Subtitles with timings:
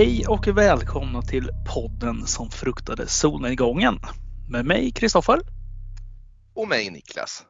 [0.00, 3.98] Hej och välkomna till podden som fruktade solnedgången.
[4.48, 5.40] Med mig Kristoffer.
[6.54, 7.44] Och mig Niklas.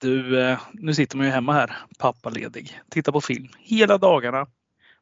[0.00, 2.80] Du, eh, nu sitter man ju hemma här, pappaledig.
[2.90, 4.46] Tittar på film hela dagarna.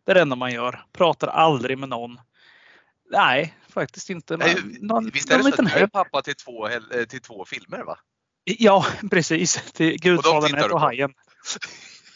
[0.05, 0.84] Det är det enda man gör.
[0.92, 2.19] Pratar aldrig med någon.
[3.10, 4.36] Nej, faktiskt inte.
[4.36, 7.44] Nej, någon, visst är det så att du är pappa till två, eh, till två
[7.44, 7.98] filmer va?
[8.44, 9.72] Ja, precis.
[9.72, 11.10] Till Gudfadern 1 och Hajen.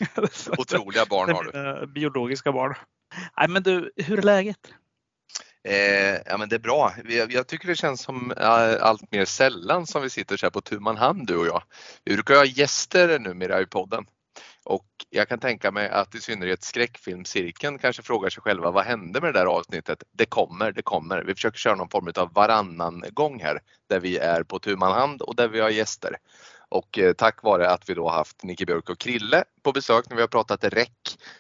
[0.59, 1.45] Otroliga barn har
[1.81, 1.87] du.
[1.87, 2.75] Biologiska barn.
[3.37, 4.73] Nej men du, hur är läget?
[5.65, 6.95] Eh, ja men det är bra.
[7.05, 10.51] Jag, jag tycker det känns som äh, allt mer sällan som vi sitter så här
[10.51, 11.63] på tu man hand du och jag.
[12.05, 14.07] Vi brukar ha gäster numera i podden.
[14.65, 19.21] Och jag kan tänka mig att i synnerhet skräckfilmscirkeln kanske frågar sig själva vad hände
[19.21, 20.03] med det där avsnittet?
[20.13, 21.23] Det kommer, det kommer.
[21.23, 24.93] Vi försöker köra någon form av varannan gång här där vi är på tu man
[24.93, 26.17] hand och där vi har gäster.
[26.69, 30.17] Och eh, tack vare att vi då haft Nicke Björk och Krille på besök när
[30.17, 30.89] vi har pratat REC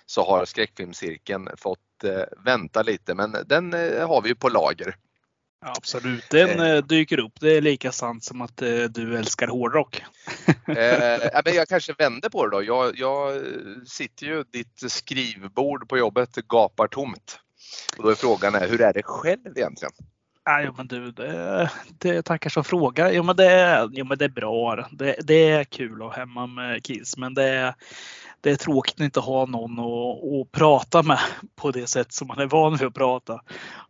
[0.06, 4.96] så har skräckfilmscirkeln fått eh, vänta lite men den eh, har vi ju på lager.
[5.60, 7.40] Absolut, den eh, dyker upp.
[7.40, 10.02] Det är lika sant som att eh, du älskar hårdrock.
[10.46, 12.62] eh, men jag kanske vänder på det då.
[12.62, 13.42] Jag, jag
[13.86, 17.40] sitter ju, ditt skrivbord på jobbet gapar tomt.
[17.96, 19.92] Och då är frågan är, hur är det själv egentligen?
[20.48, 23.12] Ja, jo, men du, det, det tackar som fråga.
[23.12, 24.88] Jo, men det, jo, men det är bra.
[24.90, 27.74] Det, det är kul att hemma med kids, men det är,
[28.40, 31.18] det är tråkigt att inte ha någon att, att prata med
[31.56, 33.40] på det sätt som man är van vid att prata.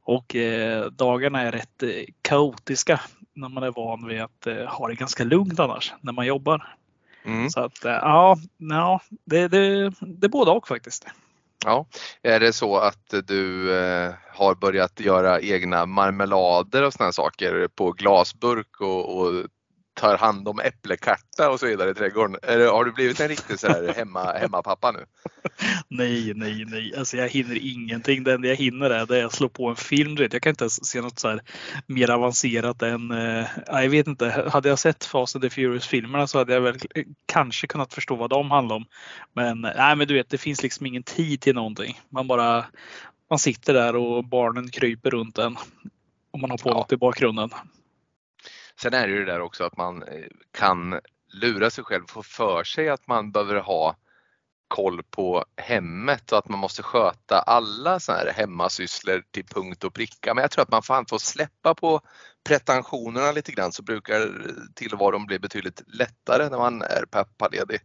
[0.03, 1.91] Och eh, dagarna är rätt eh,
[2.23, 3.00] kaotiska
[3.34, 6.75] när man är van vid att eh, ha det ganska lugnt annars när man jobbar.
[7.25, 7.50] Mm.
[7.50, 11.06] Så att eh, ja, ja det, det, det är både och faktiskt.
[11.65, 11.87] Ja,
[12.23, 17.93] är det så att du eh, har börjat göra egna marmelader och sådana saker på
[17.93, 19.47] glasburk och, och
[19.98, 22.36] tar hand om äppelkarta och så vidare i trädgården.
[22.42, 25.04] Är, har du blivit en riktig så här hemma, hemmapappa nu?
[25.88, 26.94] nej, nej, nej.
[26.98, 28.25] Alltså jag hinner ingenting.
[28.25, 30.16] Det enda jag hinner är det att slå på en film.
[30.16, 31.41] Jag kan inte ens se något så här
[31.86, 36.38] mer avancerat än, eh, jag vet inte, hade jag sett Fast and the Furious-filmerna så
[36.38, 36.78] hade jag väl
[37.26, 38.84] kanske kunnat förstå vad de handlar om.
[39.32, 42.00] Men nej, men du vet, det finns liksom ingen tid till någonting.
[42.09, 42.65] Man bara,
[43.30, 45.56] man sitter där och barnen kryper runt en.
[46.30, 46.75] Och man har på ja.
[46.75, 47.50] något i bakgrunden.
[48.81, 51.00] Sen är det ju det där också att man eh, kan
[51.33, 53.97] lura sig själv, få för sig att man behöver ha
[54.69, 59.94] koll på hemmet och att man måste sköta alla sådana här hemmasysslor till punkt och
[59.94, 60.34] pricka.
[60.34, 62.00] Men jag tror att man fan får släppa på
[62.49, 64.33] pretensionerna lite grann så brukar
[64.75, 67.81] tillvaron bli betydligt lättare när man är pappaledig.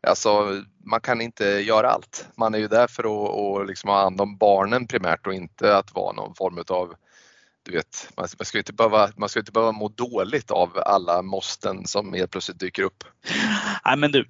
[0.00, 2.28] Alltså, man kan inte göra allt.
[2.36, 5.76] Man är ju där för att, att liksom ha hand om barnen primärt och inte
[5.76, 6.94] att vara någon form av
[7.62, 11.86] du vet, man, ska inte behöva, man ska inte behöva må dåligt av alla måsten
[11.86, 13.04] som helt plötsligt dyker upp.
[13.84, 14.28] Nej men du,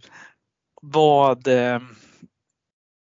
[0.82, 1.80] vad eh,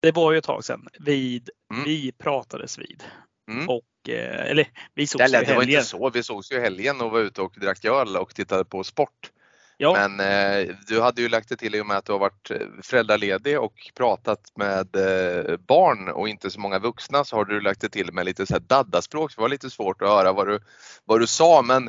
[0.01, 1.85] det var ju ett tag sedan vid, mm.
[1.85, 3.03] vi pratades vid.
[3.51, 3.69] Mm.
[3.69, 5.49] Och, eh, eller vi sågs ju i helgen.
[5.49, 8.35] Det var inte så, vi sågs ju helgen och var ute och drack öl och
[8.35, 9.31] tittade på sport.
[9.77, 9.93] Ja.
[9.93, 12.51] Men eh, du hade ju lagt det till i och med att du har varit
[12.51, 17.61] eh, föräldraledig och pratat med eh, barn och inte så många vuxna så har du
[17.61, 19.35] lagt det till med lite så här daddaspråk.
[19.35, 20.59] Det var lite svårt att höra vad du,
[21.05, 21.87] vad du sa men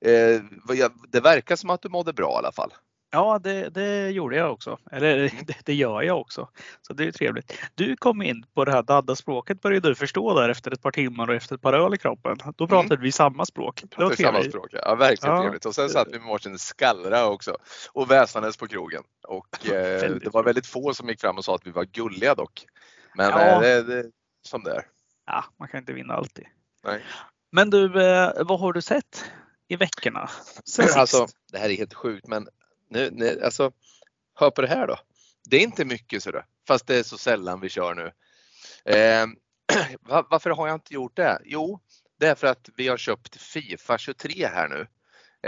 [0.00, 0.40] eh,
[1.08, 2.72] det verkar som att du mådde bra i alla fall.
[3.14, 4.78] Ja, det, det gjorde jag också.
[4.92, 5.30] Eller mm.
[5.46, 6.48] det, det, gör jag också.
[6.82, 7.58] Så det är trevligt.
[7.74, 11.28] Du kom in på det här dadda-språket började du förstå där efter ett par timmar
[11.28, 12.38] och efter ett par öl i kroppen.
[12.56, 13.02] Då pratade mm.
[13.02, 13.82] vi samma språk.
[13.96, 14.94] Det var samma språk, ja.
[14.94, 15.42] Verkligen ja.
[15.42, 15.66] trevligt.
[15.66, 17.56] Och sen satt vi med varsin skallra också
[17.92, 19.02] och väsnades på krogen.
[19.28, 22.34] Och eh, det var väldigt få som gick fram och sa att vi var gulliga
[22.34, 22.66] dock.
[23.16, 23.54] Men ja.
[23.54, 24.10] eh, det, det
[24.46, 24.86] som det är.
[25.26, 26.44] Ja, man kan inte vinna alltid.
[26.84, 27.04] Nej.
[27.52, 29.24] Men du, eh, vad har du sett
[29.68, 30.30] i veckorna?
[30.96, 32.48] Alltså, det här är helt sjukt men
[32.94, 33.72] nu, nu, alltså,
[34.34, 34.98] hör på det här då.
[35.50, 38.12] Det är inte mycket så det, fast det är så sällan vi kör nu.
[38.86, 39.26] Eh,
[40.30, 41.38] varför har jag inte gjort det?
[41.44, 41.80] Jo,
[42.20, 44.86] det är för att vi har köpt Fifa 23 här nu.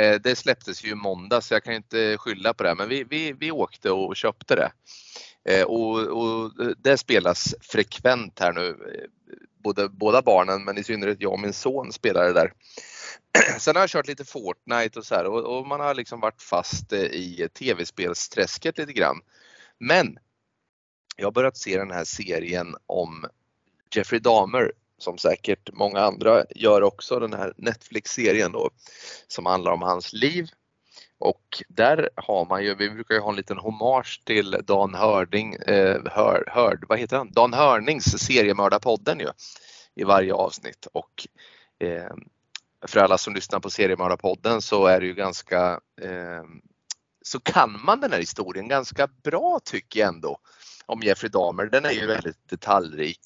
[0.02, 3.04] Eh, det släpptes ju i måndag så jag kan inte skylla på det, men vi,
[3.04, 4.72] vi, vi åkte och köpte det.
[5.48, 8.68] Eh, och, och, det spelas frekvent här nu.
[8.68, 9.10] Ehm,
[9.64, 12.52] både, båda barnen, men i synnerhet jag och min son spelar det där.
[13.58, 16.42] Sen har jag kört lite Fortnite och så här och, och man har liksom varit
[16.42, 19.20] fast eh, i tv-spelsträsket lite grann.
[19.78, 20.18] Men
[21.16, 23.26] jag har börjat se den här serien om
[23.94, 28.70] Jeffrey Dahmer som säkert många andra gör också, den här Netflix-serien då
[29.28, 30.48] som handlar om hans liv.
[31.18, 35.54] Och där har man ju, vi brukar ju ha en liten hommage till Dan Hörding,
[35.54, 37.32] eh, Hör, Hörd, vad heter han?
[37.32, 39.28] Dan Hörnings seriemördarpodden ju
[39.94, 41.26] i varje avsnitt och
[41.78, 42.14] eh,
[42.86, 46.44] för alla som lyssnar på Seriemördarpodden så är det ju ganska eh,
[47.24, 50.38] så kan man den här historien ganska bra tycker jag ändå
[50.86, 51.66] om Jeffrey Dahmer.
[51.66, 53.20] Den är ju väldigt detaljrik.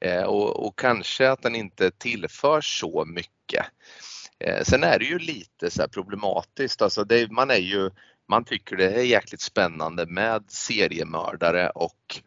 [0.00, 3.66] Eh, och, och, kanske att den inte tillför så mycket.
[4.38, 7.90] Eh, sen är det ju lite så problematiskt, alltså det, man är ju
[8.28, 12.20] man tycker det är jäkligt spännande med seriemördare och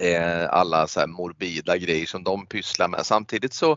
[0.00, 3.06] eh, alla så morbida grejer som de pysslar med.
[3.06, 3.76] Samtidigt så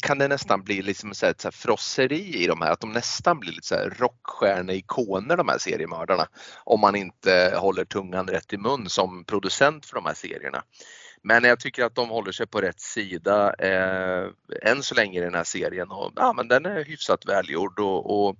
[0.00, 2.92] kan det nästan bli liksom så här, så här frosseri i de här, att de
[2.92, 6.28] nästan blir lite så här rockstjärneikoner de här seriemördarna.
[6.64, 10.62] Om man inte håller tungan rätt i mun som producent för de här serierna.
[11.22, 14.28] Men jag tycker att de håller sig på rätt sida eh,
[14.62, 18.28] än så länge i den här serien och ja, men den är hyfsat välgjord och,
[18.28, 18.36] och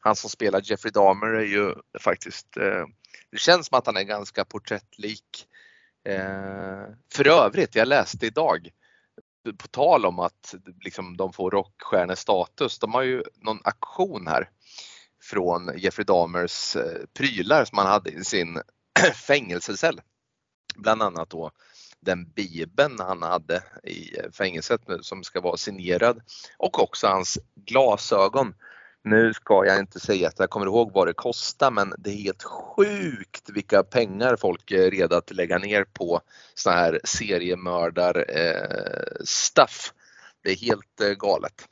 [0.00, 2.84] han som spelar Jeffrey Dahmer är ju faktiskt, eh,
[3.30, 5.46] det känns som att han är ganska porträttlik.
[6.08, 6.82] Eh,
[7.12, 8.70] för övrigt, jag läste idag
[9.52, 14.50] på tal om att liksom, de får rockstjärnestatus, de har ju någon aktion här
[15.22, 18.60] från Jeffrey Dahmers eh, prylar som han hade i sin
[19.26, 20.00] fängelsecell.
[20.76, 21.50] Bland annat då
[22.00, 26.20] den bibeln han hade i eh, fängelset som ska vara signerad
[26.58, 28.54] och också hans glasögon.
[29.06, 32.16] Nu ska jag inte säga att jag kommer ihåg vad det kostar men det är
[32.16, 36.20] helt sjukt vilka pengar folk är redo att lägga ner på
[36.54, 39.92] sån här seriemördar eh, stuff.
[40.42, 41.68] Det är helt eh, galet.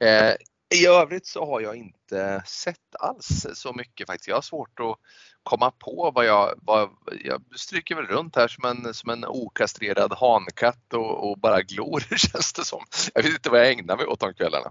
[0.00, 0.34] Eh,
[0.80, 4.28] I övrigt så har jag inte sett alls så mycket faktiskt.
[4.28, 4.96] Jag har svårt att
[5.42, 6.90] komma på vad jag, vad,
[7.24, 12.00] jag stryker väl runt här som en, som en okastrerad hankatt och, och bara glor
[12.16, 12.84] känns det som.
[13.14, 14.70] Jag vet inte vad jag ägnar mig åt de kvällarna.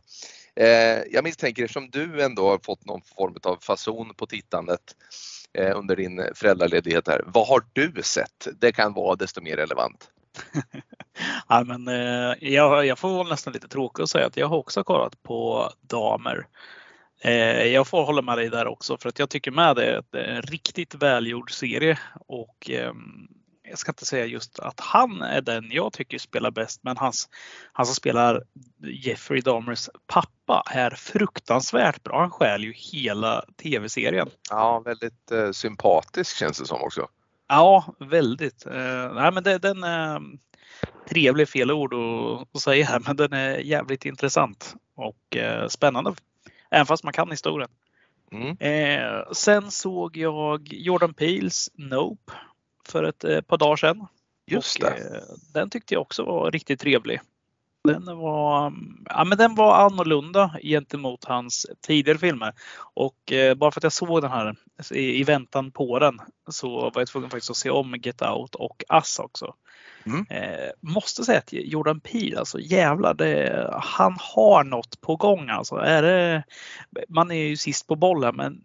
[0.55, 4.81] Eh, jag misstänker eftersom du ändå har fått någon form av fason på tittandet
[5.53, 7.21] eh, under din föräldraledighet här.
[7.25, 8.47] Vad har du sett?
[8.59, 10.09] Det kan vara desto mer relevant.
[11.47, 14.83] ja, men, eh, jag, jag får nästan lite tråkigt att säga att jag har också
[14.83, 16.47] kollat på damer.
[17.21, 20.03] Eh, jag får hålla med dig där också för att jag tycker med det är
[20.11, 22.93] en eh, riktigt välgjord serie och eh,
[23.69, 27.29] jag ska inte säga just att han är den jag tycker spelar bäst, men hans,
[27.73, 28.43] han som spelar
[28.83, 32.19] Jeffrey Dahmers pappa är fruktansvärt bra.
[32.19, 34.29] Han stjäl ju hela tv-serien.
[34.49, 37.07] Ja, väldigt eh, sympatisk känns det som också.
[37.47, 38.65] Ja, väldigt.
[38.65, 40.21] Eh, nej, men det, den är
[41.09, 46.13] trevlig fel ord att, att säga här, men den är jävligt intressant och eh, spännande
[46.69, 47.69] Även fast man kan historien.
[48.31, 48.57] Mm.
[48.59, 52.33] Eh, sen såg jag Jordan Peels Nope
[52.87, 54.07] för ett eh, par dagar sedan.
[54.47, 54.97] Just och, det.
[54.97, 55.21] Eh,
[55.53, 57.21] den tyckte jag också var riktigt trevlig.
[57.83, 58.73] Den var,
[59.05, 62.53] ja, men den var annorlunda gentemot hans tidigare filmer.
[62.77, 64.55] Och eh, bara för att jag såg den här
[64.91, 68.55] i, i, väntan på den så var jag tvungen faktiskt att se om Get Out
[68.55, 69.53] och Us också.
[70.05, 70.25] Mm.
[70.29, 75.75] Eh, måste säga att Jordan Peele, alltså jävlar, det, han har något på gång alltså.
[75.75, 76.43] Är det,
[77.09, 78.61] man är ju sist på bollen men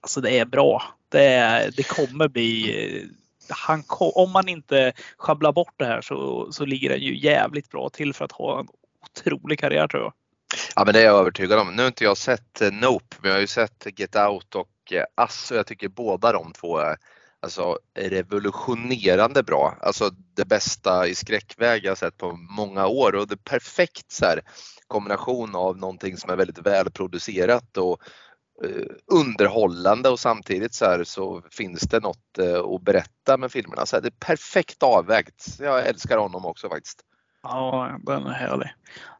[0.00, 0.82] alltså det är bra.
[1.08, 3.10] Det, det kommer bli
[3.48, 7.88] han, om man inte sjabblar bort det här så, så ligger den ju jävligt bra
[7.88, 8.66] till för att ha en
[9.10, 10.12] otrolig karriär tror jag.
[10.76, 11.76] Ja men det är jag övertygad om.
[11.76, 14.92] Nu har inte jag sett eh, Nope men jag har ju sett Get Out och
[14.92, 16.96] eh, Ass och jag tycker båda de två är
[17.40, 19.78] alltså, revolutionerande bra.
[19.80, 24.24] Alltså det bästa i skräckväg jag sett på många år och det är perfekt så
[24.24, 24.40] här,
[24.86, 28.02] kombination av någonting som är väldigt välproducerat och
[29.12, 33.86] underhållande och samtidigt så, här, så finns det något uh, att berätta med filmerna.
[33.86, 35.46] Så här, det är perfekt avvägt.
[35.60, 37.02] Jag älskar honom också faktiskt.
[37.48, 38.68] Ja, den är härlig.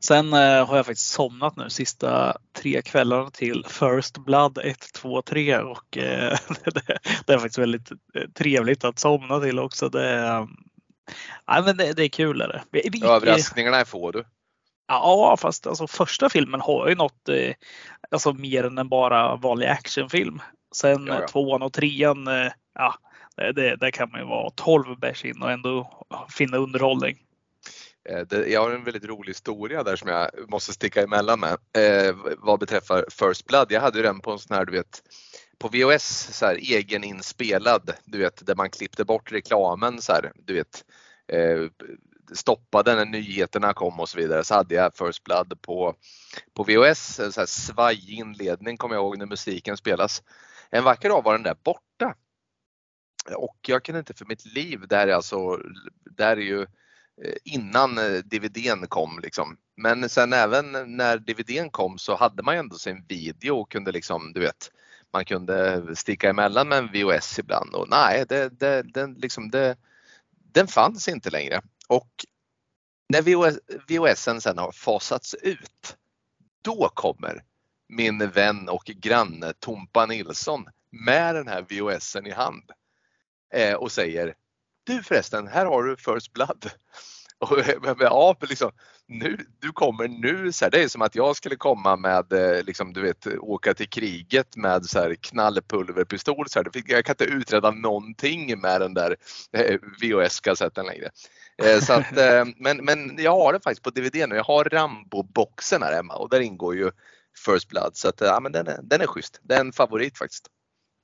[0.00, 5.23] Sen eh, har jag faktiskt somnat nu sista tre kvällarna till First Blood 1, 2,
[5.23, 9.88] 3 och eh, det, det, är faktiskt väldigt eh, trevligt att somna till också.
[9.88, 10.47] Det, eh,
[11.47, 12.40] ja, men det, det är kul.
[12.40, 12.62] Är det.
[12.71, 14.25] Vi, Överraskningarna får du.
[14.88, 17.55] Ja, fast alltså, första filmen har ju något eh,
[18.11, 20.40] alltså, mer än en bara vanlig actionfilm.
[20.75, 21.28] Sen ja, ja.
[21.28, 22.95] tvåan och trean, eh, ja,
[23.37, 27.16] det, det, kan man ju vara 12 bärs in och ändå finna underhållning.
[28.09, 32.16] Eh, jag har en väldigt rolig historia där som jag måste sticka emellan med eh,
[32.38, 33.73] vad beträffar First Blood.
[33.73, 35.02] Jag hade ju den på en sån här, du vet,
[35.59, 40.55] på VHS så här, egeninspelad, du vet, där man klippte bort reklamen så här, du
[40.55, 40.85] vet,
[41.33, 41.71] eh,
[42.33, 45.95] stoppade när nyheterna kom och så vidare så hade jag First Blood på,
[46.54, 50.23] på VHS, en så här svajig inledning kommer jag ihåg när musiken spelas.
[50.71, 52.14] En vacker dag var den där borta.
[53.37, 55.56] Och jag kan inte för mitt liv, det här är alltså,
[56.16, 56.62] det här är ju
[57.23, 59.21] eh, innan eh, DVDn kom.
[59.23, 59.56] Liksom.
[59.76, 63.92] Men sen även när DVDn kom så hade man ju ändå sin video och kunde
[63.92, 64.71] liksom, du vet,
[65.12, 69.76] man kunde sticka emellan med en VOS ibland och nej, det, det, den, liksom det,
[70.52, 71.62] den fanns inte längre.
[71.87, 72.11] Och
[73.09, 73.23] när
[73.88, 75.97] VOS, sen har fasats ut,
[76.62, 77.45] då kommer
[77.88, 82.71] min vän och granne Tompa Nilsson med den här VHSen i hand
[83.55, 84.35] eh, och säger
[84.85, 86.71] du förresten, här har du First Blood.
[87.38, 87.59] Och,
[87.99, 88.73] ja, liksom,
[89.09, 92.65] nu, du kommer nu, så här, det är som att jag skulle komma med, eh,
[92.65, 96.49] liksom, du vet, åka till kriget med så här, knallpulverpistol.
[96.49, 99.17] Så här, jag kan inte utreda någonting med den där
[99.53, 101.11] eh, VHS-kassetten längre.
[101.63, 102.13] Eh, så att,
[102.57, 104.37] men, men jag har det faktiskt på DVD nu.
[104.37, 106.91] Jag har Rambo-boxen här hemma och där ingår ju
[107.47, 107.97] First Blood.
[107.97, 109.41] Så att, ja, men den, är, den är schysst.
[109.43, 110.47] Det är en favorit faktiskt.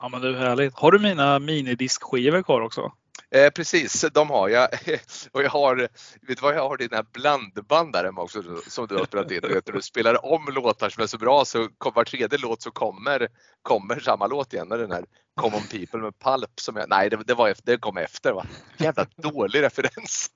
[0.03, 0.75] Ja men du härligt.
[0.75, 2.93] Har du mina minidiskskivor kvar också?
[3.35, 4.69] Eh, precis, de har jag.
[5.33, 5.91] Och jag har, vet
[6.27, 9.41] du vad jag har dina blandband där hemma också som du har spelat in.
[9.43, 12.71] Vet du, du spelar om låtar som är så bra så var tredje låt så
[12.71, 13.29] kommer,
[13.63, 14.69] kommer samma låt igen.
[14.69, 15.05] Den här
[15.41, 18.47] Common People med Pulp som jag, nej det, det, var, det kom efter va.
[18.79, 20.31] Jävla dålig referens.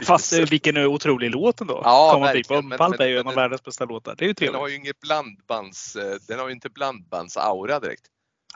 [0.06, 1.80] Fast eh, vilken otrolig låt ändå.
[1.84, 2.28] Ja, Common.
[2.28, 2.76] People.
[2.76, 4.14] Pulp men- är ju en av världens bästa låtar.
[4.18, 4.72] Det är ju Den har trevligt.
[4.72, 8.06] ju inget blandbands, eh, den har ju inte blandbands-aura direkt.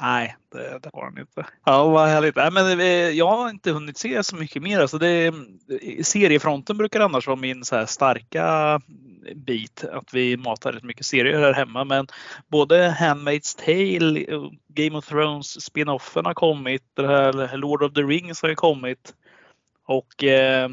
[0.01, 1.47] Nej, det, det har han inte.
[1.65, 2.37] Ja, vad härligt.
[2.37, 4.81] Nej, men, eh, jag har inte hunnit se så mycket mer.
[4.81, 8.81] Alltså det, eh, seriefronten brukar annars vara min så här starka
[9.35, 9.85] bit.
[9.93, 11.85] Att vi matar rätt mycket serier här hemma.
[11.85, 12.07] Men
[12.49, 16.83] både Handmaid's Tale, eh, Game of Thrones spinoffen har kommit.
[16.95, 19.15] Det här Lord of the Rings har ju kommit.
[19.87, 20.71] Och eh,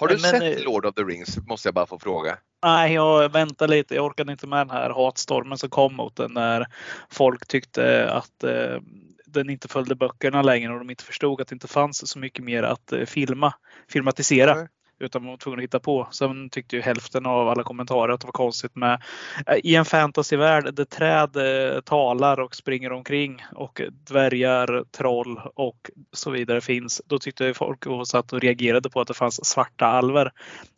[0.00, 1.38] har du Men, sett eh, Lord of the Rings?
[1.46, 2.38] Måste jag bara få fråga.
[2.62, 3.94] Nej, jag väntar lite.
[3.94, 6.66] Jag orkade inte med den här hatstormen som kom mot den när
[7.10, 8.80] folk tyckte att eh,
[9.26, 12.44] den inte följde böckerna längre och de inte förstod att det inte fanns så mycket
[12.44, 13.54] mer att eh, filma,
[13.88, 14.54] filmatisera.
[14.54, 14.68] Nej.
[15.00, 16.08] Utan man var tvungen att hitta på.
[16.10, 19.02] Sen tyckte ju hälften av alla kommentarer att det var konstigt med
[19.46, 25.90] eh, i en fantasyvärld där träd eh, talar och springer omkring och dvärgar, troll och
[26.12, 27.02] så vidare finns.
[27.06, 30.32] Då tyckte folk och satt och reagerade på att det fanns svarta alver.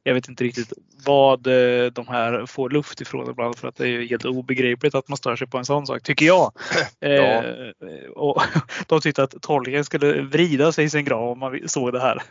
[0.05, 0.73] Jag vet inte riktigt
[1.07, 4.95] vad eh, de här får luft ifrån ibland för att det är ju helt obegripligt
[4.95, 6.53] att man stör sig på en sån sak, tycker jag.
[7.01, 8.43] Eh, och
[8.87, 12.23] de tyckte att Tolkien skulle vrida sig i sin grav om man såg det här.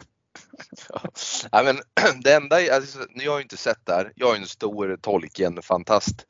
[1.52, 1.82] Ja, men
[2.24, 4.14] det enda, alltså, jag har ju inte sett det här.
[4.16, 6.26] Jag är en stor Tolkien-fantast.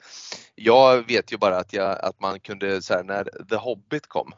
[0.55, 4.31] Jag vet ju bara att, jag, att man kunde, så här, när The Hobbit kom,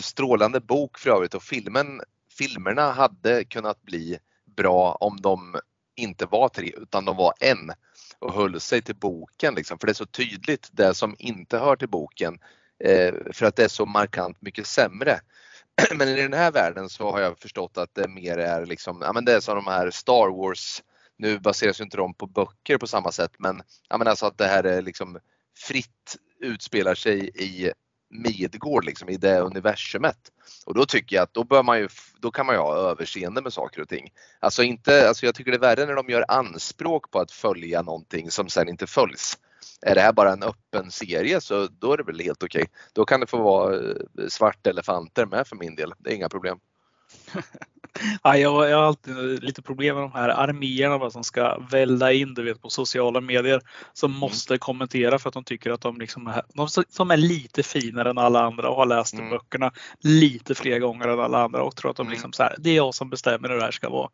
[0.00, 2.00] strålande bok för övrigt och filmen,
[2.38, 4.18] filmerna hade kunnat bli
[4.56, 5.60] bra om de
[5.96, 7.72] inte var tre utan de var en
[8.18, 9.78] och höll sig till boken liksom.
[9.78, 12.38] För det är så tydligt det som inte hör till boken
[12.84, 15.20] eh, för att det är så markant mycket sämre.
[15.94, 19.12] Men i den här världen så har jag förstått att det mer är liksom, ja
[19.12, 20.82] men det är som de här Star Wars,
[21.16, 24.38] nu baseras ju inte de på böcker på samma sätt men, ja men alltså att
[24.38, 25.18] det här är liksom
[25.58, 27.72] fritt utspelar sig i
[28.10, 30.18] Midgård liksom i det universumet.
[30.66, 31.88] Och då tycker jag att då bör man ju,
[32.20, 34.10] då kan man ju ha överseende med saker och ting.
[34.40, 37.82] Alltså inte, alltså jag tycker det är värre när de gör anspråk på att följa
[37.82, 39.38] någonting som sen inte följs.
[39.86, 42.66] Är det här bara en öppen serie så då är det väl helt okej.
[42.92, 43.94] Då kan det få vara eh,
[44.28, 45.92] svarta elefanter med för min del.
[45.98, 46.58] Det är inga problem.
[48.22, 52.34] Ja, jag, jag har alltid lite problem med de här arméerna som ska välda in
[52.34, 53.60] du vet, på sociala medier.
[53.92, 57.62] Som måste kommentera för att de tycker att de, liksom är, de som är lite
[57.62, 59.30] finare än alla andra och har läst Mm.
[59.30, 62.12] böckerna lite fler gånger än alla andra och tror att de Mm.
[62.12, 64.10] liksom så här, det är jag som bestämmer hur det här ska vara.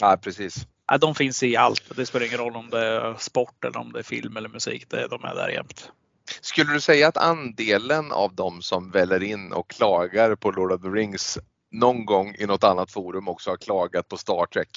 [0.00, 0.66] Ja precis.
[0.92, 1.96] Ja, de finns i allt.
[1.96, 4.90] Det spelar ingen roll om det är sport eller om det är film eller musik.
[4.90, 5.90] Det, de är där jämt.
[6.40, 10.82] Skulle du säga att andelen av de som väller in och klagar på Lord of
[10.82, 11.38] the Rings
[11.70, 14.68] någon gång i något annat forum också har klagat på Star Trek?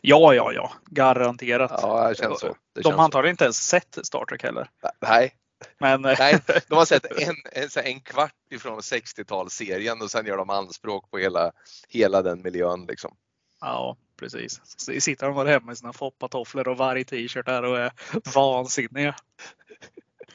[0.00, 0.72] Ja, ja, ja.
[0.86, 1.70] Garanterat.
[1.82, 2.46] Ja, det känns så.
[2.46, 4.70] Det de känns har antagligen inte ens sett Star Trek heller.
[5.00, 5.34] Nej,
[5.78, 10.36] Men eh, nej, de har sett en, en, en kvart ifrån 60-talsserien och sen gör
[10.36, 11.52] de anspråk på hela,
[11.88, 12.86] hela den miljön.
[12.88, 13.16] Liksom.
[13.60, 14.60] Ja, precis.
[14.64, 17.92] Så sitter de där hemma i sina foppatofflor och varg t-shirt och är
[18.34, 19.14] vansinniga.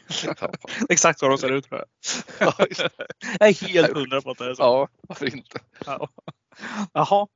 [0.89, 1.83] Exakt så de ser ut tror
[2.39, 2.57] jag.
[3.39, 4.63] Jag är helt hundra på att det är så.
[4.63, 5.59] ja, varför inte?
[5.85, 6.09] Ja.
[6.93, 7.27] Jaha,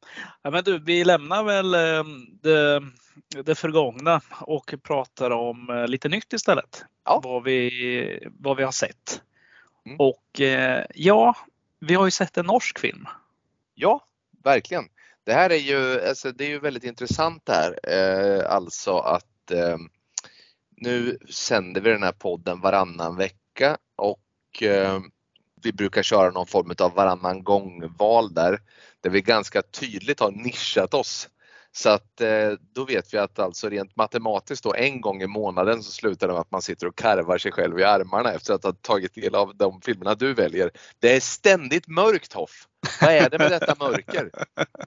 [0.42, 2.04] ja, men du, vi lämnar väl eh,
[2.42, 2.82] det,
[3.44, 6.86] det förgångna och pratar om eh, lite nytt istället.
[7.06, 7.22] Ja.
[7.24, 9.22] Vad, vi, vad vi har sett.
[9.86, 9.98] Mm.
[10.00, 11.36] Och eh, ja,
[11.80, 13.08] vi har ju sett en norsk film.
[13.76, 14.06] Ja,
[14.44, 14.90] verkligen.
[15.30, 17.80] Det här är ju, alltså, det är ju väldigt intressant det här.
[17.84, 19.78] Eh, alltså att eh,
[20.78, 25.00] nu sänder vi den här podden varannan vecka och eh,
[25.62, 28.60] vi brukar köra någon form av varannan gång-val där.
[29.02, 31.30] Där vi ganska tydligt har nischat oss.
[31.72, 35.84] Så att eh, då vet vi att alltså rent matematiskt då en gång i månaden
[35.84, 38.64] så slutar det med att man sitter och karvar sig själv i armarna efter att
[38.64, 40.72] ha tagit del av de filmerna du väljer.
[41.00, 42.68] Det är ständigt mörkt Hoff.
[43.02, 44.32] Vad är det med detta mörker?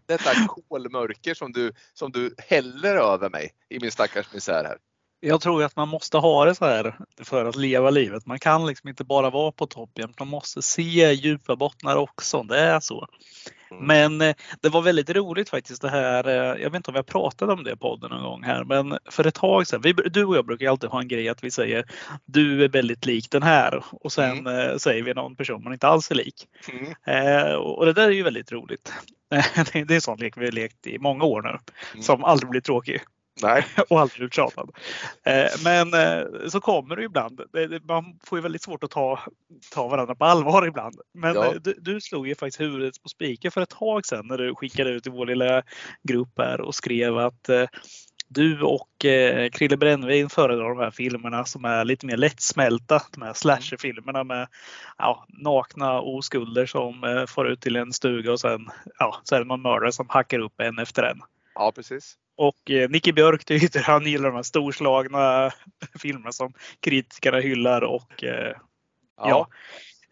[0.07, 0.31] Detta
[0.69, 4.77] kolmörker som du, som du häller över mig i min stackars misär här.
[5.21, 8.27] Jag tror att man måste ha det så här för att leva livet.
[8.27, 10.19] Man kan liksom inte bara vara på topp jämt.
[10.19, 12.43] Man måste se djupa bottnar också.
[12.43, 13.07] Det är så.
[13.73, 13.87] Mm.
[13.87, 16.29] Men eh, det var väldigt roligt faktiskt det här.
[16.29, 18.65] eh, Jag vet inte om vi har pratat om det i podden någon gång här,
[18.65, 19.81] men för ett tag sedan.
[19.81, 21.85] Vi, du och jag brukar alltid ha en grej att vi säger
[22.25, 25.89] du är väldigt lik den här och sen eh, säger vi någon person man inte
[25.89, 26.47] alls är lik.
[27.07, 27.61] Mm.
[27.61, 28.93] Och det där är ju väldigt roligt.
[29.65, 31.59] det är en sån lek vi har lekt i många år nu
[31.93, 32.03] Mm.
[32.03, 33.01] som aldrig blir tråkig
[33.43, 33.65] Nej.
[33.89, 34.71] och aldrig uttjatad.
[35.25, 37.41] Eh, men eh, så kommer det ibland.
[37.89, 39.21] Man får ju väldigt svårt att ta,
[39.71, 41.01] ta varandra på allvar ibland.
[41.15, 41.47] Men Ja.
[41.47, 44.55] eh, du, du slog ju faktiskt huvudet på spiken för ett tag sedan när du
[44.55, 45.63] skickade ut i vår lilla
[46.03, 47.51] grupp här och skrev att
[48.35, 53.03] du och eh, Krille Brännvin föredrar de här filmerna som är lite mer lättsmälta.
[53.13, 54.49] De här slasherfilmerna med
[54.99, 59.39] ja, nakna oskulder som eh, får ut till en stuga och sen ja, så är
[59.39, 61.21] det någon mördare som hackar upp en efter en.
[61.55, 62.17] Ja, precis.
[62.43, 65.51] Och eh, Nicky Björk tyckte han gillar de här storslagna
[65.99, 68.57] filmerna som kritikerna hyllar och eh,
[69.17, 69.49] ja,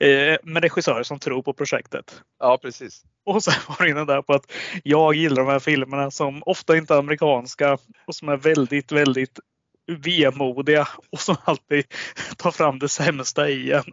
[0.06, 2.22] eh, med regissörer som tror på projektet.
[2.38, 3.02] ja, precis.
[3.24, 4.52] Och sen var det inne där på att
[4.84, 9.38] jag gillar de här filmerna som ofta inte är amerikanska och som är väldigt, väldigt
[9.86, 11.84] vemodiga och som alltid
[12.36, 13.84] tar fram det sämsta i en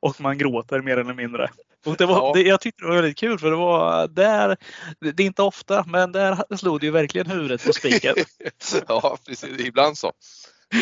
[0.00, 1.50] och man gråter mer eller mindre.
[1.84, 2.32] Och det var, Ja.
[2.34, 4.56] det, jag tyckte det var väldigt kul för det var där,
[5.00, 8.14] det är inte ofta, men där slog det ju verkligen huvudet på spiken.
[8.88, 9.60] ja, precis.
[9.60, 10.12] Ibland så.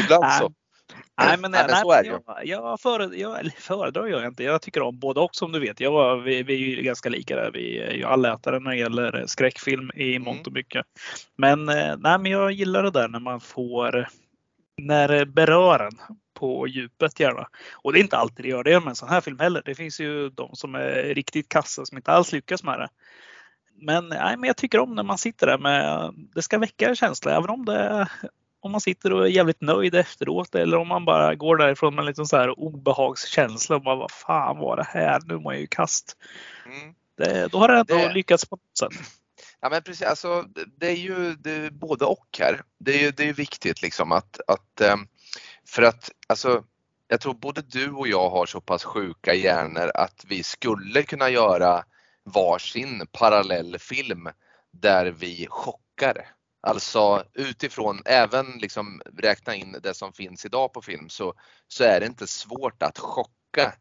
[0.05, 0.39] Ibland Nej.
[0.41, 0.53] så.
[1.21, 2.11] Nej men, Nej, men nej, ju.
[2.11, 4.43] jag, jag, föredrar, jag föredrar jag inte.
[4.45, 5.81] Jag tycker om både och som du vet.
[5.81, 7.51] Jag, vi, vi är ju ganska lika där.
[7.53, 10.23] Vi är ju allätare när det gäller skräckfilm i Mm.
[10.23, 10.87] mångt och mycket.
[11.39, 14.09] Men, eh, nej, men jag gillar det där när man får
[14.83, 17.49] när det berör en på djupet gärna.
[17.73, 19.63] Och det är inte alltid det gör det med en sån här film heller.
[19.65, 22.89] Det finns ju de som är riktigt kassa som inte alls lyckas med det.
[23.75, 26.97] Men, nej, men jag tycker om när man sitter där med, det ska väcka en
[26.97, 28.09] känsla även om det
[28.61, 32.03] om man sitter och är jävligt nöjd efteråt eller om man bara går därifrån med
[32.03, 35.21] en liten så här obehagskänsla och bara vad fan var det här?
[35.25, 36.17] Nu mår jag ju kast.
[36.67, 36.95] Mm.
[37.19, 39.07] Det, då har det ändå Det- lyckats på något sätt.
[39.61, 40.45] Ja men precis, alltså,
[40.79, 42.61] det- är ju det är både och här.
[42.79, 44.97] Det är ju det är viktigt liksom att, att eh,
[45.73, 46.65] för att alltså
[47.09, 51.31] jag tror både du och jag har så pass sjuka hjärnor att vi skulle kunna
[51.31, 51.85] göra
[52.25, 54.29] varsin parallell film
[54.71, 56.29] där vi chockar.
[56.61, 61.35] Alltså utifrån, även liksom räkna in det som finns idag på film så,
[61.69, 63.73] så är det inte svårt att chocka.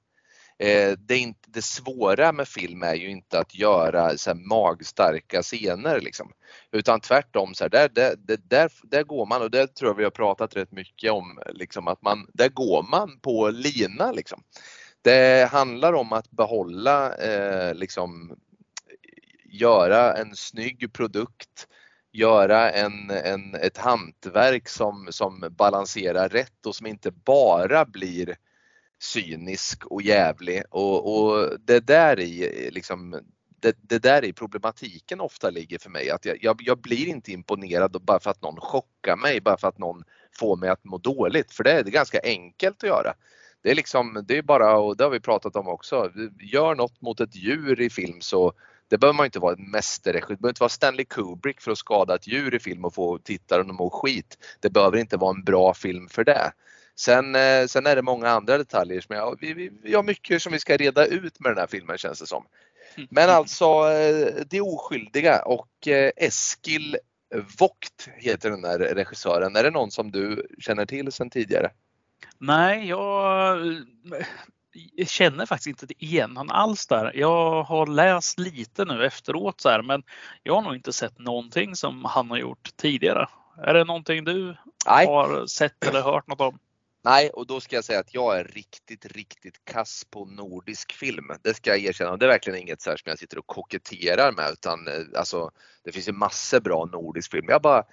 [0.62, 4.38] Eh, det, är inte, det svåra med film är ju inte att göra så här
[4.38, 6.32] magstarka scener liksom.
[6.71, 9.95] Utan tvärtom, så här, där, där, där, där, där går man och det tror jag
[9.95, 14.12] vi har pratat rätt mycket om, liksom, att man, där går man på lina.
[14.12, 14.43] Liksom.
[15.02, 18.38] Det handlar om att behålla, eh, liksom,
[19.45, 21.67] göra en snygg produkt,
[22.12, 28.38] göra en, en, ett hantverk som, som balanserar rätt och som inte bara blir
[29.02, 33.22] cynisk och jävlig och, och det där i liksom
[33.62, 36.10] det, det där är problematiken ofta ligger för mig.
[36.10, 39.68] Att jag, jag, jag blir inte imponerad bara för att någon chockar mig, bara för
[39.68, 40.04] att någon
[40.40, 41.54] får mig att må dåligt.
[41.54, 43.14] För det är, det är ganska enkelt att göra.
[43.64, 47.02] Det är liksom, det är bara, och det har vi pratat om också, gör något
[47.02, 48.54] mot ett djur i film så
[48.88, 51.78] det behöver man inte vara en mästerregissör, det behöver inte vara Stanley Kubrick för att
[51.78, 54.38] skada ett djur i film och få tittaren att må skit.
[54.60, 56.52] Det behöver inte vara en bra film för det.
[57.02, 60.42] Sen, eh, sen är det många andra detaljer som jag, vi, vi, vi har mycket
[60.42, 62.46] som vi ska reda ut med den här filmen känns det som.
[63.10, 66.98] Men alltså eh, Det oskyldiga och eh, Eskil
[67.60, 69.56] Vogt heter den där regissören.
[69.56, 71.72] Är det någon som du känner till sedan tidigare?
[72.38, 73.60] Nej, jag
[74.96, 77.12] jag känner faktiskt inte igen honom alls där.
[77.16, 80.04] Jag har läst lite nu efteråt så här, men
[80.44, 83.28] jag har nog inte sett någonting som han har gjort tidigare.
[83.64, 85.06] Är det någonting du Nej.
[85.06, 86.60] har sett eller hört något om?
[87.04, 91.32] Nej, och då ska jag säga att jag är riktigt, riktigt kass på nordisk film.
[91.42, 92.18] Det ska jag erkänna.
[92.18, 95.52] Det är verkligen inget så som jag sitter och koketterar med utan eh, alltså,
[95.84, 97.46] det finns ju massor bra nordisk film.
[97.50, 97.84] Jag bara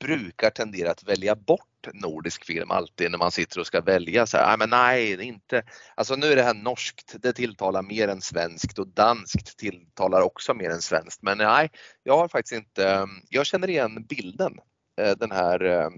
[0.00, 4.36] brukar tendera att välja bort nordisk film alltid när man sitter och ska välja så
[4.36, 4.46] här.
[4.46, 5.62] Nej, men nej, det är inte.
[5.94, 7.16] Alltså nu är det här norskt.
[7.22, 11.22] Det tilltalar mer än svenskt och danskt tilltalar också mer än svenskt.
[11.22, 11.70] Men nej,
[12.02, 12.88] jag har faktiskt inte.
[12.88, 14.52] Ehm, jag känner igen bilden.
[15.00, 15.92] Eh, den här ehm,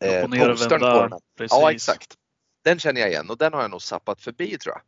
[0.00, 1.20] eh, postern på den.
[1.38, 1.58] Precis.
[1.58, 2.14] Ja exakt.
[2.64, 4.82] Den känner jag igen och den har jag nog sappat förbi tror jag.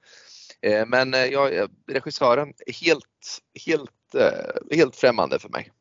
[0.72, 5.72] Eh, Men eh, jag, eh, regissören är helt, helt, eh, helt främmande för mig.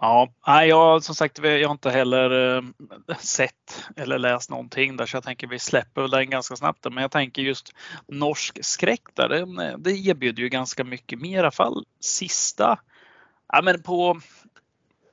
[0.00, 5.06] Ja, nej, jag som sagt jag har inte heller eh, sett eller läst någonting där
[5.06, 6.84] så jag tänker vi släpper den ganska snabbt.
[6.84, 7.72] Men jag tänker just
[8.08, 12.78] norsk skräck där, det, det erbjuder ju ganska mycket mer i alla fall sista,
[13.48, 14.20] ja men på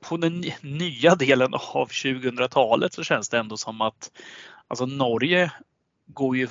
[0.00, 4.10] på den nya delen av 2000-talet så känns det ändå som att
[4.68, 5.52] alltså Norge
[6.06, 6.48] går ju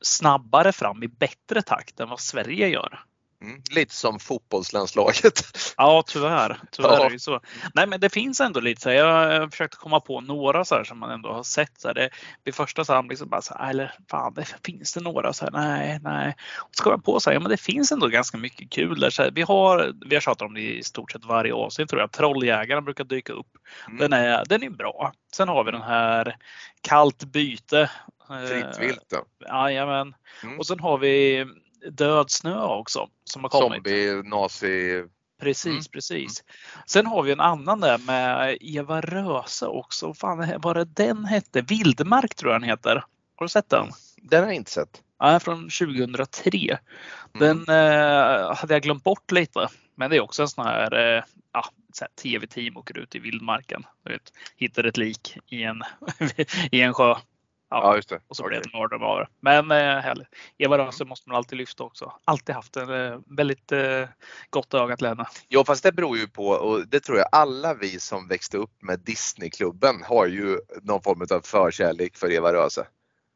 [0.00, 3.04] snabbare fram i bättre takt än vad Sverige gör.
[3.42, 5.40] Mm, lite som fotbollslandslaget.
[5.76, 6.60] Ja, tyvärr.
[6.72, 7.06] Tyvärr Ja.
[7.06, 7.40] är det så.
[7.74, 8.96] Nej, men det finns ändå lite så här.
[8.96, 11.80] Jag har försökt komma på några så här som man ändå har sett.
[11.80, 11.94] Så här.
[11.94, 12.10] Det,
[12.44, 15.52] vid första samling så bara så här, eller fan, det, finns det några så här?
[15.52, 16.34] Nej, nej.
[16.58, 19.00] Och så kom jag på så här, ja, men det finns ändå ganska mycket kul
[19.00, 19.10] där.
[19.10, 22.00] Så här, vi har, vi har tjatat om det i stort sett varje avsnitt tror
[22.00, 22.12] jag.
[22.12, 23.50] Trolljägaren brukar dyka upp.
[23.86, 23.98] Mm.
[23.98, 25.12] Den är, den är bra.
[25.32, 26.36] Sen har vi den här
[26.80, 27.90] Kallt byte.
[28.30, 29.46] Eh, Fritt vilt då.
[29.48, 30.14] Jajamän.
[30.42, 30.58] Mm.
[30.58, 31.46] Och sen har vi
[31.90, 33.76] Död snö också som har kommit.
[33.76, 35.04] Zombie, nazi.
[35.40, 35.82] Precis, Mm.
[35.92, 36.44] precis.
[36.86, 40.06] Sen har vi en annan där med Eva Röse också.
[40.06, 41.60] Vad fan var det den hette?
[41.60, 43.04] Vildmark tror jag den heter.
[43.36, 43.86] Har du sett den?
[44.16, 45.02] Den har jag inte sett.
[45.18, 46.78] Ja, från 2003.
[47.34, 47.64] Mm.
[47.64, 49.68] Den eh, hade jag glömt bort lite.
[49.94, 51.64] Men det är också en sån här, eh, ja,
[52.22, 53.86] tv-team åker ut i vildmarken.
[54.04, 55.82] Du vet, hittar ett lik i en,
[56.72, 57.14] i en sjö.
[57.70, 58.20] Ja, just det.
[58.28, 59.26] Och så blir det mördare av det.
[59.40, 60.28] Men eh, härligt.
[60.58, 62.12] Eva Röse måste man alltid lyfta också.
[62.24, 64.08] Alltid haft en eh, väldigt eh,
[64.50, 65.26] gott öga till henne.
[65.48, 68.82] Ja fast det beror ju på och det tror jag alla vi som växte upp
[68.82, 72.86] med Disneyklubben har ju någon form av förkärlek för Eva Röse.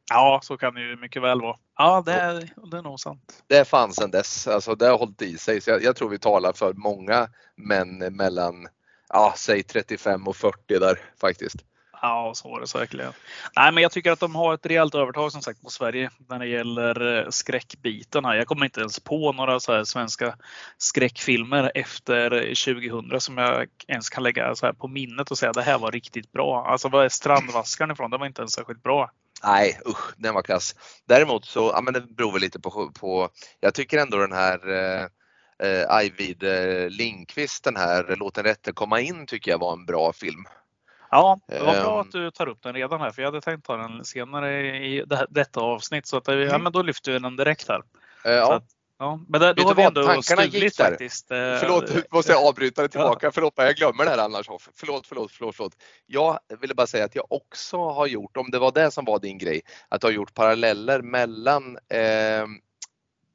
[0.09, 1.57] Ja, så kan det ju mycket väl vara.
[1.77, 3.43] Ja, det är, det är nog sant.
[3.47, 5.61] Det fanns sedan dess, alltså det har hållit i sig.
[5.61, 8.67] Så jag, jag tror vi talar för många män mellan,
[9.09, 11.57] ja säg 35 och 40 där faktiskt.
[12.05, 13.13] Ja, så var det säkerligen.
[13.55, 16.39] Nej, men jag tycker att de har ett rejält övertag som sagt på Sverige när
[16.39, 18.35] det gäller eh, skräckbiten här.
[18.35, 20.35] Jag kommer inte ens på några så här svenska
[20.77, 25.61] skräckfilmer efter 2000 som jag ens kan lägga så här på minnet och säga det
[25.61, 26.65] här var riktigt bra.
[26.67, 28.11] Alltså vad är Strandvaskaren ifrån?
[28.11, 29.11] Det var inte ens särskilt bra.
[29.43, 30.75] Nej usch, den var kass.
[31.07, 34.69] Däremot så, ja men det beror väl lite på, på jag tycker ändå den här
[34.69, 35.07] eh,
[35.67, 39.85] eh, Ajvid eh, Lindqvist, den här Låt den rätte komma in tycker jag var en
[39.85, 40.45] bra film.
[41.13, 41.99] Ja, det var bra Ehm.
[41.99, 45.03] att du tar upp den redan här för jag hade tänkt ta den senare i
[45.05, 46.63] det här, detta avsnitt så att, eh, ja, Mm.
[46.63, 47.81] men då lyfter vi den direkt här.
[48.25, 48.53] Eh, ja.
[48.55, 49.87] att- Ja, men där, då har vi vad?
[49.97, 50.89] ändå Tankarna gick stugligt där.
[50.89, 51.31] faktiskt.
[51.31, 53.31] eh, Förlåt, nu måste jag avbryta det tillbaka.
[53.33, 54.45] Förlåt, men jag glömmer det här annars.
[54.75, 55.73] Förlåt, förlåt, förlåt, förlåt.
[56.05, 59.19] Jag ville bara säga att jag också har gjort, om det var det som var
[59.19, 62.45] din grej, att du har gjort paralleller mellan eh,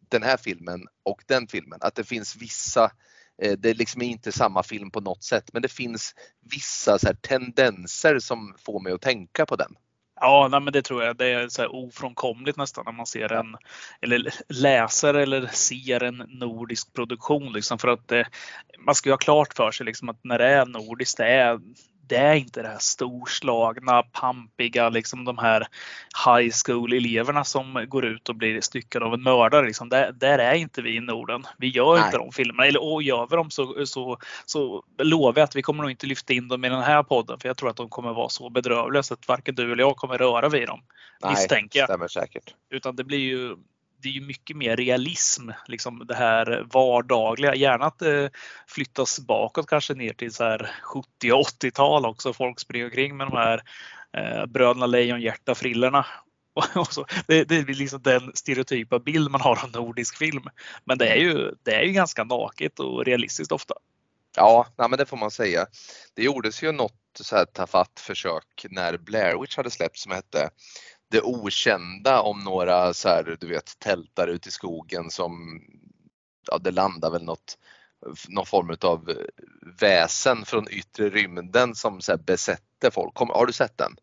[0.09, 1.79] den här filmen och den filmen.
[1.83, 2.91] Att det finns vissa,
[3.39, 6.15] det är liksom inte samma film på något sätt, men det finns
[6.51, 9.75] vissa så här, tendenser som får mig att tänka på den.
[10.21, 11.17] Ja, nej, men det tror jag.
[11.17, 13.57] Det är så ofrånkomligt nästan när man ser en
[14.01, 17.53] eller läser eller ser en nordisk produktion.
[17.53, 18.27] Liksom, för att eh,
[18.79, 21.61] man ska ju ha klart för sig liksom, att när det är nordiskt, det är,
[22.09, 25.69] det är inte det här storslagna, pampiga, liksom de här
[26.27, 29.67] high school-eleverna som går ut och blir styckade av en mördare.
[29.67, 29.89] Liksom.
[29.89, 31.45] Där, där är inte vi i Norden.
[31.59, 32.05] Vi gör Nej.
[32.05, 32.67] inte de filmerna.
[32.67, 36.07] Eller och gör vi dem så, så, så lovar jag att vi kommer nog inte
[36.07, 37.39] lyfta in dem i den här podden.
[37.39, 39.97] För jag tror att de kommer vara så bedrövliga så att varken du eller jag
[39.97, 40.81] kommer röra vid dem.
[41.29, 41.89] Misstänker jag.
[41.89, 42.55] stämmer säkert.
[42.71, 43.57] Utan det blir ju
[44.03, 47.55] det är ju mycket mer realism, liksom det här vardagliga.
[47.55, 48.31] Gärna att eh, det
[48.67, 52.33] flyttas bakåt kanske ner till så här 70 och 80-tal också.
[52.33, 53.63] Folk springer omkring med de här
[54.17, 56.07] eh, Bröderna Lejonhjärta-frillorna.
[57.27, 60.43] Det, det är liksom den stereotypa bild man har av nordisk film.
[60.85, 63.75] Men det är ju, det är ju ganska naket och realistiskt ofta.
[64.37, 65.67] Ja, nej, men det får man säga.
[66.15, 70.51] Det gjordes ju något så här tafatt försök när Blair Witch hade släppts som hette
[71.11, 75.61] det okända om några så här, du vet, tältar ute i skogen som,
[76.51, 77.59] ja det landar väl något,
[78.29, 79.13] någon form av
[79.81, 83.15] väsen från yttre rymden som så här besätter folk.
[83.15, 83.97] Kom, har du sett den?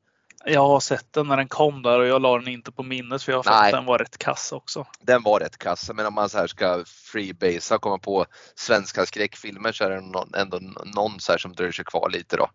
[0.47, 3.23] Jag har sett den när den kom där och jag la den inte på minnet
[3.23, 3.65] för jag har Nej.
[3.65, 4.85] att den var rätt kass också.
[4.99, 9.05] Den var rätt kass, men om man så här ska freebasea och komma på svenska
[9.05, 10.59] skräckfilmer så är det någon, ändå
[10.95, 12.49] någon så här som dröjer sig kvar lite då.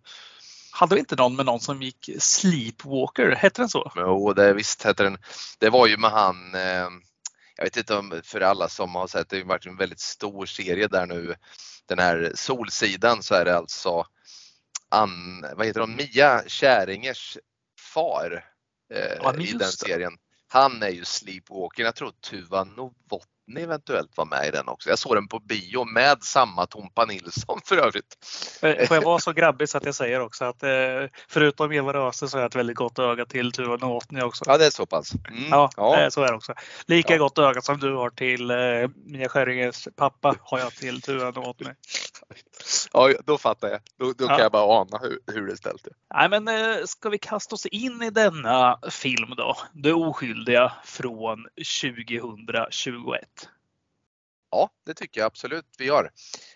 [0.72, 3.30] Hade vi inte någon med någon som gick Sleepwalker?
[3.30, 3.92] Hette den så?
[3.96, 5.18] Jo, det visst heter den.
[5.58, 6.88] Det var ju med han, eh,
[7.56, 10.46] jag vet inte om för alla som har sett, det har varit en väldigt stor
[10.46, 11.34] serie där nu.
[11.86, 14.06] Den här Solsidan så är det alltså
[14.88, 17.38] Ann, vad heter hon, Mia Käringers
[17.78, 18.44] far
[18.94, 20.12] eh, Ja, i den serien.
[20.48, 21.82] Han är ju Sleepwalker.
[21.84, 24.88] Jag tror Tuva Novotny eventuellt var med i den också.
[24.88, 28.16] Jag såg den på bio med samma Tompa Nilsson för övrigt.
[28.62, 30.70] Eh, Får jag vara så grabbig så att jag säger också att eh,
[31.28, 34.44] förutom Eva Röse så har jag ett väldigt gott öga till Tuva Novotny också.
[34.46, 35.12] Ja, det är så pass.
[35.28, 36.10] Mm, Ja, ja.
[36.10, 36.54] så är det också.
[36.86, 37.18] Lika Ja.
[37.18, 38.56] gott öga som du har till eh,
[39.06, 41.70] Mia Skäringers pappa har jag till Tuva Novotny.
[42.92, 43.80] ja, då fattar jag.
[43.98, 44.28] Då, då Ja.
[44.28, 45.88] kan jag bara ana hur, hur det är ställt.
[46.14, 49.56] Nej, men eh, ska vi kasta oss in i denna film då?
[49.72, 51.46] Det oskyldiga från
[51.82, 53.39] 2021.
[54.50, 56.10] Ja, det tycker jag absolut vi gör.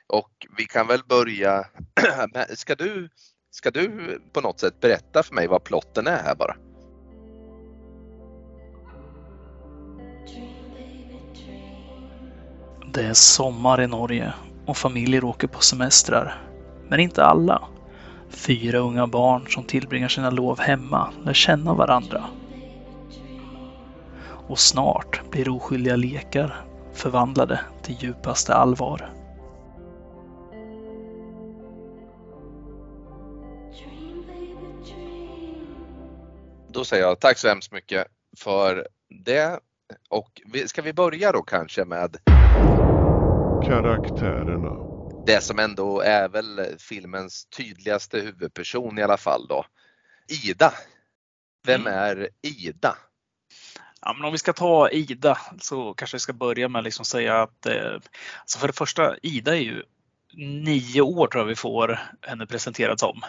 [0.07, 1.65] Och vi kan väl börja.
[2.35, 3.09] med- Ska du,
[3.51, 6.57] ska du på något sätt berätta för mig vad plotten är här bara?
[12.93, 14.33] Det är sommar i Norge
[14.67, 16.43] och familjer åker på semestrar.
[16.89, 17.63] Men inte alla.
[18.31, 22.25] Fyra unga barn som tillbringar sina lov hemma lär känna varandra.
[24.49, 29.11] Och snart blir oskyldiga lekar förvandlade till djupaste allvar.
[36.69, 38.07] Då säger jag tack så hemskt mycket
[38.39, 38.89] för
[39.25, 39.61] det.
[40.09, 42.17] Och ska vi börja då kanske med
[43.67, 44.73] Karaktärerna.
[45.27, 49.65] det som ändå är väl filmens tydligaste huvudperson i alla fall då.
[50.45, 50.73] Ida.
[51.67, 51.95] Vem Mm.
[51.95, 52.97] är Ida?
[54.05, 57.05] Ja, men om vi ska ta Ida så kanske vi ska börja med att liksom
[57.05, 57.95] säga att eh,
[58.41, 59.83] alltså för det första, Ida är ju
[60.37, 63.23] nio år tror jag vi får henne presenterad som.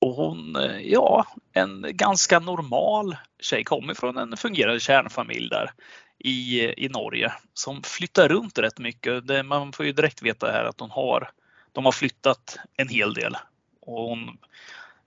[0.00, 5.70] Och hon, eh, ja, en ganska normal tjej, kommer från en fungerande kärnfamilj där
[6.18, 9.26] i, i Norge som flyttar runt rätt mycket.
[9.26, 11.30] Det, man får ju direkt veta här att hon har,
[11.72, 13.36] de har flyttat en hel del
[13.80, 14.38] och hon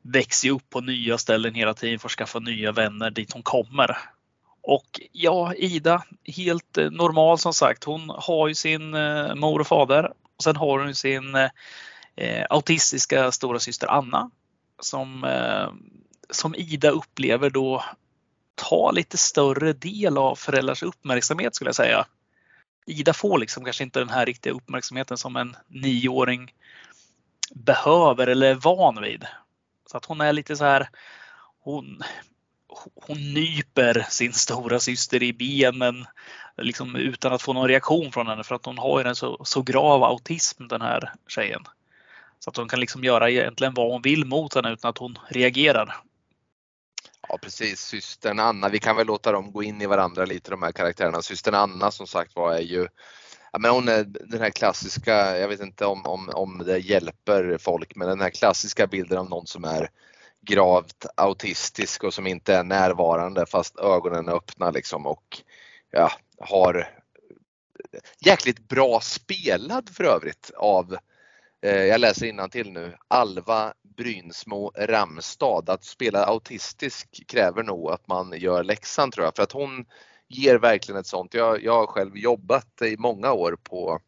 [0.02, 3.98] växer upp på nya ställen hela tiden för att skaffa nya vänner dit hon kommer.
[4.68, 7.84] Och ja, Ida, helt eh, normal som sagt.
[7.84, 10.14] Hon har ju sin eh, mor och fader.
[10.38, 11.50] Och sen har hon sin eh,
[12.16, 14.32] eh, autistiska stora syster Anna
[14.80, 15.70] som, eh,
[16.30, 17.84] som Ida upplever då
[18.56, 22.06] tar lite större del av föräldrars uppmärksamhet skulle jag säga.
[22.86, 26.54] Ida får liksom kanske inte den här riktiga uppmärksamheten som en nioåring
[27.56, 29.26] behöver eller är van vid.
[29.92, 30.90] Så att hon är lite så här,
[31.60, 32.04] hon,
[32.96, 36.06] hon nyper sin stora syster i benen
[36.58, 39.46] liksom utan att få någon reaktion från henne för att hon har ju en så,
[39.46, 41.64] så grav autism den här tjejen.
[42.40, 45.20] Så att hon kan liksom göra egentligen vad hon vill mot henne utan att hon
[45.28, 45.96] reagerar.
[47.28, 48.70] Ja precis, systern Anna.
[48.70, 51.22] Vi kan väl låta dem gå in i varandra lite de här karaktärerna.
[51.22, 52.88] Systern Anna som sagt var är ju
[53.56, 57.58] Ja, men hon är den här klassiska, jag vet inte om, om, om det hjälper
[57.58, 59.90] folk, men den här klassiska bilden av någon som är
[60.46, 65.42] gravt autistisk och som inte är närvarande fast ögonen är öppna liksom och
[65.92, 66.90] ja, har
[68.20, 70.98] jäkligt bra spelad för övrigt av,
[71.62, 75.70] eh, jag läser till nu, Alva Brynsmo Ramstad.
[75.70, 79.86] Att spela autistisk kräver nog att man gör läxan tror jag för att hon
[80.28, 81.34] ger verkligen ett sånt.
[81.34, 84.00] Jag, jag har själv jobbat i många år på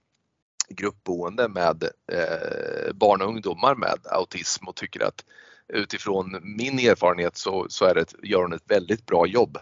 [0.69, 5.25] gruppboende med eh, barn och ungdomar med autism och tycker att
[5.73, 9.57] utifrån min erfarenhet så, så är det, gör hon ett väldigt bra jobb.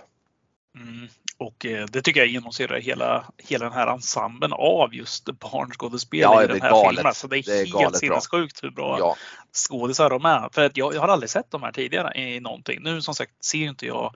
[0.75, 1.07] Mm.
[1.37, 6.43] Och eh, det tycker jag genomsyrar hela, hela den här ensemblen av just barnskådespelare Ja,
[6.43, 6.95] i den är här galet.
[6.95, 7.13] filmen.
[7.13, 9.15] Så det är, Det är helt sinnessjukt hur bra Ja,
[9.53, 10.49] skådisar de är.
[10.53, 12.83] För att jag, jag har aldrig sett de här tidigare i någonting.
[12.83, 14.15] Nu som sagt ser inte jag,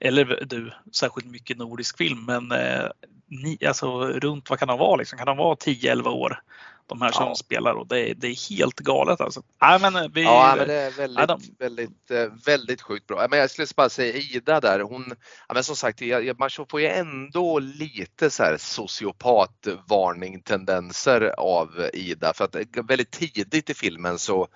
[0.00, 2.24] eller du, särskilt mycket nordisk film.
[2.24, 2.84] Men eh,
[3.28, 4.96] ni, alltså, runt, vad kan de vara?
[4.96, 5.18] Liksom?
[5.18, 6.42] Kan de vara 10-11 år?
[6.88, 7.34] De här som Ja.
[7.34, 9.42] spelar och det, är- det är helt galet alltså.
[9.62, 13.26] Nej, men eh, vi, ja men det är väldigt, de- väldigt, eh, väldigt sjukt bra.
[13.30, 15.12] Men jag skulle bara säga Ida där, hon,
[15.48, 16.00] ja, men som sagt,
[16.38, 22.56] man får ju ändå lite så här sociopatvarning tendenser av Ida för att
[22.88, 24.48] väldigt tidigt i filmen så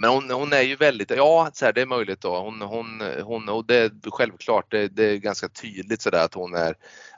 [0.00, 3.02] men hon, hon är ju väldigt, ja så här, det är möjligt då, hon, hon,
[3.22, 6.74] hon och det är självklart, det, det är ganska tydligt sådär att hon är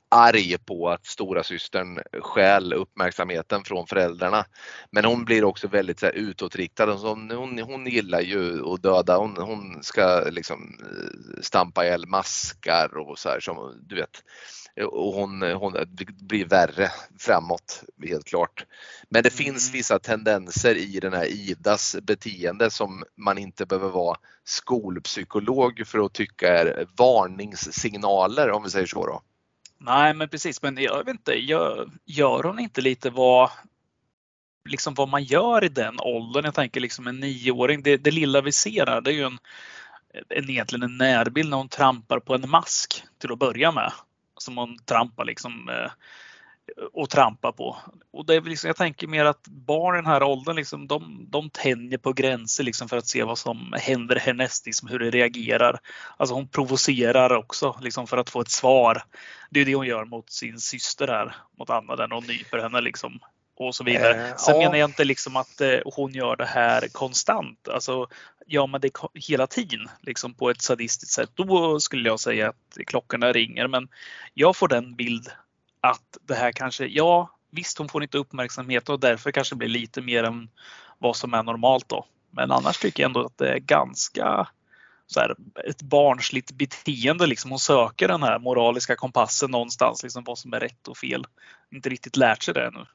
[0.08, 4.44] arg på att stora systern stjäl uppmärksamheten från föräldrarna.
[4.90, 6.84] Men hon blir också väldigt så här, utåtriktad.
[6.84, 9.16] Alltså, Hon, hon, hon gillar ju att döda.
[9.16, 14.22] Hon, hon ska liksom eh, stampa ihjäl maskar och så här som du vet.
[14.92, 15.74] Och hon, hon
[16.20, 18.64] blir värre framåt helt klart.
[19.08, 19.72] Men det finns Mm.
[19.72, 26.14] vissa tendenser i den här Idas beteende som man inte behöver vara skolpsykolog för att
[26.14, 29.22] tycka är varningssignaler om vi säger så då.
[29.78, 30.62] Nej, men precis.
[30.62, 33.50] Men jag vet inte, gör, gör hon inte lite vad,
[34.68, 36.44] liksom vad man gör i den åldern?
[36.44, 39.38] Jag tänker liksom en nioåring, det, det lilla vi ser här det är ju en,
[40.28, 43.92] en, egentligen en närbild när hon trampar på en mask till att börja med.
[44.38, 45.90] Som hon trampar liksom eh,
[46.92, 47.76] och trampar på.
[48.12, 51.26] Och det är liksom, jag tänker mer att barn i den här åldern, liksom, de,
[51.30, 55.10] de tänjer på gränser liksom för att se vad som händer härnäst, liksom hur det
[55.10, 55.80] reagerar.
[56.16, 59.02] Alltså hon provocerar också liksom för att få ett svar.
[59.50, 62.80] Det är det hon gör mot sin syster här, mot Anna där hon nyper henne
[62.80, 63.20] liksom.
[63.58, 64.28] Och så vidare.
[64.28, 64.58] Eh, Sen ja.
[64.58, 67.68] menar jag inte liksom att eh, hon gör det här konstant.
[67.68, 68.06] Alltså
[68.46, 72.86] gör man det hela tiden liksom på ett sadistiskt sätt, då skulle jag säga att
[72.86, 73.68] klockorna ringer.
[73.68, 73.88] Men
[74.34, 75.30] jag får den bild
[75.86, 80.00] att det här kanske, ja visst hon får inte uppmärksamhet och därför kanske blir lite
[80.00, 80.48] mer än
[80.98, 82.06] vad som är normalt då.
[82.30, 84.48] Men annars tycker jag ändå att det är ganska
[85.06, 85.34] så här,
[85.68, 87.26] ett barnsligt beteende.
[87.26, 87.50] Liksom.
[87.50, 91.24] Hon söker den här moraliska kompassen någonstans, liksom, vad som är rätt och fel.
[91.70, 92.86] Inte riktigt lärt sig det ännu.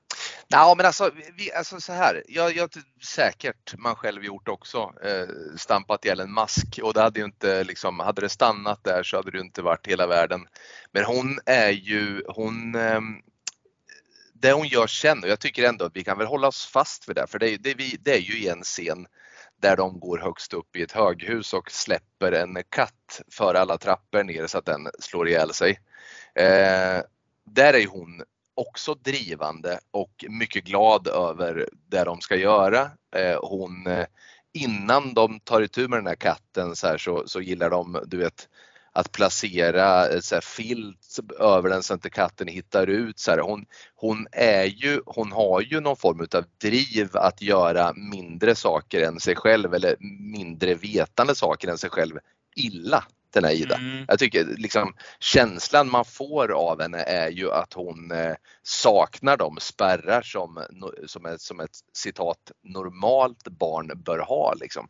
[0.52, 2.24] Ja, men alltså, vi, alltså så här.
[2.28, 2.70] Jag, jag
[3.04, 4.94] säkert man själv gjort också.
[5.04, 9.04] Eh, stampat ihjäl en mask och det hade ju inte liksom, hade det stannat där
[9.04, 10.48] så hade det inte varit hela världen.
[10.92, 13.02] Men hon är ju, hon eh,
[14.34, 17.10] det hon gör sen och jag tycker ändå att vi kan väl hålla oss fast
[17.10, 19.08] vid det för det, det, det är ju i en scen
[19.62, 24.24] där de går högst upp i ett höghus och släpper en katt för alla trappor
[24.24, 25.80] ner så att den slår ihjäl sig.
[26.36, 27.02] Eh,
[27.46, 28.24] där är hon
[28.56, 32.82] också drivande och mycket glad över det de ska göra.
[33.16, 34.06] Eh, hon, eh,
[34.54, 38.18] innan de tar itu med den här katten så, här, så, så gillar de, du
[38.18, 38.48] vet,
[38.94, 43.20] att placera eh, så här, filt över den så att inte katten hittar ut.
[43.20, 43.40] Så här.
[43.40, 49.02] Hon, hon, är ju, hon har ju någon form av driv att göra mindre saker
[49.02, 49.96] än sig själv eller
[50.38, 52.20] mindre vetande saker än sig själv
[52.56, 53.76] illa den här Ida.
[53.76, 54.06] Mm.
[54.08, 59.58] Jag tycker liksom känslan man får av henne är ju att hon eh, saknar de
[59.60, 60.65] spärrar som,
[61.06, 64.54] som, ett, som ett citat normalt barn bör ha.
[64.54, 64.88] Liksom.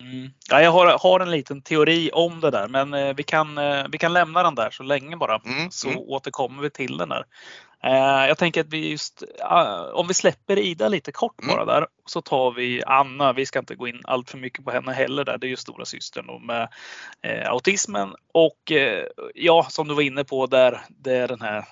[0.00, 0.30] Mm.
[0.50, 3.84] Ja, jag har, har, en liten teori om det där men eh, vi, kan, eh,
[3.90, 5.70] vi kan lämna den där så länge bara mm.
[5.70, 6.00] så mm.
[6.00, 7.24] återkommer vi till den där.
[7.84, 9.22] Eh, jag tänker att vi just,
[9.92, 11.56] om vi släpper Ida lite kort mm.
[11.56, 13.32] bara där så tar vi Anna.
[13.32, 15.38] Vi ska inte gå in allt för mycket på henne heller där.
[15.38, 16.68] Det är ju stora systern med
[17.46, 18.72] autismen och
[19.34, 21.64] ja, som du var inne på där, det är den här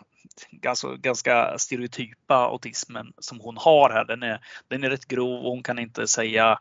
[0.51, 4.05] ganska, ganska stereotypa autismen som hon har här.
[4.05, 6.59] Den är, den är rätt grov och hon kan inte säga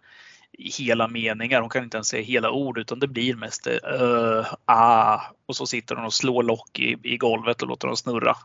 [0.79, 1.61] hela meningar.
[1.61, 5.65] Hon kan inte ens säga hela ord utan det blir mest uh, ah och så
[5.65, 8.37] sitter hon och slår lock i, i golvet och låter dem snurra.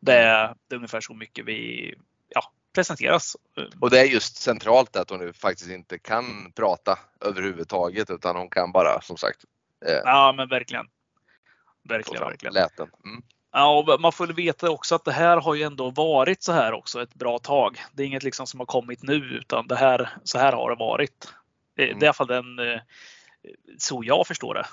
[0.00, 1.94] Det är, det är ungefär så mycket vi
[2.28, 3.36] ja, presenteras.
[3.80, 8.72] Och det är just centralt att hon faktiskt inte kan prata överhuvudtaget utan hon kan
[8.72, 9.44] bara som sagt.
[9.86, 10.86] Eh, ja men verkligen.
[11.82, 12.54] Verkligen, verkligen.
[12.54, 12.90] Läten.
[13.04, 13.22] Mm.
[13.52, 16.72] Ja, och man får veta också att det här har ju ändå varit så här
[16.72, 17.78] också ett bra tag.
[17.92, 20.76] Det är inget liksom som har kommit nu utan det här, så här har det
[20.76, 21.34] varit.
[21.78, 21.98] Mm.
[21.98, 22.80] Det är i alla fall den, eh,
[23.78, 24.66] så jag förstår det.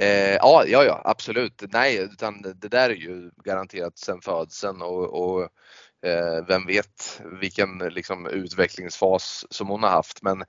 [0.00, 1.62] Eh, ja, ja, ja, absolut.
[1.72, 5.42] Nej, utan det där är ju garanterat sedan födseln och, och
[6.06, 10.22] eh, vem vet vilken liksom, utvecklingsfas som hon har haft.
[10.22, 10.44] Men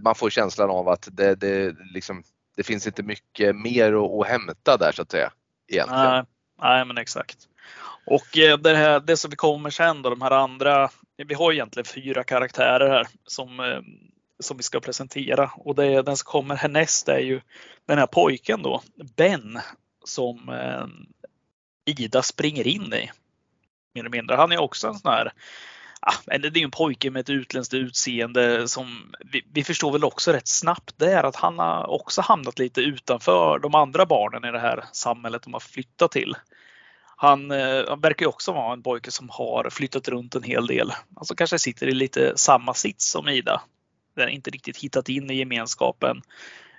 [0.00, 2.22] man får känslan av att det, det, liksom,
[2.56, 5.32] det finns inte mycket mer att, att hämta där så att säga.
[5.68, 6.10] Egentligen.
[6.10, 6.24] Nej,
[6.62, 7.38] nej men exakt.
[8.06, 11.52] Och eh, det, här, det som vi kommer sen då, de här andra, vi har
[11.52, 13.80] egentligen fyra karaktärer här som eh,
[14.42, 17.40] som vi ska presentera och det, den som kommer härnäst är ju
[17.86, 18.82] den här pojken då,
[19.16, 19.60] Ben,
[20.04, 20.86] som eh,
[21.84, 23.10] Ida springer in i.
[23.94, 24.36] Mer eller mindre.
[24.36, 25.32] Han är också en sån här
[26.06, 30.32] Ah, det är en pojke med ett utländskt utseende som vi, vi, förstår väl också
[30.32, 34.58] rätt snabbt där att han har också hamnat lite utanför de andra barnen i det
[34.58, 36.36] här samhället de har flyttat till.
[37.16, 40.66] Han, eh, han verkar ju också vara en pojke som har flyttat runt en hel
[40.66, 40.92] del.
[41.16, 43.62] Alltså kanske sitter i lite samma sits som Ida
[44.14, 46.22] där inte riktigt hittat in i gemenskapen.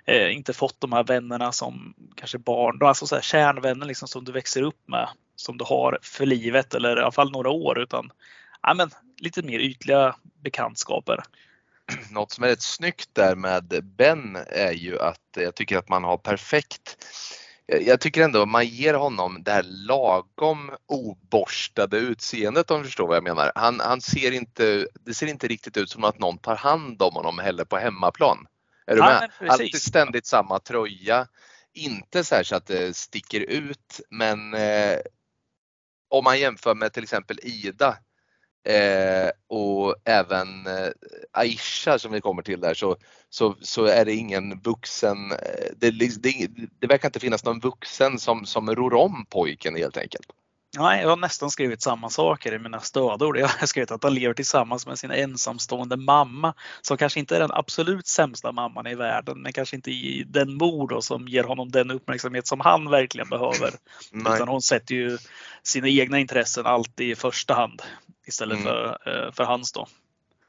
[0.06, 4.24] Eh, inte fått de här vännerna som kanske barn, alltså så här kärnvänner liksom som
[4.24, 5.08] du växer upp med.
[5.36, 8.10] Som du har för livet eller i alla fall några år utan
[8.62, 11.22] ja, men, lite mer ytliga bekantskaper.
[12.10, 16.04] Något som är rätt snyggt där med Ben är ju att jag tycker att man
[16.04, 16.96] har perfekt
[17.66, 23.16] jag tycker ändå man ger honom det här lagom oborstade utseendet om du förstår vad
[23.16, 23.52] jag menar.
[23.54, 27.14] Han, han ser inte, det ser inte riktigt ut som att någon tar hand om
[27.14, 28.46] honom heller på hemmaplan.
[28.86, 29.50] Är du ja, med?
[29.50, 31.26] Alltid ständigt samma tröja.
[31.72, 34.98] Inte så, så att det sticker ut men eh,
[36.08, 37.98] om man jämför med till exempel Ida
[38.64, 40.88] Eh, och även eh,
[41.32, 42.96] Aisha som vi kommer till där så,
[43.30, 46.48] så, så är det ingen vuxen, eh, det, det,
[46.78, 50.26] det verkar inte finnas någon vuxen som, som ror om pojken helt enkelt.
[50.78, 53.36] Nej, jag har nästan skrivit samma saker i mina stödord.
[53.36, 57.40] Jag har skrivit att han lever tillsammans med sin ensamstående mamma som kanske inte är
[57.40, 61.70] den absolut sämsta mamman i världen, men kanske inte i den mor som ger honom
[61.70, 63.70] den uppmärksamhet som han verkligen behöver.
[64.12, 64.34] Nej.
[64.34, 65.18] Utan hon sätter ju
[65.62, 67.82] sina egna intressen alltid i första hand
[68.26, 68.64] istället mm.
[68.64, 69.86] för, eh, för hans då.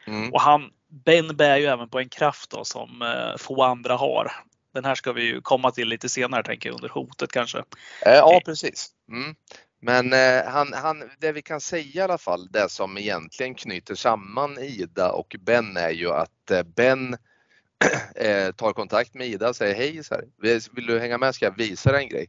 [0.08, 0.34] Mm.
[0.34, 4.32] Och han, Ben bär ju även på en kraft då som eh, få andra har.
[4.74, 7.58] Den här ska vi ju komma till lite senare tänker jag under hotet kanske.
[8.06, 8.88] Eh, ja precis.
[9.10, 9.36] Mm.
[9.82, 13.96] Men eh, han, han, det vi kan säga i alla fall, det som egentligen knyter
[13.96, 17.14] samman Ida och Ben är ju att eh, Ben
[18.16, 20.24] eh, tar kontakt med Ida och säger hej, så här,
[20.76, 22.28] vill du hänga med ska jag visa dig en grej.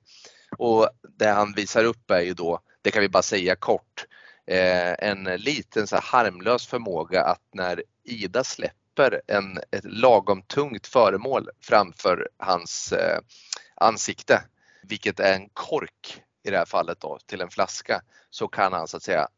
[0.59, 0.89] Och
[1.19, 4.07] det han visar upp är ju då, det kan vi bara säga kort,
[4.47, 10.87] eh, en liten så harmlös förmåga att när Ida släpper släpper en, ett lagom tungt
[10.87, 13.19] föremål framför hans eh,
[13.75, 14.43] ansikte,
[14.83, 18.89] vilket är en kork i det här fallet då, till en flaska, så kan han
[18.89, 19.29] så att säga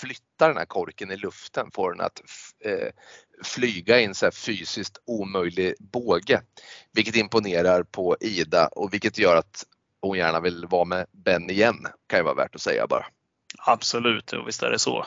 [0.00, 2.20] flytta den här korken i luften, få den att
[2.64, 2.88] eh,
[3.44, 6.42] flyga i en så fysiskt omöjlig båge.
[6.92, 9.64] Vilket imponerar på Ida och vilket gör att
[10.00, 13.06] hon gärna vill vara med Ben igen, kan ju vara värt att säga bara.
[13.58, 15.06] Absolut, och visst är det så.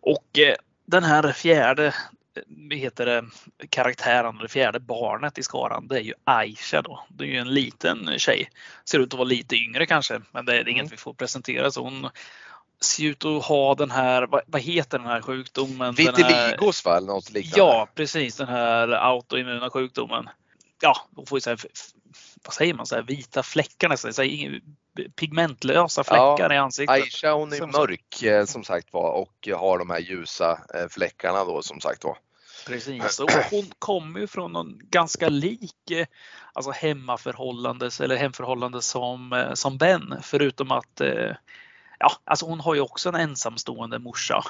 [0.00, 0.56] Och eh,
[0.86, 1.94] den här fjärde
[2.70, 3.24] heter det,
[3.68, 7.06] karaktären, det fjärde barnet i skaran, det är ju Aisha då.
[7.08, 8.50] Det är ju en liten tjej.
[8.84, 10.90] Ser ut att vara lite yngre kanske, men det är inget mm.
[10.90, 11.70] vi får presentera.
[11.70, 12.10] Så hon
[12.80, 15.94] ser ut att ha den här, vad, vad heter den här sjukdomen?
[15.94, 17.00] Vitiligos va?
[17.00, 17.58] Något liknande?
[17.58, 20.28] Ja, precis den här autoimmuna sjukdomen.
[20.80, 21.58] Ja, hon får ju så här,
[22.44, 24.60] vad säger man, så här, vita fläckar nästan, så här,
[25.16, 26.94] pigmentlösa fläckar ja, i ansiktet.
[26.94, 30.88] Aisha hon är som mörk eh, som sagt var och har de här ljusa eh,
[30.88, 32.18] fläckarna då som sagt var.
[32.68, 36.06] Precis, och hon kommer ju från någon ganska lik eh,
[36.52, 41.00] alltså hemmaförhållandes eller hemförhållande som, som Ben förutom att
[41.98, 44.44] ja, alltså hon har ju också en ensamstående morsa.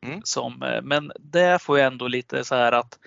[0.00, 0.20] Mm.
[0.24, 2.98] Som, men det får jag ändå lite så här att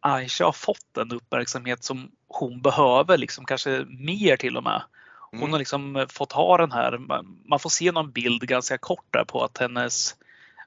[0.00, 4.82] Aisha har fått den uppmärksamhet som hon behöver, liksom kanske mer till och med.
[5.30, 5.52] Hon mm.
[5.52, 6.98] har liksom fått ha den här,
[7.48, 10.16] man får se någon bild ganska kort där på att hennes,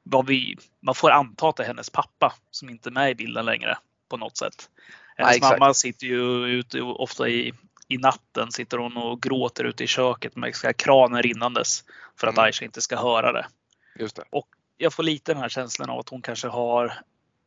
[0.04, 3.16] vad vi, man får anta att det är hennes pappa som inte är med i
[3.16, 3.78] bilden längre
[4.10, 4.70] på något sätt.
[5.18, 7.54] Hennes ja, mamma sitter ju ute ofta i,
[7.88, 11.84] i natten sitter hon och gråter ute i köket med kranen rinnandes
[12.20, 12.46] för att mm.
[12.46, 13.48] Aisha inte ska höra det.
[13.96, 14.24] Det.
[14.30, 14.48] Och
[14.78, 16.94] jag får lite den här känslan av att hon kanske har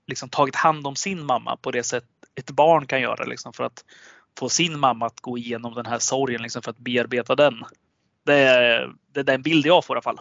[0.06, 3.64] liksom tagit hand om sin mamma på det sätt ett barn kan göra liksom för
[3.64, 3.84] att
[4.38, 7.64] få sin mamma att gå igenom den här sorgen liksom för att bearbeta den.
[8.24, 10.20] Det är, det är den bild jag får i alla fall.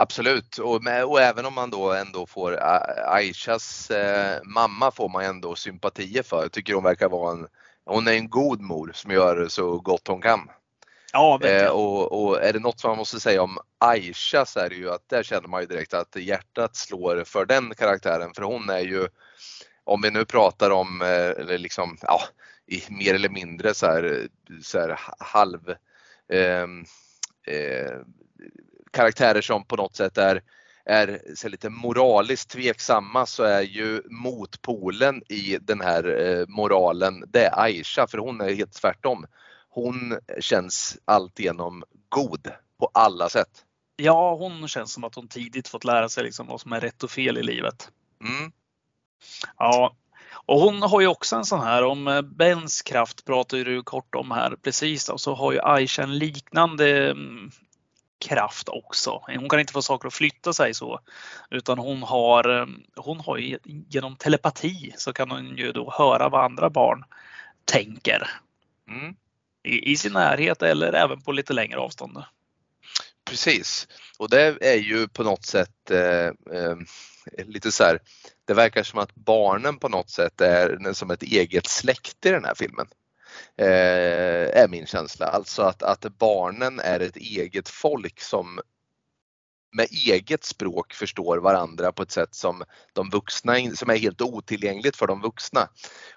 [0.00, 2.58] Absolut och, med, och även om man då ändå får
[3.06, 6.42] Aishas eh, mamma får man ändå sympatier för.
[6.42, 7.46] Jag tycker hon verkar vara en,
[7.84, 10.50] hon är en god mor som gör så gott hon kan.
[11.12, 14.68] Ja, eh, och, och, är det något som man måste säga om Aisha så är
[14.68, 18.42] det ju att där känner man ju direkt att hjärtat slår för den karaktären för
[18.42, 19.08] hon är ju
[19.84, 22.20] om vi nu pratar om, eh, eller liksom, ja,
[22.66, 24.28] i mer eller mindre så här,
[24.62, 25.70] så här halv
[26.32, 26.66] eh,
[27.54, 27.96] eh,
[28.90, 30.42] karaktärer som på något sätt är,
[30.84, 37.44] är så lite moraliskt tveksamma så är ju motpolen i den här eh, moralen, det
[37.44, 39.26] är Aisha för hon är helt tvärtom.
[39.68, 43.64] Hon känns alltigenom god på alla sätt.
[43.96, 47.02] Ja, hon känns som att hon tidigt fått lära sig liksom vad som är rätt
[47.02, 47.90] och fel i livet.
[48.20, 48.52] Mm.
[49.56, 49.96] Ja,
[50.46, 54.14] och hon har ju också en sån här, om eh, Bens kraft pratar du kort
[54.14, 57.50] om här precis, och så har ju Aisha en liknande mm,
[58.18, 59.22] kraft också.
[59.26, 61.00] Hon kan inte få saker att flytta sig så,
[61.50, 66.28] utan hon har, mm, hon har ju, genom telepati så kan hon ju då höra
[66.28, 67.04] vad andra barn
[67.64, 68.30] tänker.
[68.88, 69.14] Mm.
[69.62, 72.22] I, I, sin närhet eller även på lite längre avstånd.
[73.30, 73.88] Precis,
[74.18, 76.26] och det är ju på något sätt eh,
[76.58, 76.76] eh,
[77.46, 77.98] lite så här,
[78.44, 82.44] det verkar som att barnen på något sätt är som ett eget släkte i den
[82.44, 82.86] här filmen.
[83.56, 85.26] Eh, är min känsla.
[85.26, 88.60] Alltså att, att barnen är ett eget folk som
[89.76, 92.62] med eget språk förstår varandra på ett sätt som
[92.92, 95.68] de vuxna, som är helt otillgängligt för de vuxna.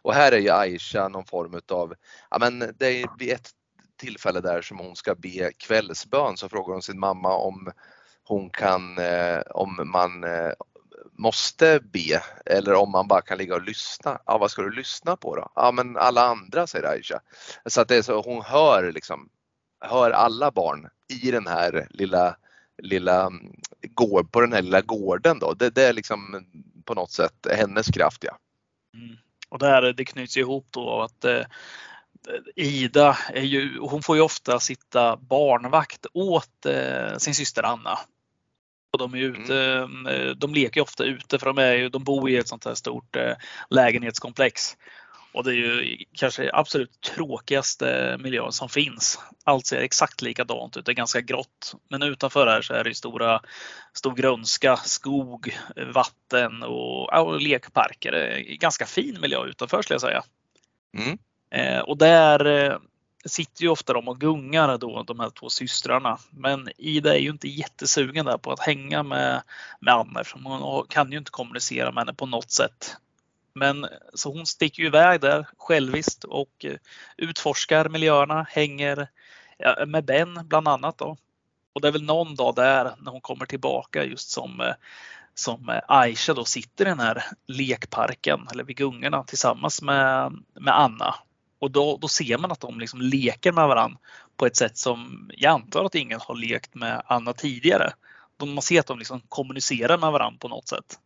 [0.01, 1.93] Och här är ju Aisha någon form utav,
[2.30, 3.49] ja men det är vid ett
[3.97, 7.72] tillfälle där som hon ska be kvällsbön så frågar hon sin mamma om
[8.24, 10.51] hon kan, eh, om man, eh,
[11.22, 14.22] måste be eller om man bara kan ligga och lyssna.
[14.26, 15.51] Ja, vad ska du lyssna på då?
[15.55, 17.19] Ja, men alla andra säger Aisha.
[17.65, 19.30] Så att det är så hon hör liksom,
[19.86, 20.88] hör alla barn
[21.24, 22.36] i den här lilla,
[22.78, 25.53] lilla mm, gård, på den här lilla gården då.
[25.53, 26.45] Det, det är liksom
[26.86, 28.38] på något sätt hennes kraft ja.
[28.93, 29.17] Mm.
[29.49, 31.41] Och där, det knyts ihop då att eh,
[32.55, 37.99] Ida är ju, hon får ju ofta sitta barnvakt åt eh, sin syster Anna
[38.98, 40.39] de, är ute, mm.
[40.39, 43.16] de leker ofta ute för de, är ju, de bor i ett sånt här stort
[43.16, 43.34] eh,
[43.70, 44.78] lägenhetskomplex.
[45.34, 49.20] Och det är ju kanske absolut tråkigaste miljön som finns.
[49.44, 51.76] Allt ser exakt likadant ut, det är ganska grått.
[51.89, 53.42] Men utanför här så är det stora,
[53.94, 55.58] stor grönska, skog,
[55.94, 58.44] vatten och, och lekparker.
[58.60, 60.24] Ganska fin miljö utanför skulle jag säga.
[60.98, 61.18] Mm.
[61.56, 62.80] Eh, och där
[63.26, 66.19] sitter ju ofta de och gungar då, de här två systrarna.
[66.30, 69.41] Men Ida är ju inte jättesugen där på att hänga med,
[69.80, 72.95] med Anna eftersom hon kan ju inte kommunicera med henne på något sätt.
[73.53, 76.76] Men så hon sticker ju iväg där själviskt och eh,
[77.17, 79.07] utforskar miljöerna, hänger
[79.88, 80.97] med Ben bland annat.
[80.97, 81.17] Då.
[81.74, 84.74] Och det är väl någon dag där när hon kommer tillbaka just som, eh,
[85.34, 90.80] som eh, Aisha då sitter i den här lekparken eller vid gungorna tillsammans med, med
[90.80, 91.15] Anna.
[91.62, 93.99] Och då, då ser man att de liksom leker med varandra
[94.38, 97.93] på ett sätt som jag antar att ingen har lekt med Anna tidigare.
[98.45, 100.99] Man ser att de liksom kommunicerar med varandra på något sätt.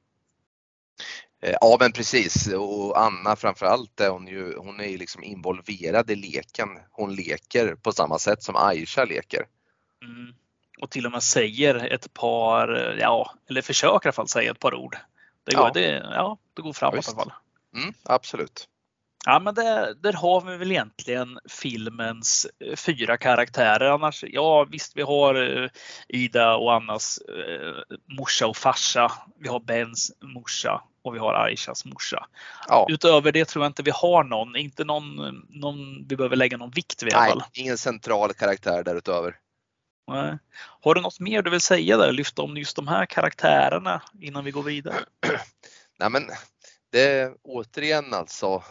[1.42, 6.12] Eh, ja men precis och Anna framförallt är hon ju, hon är ju liksom involverad
[6.12, 6.70] i leken.
[6.92, 9.46] Hon leker på samma sätt som Aisha leker.
[10.04, 10.36] Mm.
[10.82, 14.60] Och till och med säger ett par, ja, eller försöker i alla fall säga ett
[14.60, 14.98] par ord.
[15.44, 15.72] Det går, ja.
[15.74, 17.34] Det, ja, det går framåt ja, i alla fall.
[17.76, 18.70] Mm, absolut.
[19.26, 23.90] Ja men där, där har vi väl egentligen filmens eh, fyra karaktärer.
[23.90, 25.70] Annars, ja visst vi har eh,
[26.08, 29.12] Ida och Annas eh, morsa och farsa.
[29.40, 32.26] Vi har Bens morsa och vi har Aishas morsa.
[32.68, 32.88] Ja.
[32.90, 35.16] Utöver det tror jag inte vi har någon, inte någon,
[35.50, 37.44] någon vi behöver lägga någon vikt vid i alla fall.
[37.54, 39.36] ingen central karaktär därutöver.
[40.12, 40.38] Nej.
[40.82, 44.44] Har du något mer du vill säga där, lyfta om just de här karaktärerna innan
[44.44, 44.96] vi går vidare?
[46.00, 46.24] Nej men
[46.96, 48.64] det återigen alltså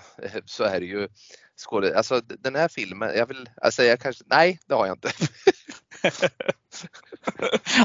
[0.44, 1.08] så är det ju
[1.56, 1.98] skådespelare.
[1.98, 5.12] Alltså den här filmen, jag vill alltså jag kanske, nej det har jag inte.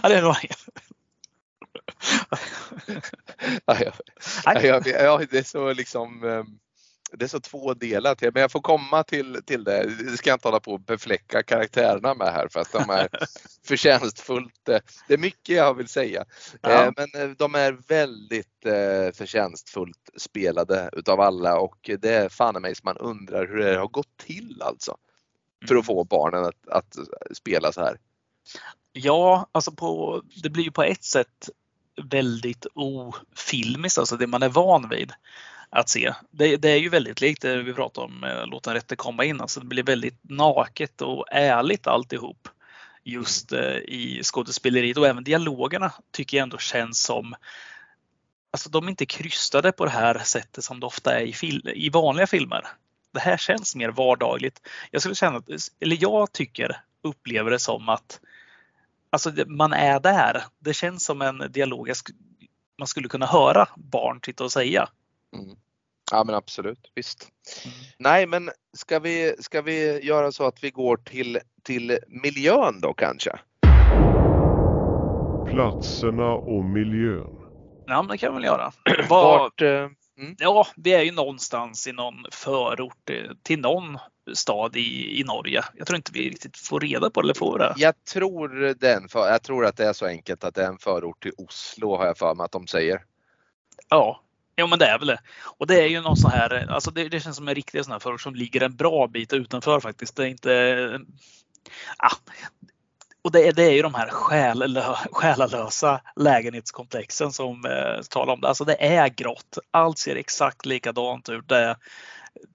[0.02, 0.36] ja det är nog
[3.66, 3.94] ja, ja,
[4.46, 6.60] ja, ja, det är så liksom ehm,
[7.12, 9.84] det är så två delar till, men jag får komma till, till det.
[9.84, 13.10] Det ska jag inte hålla på och befläcka karaktärerna med här för att de är
[13.68, 14.70] förtjänstfullt.
[14.70, 16.26] Eh, det är mycket jag vill säga,
[16.62, 16.86] ja.
[16.86, 18.46] Eh, men eh, de är väldigt
[19.18, 23.88] förtjänstfullt spelade utav alla och det är fan mig som man undrar hur det har
[23.88, 24.98] gått till alltså.
[25.68, 26.08] För att få mm.
[26.10, 26.96] barnen att, att
[27.38, 27.98] spela så här.
[28.92, 31.50] Ja, alltså på, det blir ju på ett sätt
[32.04, 35.14] väldigt ofilmiskt, alltså det man är van vid
[35.70, 36.14] att se.
[36.32, 39.24] Det, det, är ju väldigt likt det vi pratade om med Låt den rätte komma
[39.24, 39.42] in.
[39.42, 42.48] Alltså det blir väldigt naket och ärligt alltihop
[43.04, 47.36] just eh, i skådespeleriet och även dialogerna tycker jag ändå känns som
[48.52, 51.72] Alltså de är inte krystade på det här sättet som det ofta är i, fil
[51.76, 52.68] i vanliga filmer.
[53.14, 54.68] Det här känns mer vardagligt.
[54.92, 55.42] Jag skulle känna,
[55.80, 58.20] eller jag tycker, upplever det som att
[59.10, 60.44] alltså man är där.
[60.60, 61.92] Det känns som en dialog
[62.78, 64.90] man skulle kunna höra barn sitta och säga.
[65.38, 65.56] Mm.
[66.12, 67.28] Ja men absolut, visst.
[67.66, 67.78] Mm.
[67.98, 72.94] Nej men ska vi, ska vi göra så att vi går till, till miljön då
[72.94, 73.40] kanske?
[75.50, 77.40] Platserna och miljön.
[77.86, 78.72] Ja men det kan vi väl göra.
[79.10, 79.70] Vart, eh,
[80.18, 80.36] mm.
[80.40, 83.98] Ja, vi är ju någonstans i någon förort eh, till någon
[84.34, 85.64] stad i, i Norge.
[85.76, 87.26] Jag tror inte vi riktigt får reda på det.
[87.26, 87.74] Eller får det.
[87.78, 90.78] Jag tror, den för, jag tror att det är så enkelt att det är en
[90.78, 93.04] förort till Oslo har jag för mig att de säger.
[93.90, 94.22] Ja,
[94.60, 95.20] Jo men det är väl det.
[95.58, 97.92] Och det är ju någon sån här, alltså det, det känns som en riktig sån
[97.92, 100.16] här förort som ligger en bra bit utanför faktiskt.
[100.16, 101.00] Det är inte,
[101.98, 102.16] ah,
[103.22, 104.82] och det är, det är ju de här själ,
[105.12, 108.48] själalösa lägenhetskomplexen som eh, talar om det.
[108.48, 109.58] Alltså det är grått.
[109.72, 111.48] Allt ser exakt likadant ut.
[111.48, 111.78] Det är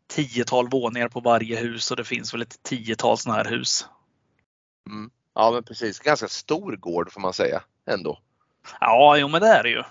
[0.07, 3.87] tiotal våningar på varje hus och det finns väl ett tiotal sådana här hus.
[4.91, 5.11] Mm.
[5.35, 8.19] Ja men precis, ganska stor gård får man säga ändå.
[8.81, 9.83] Ja, jo men det är det ju.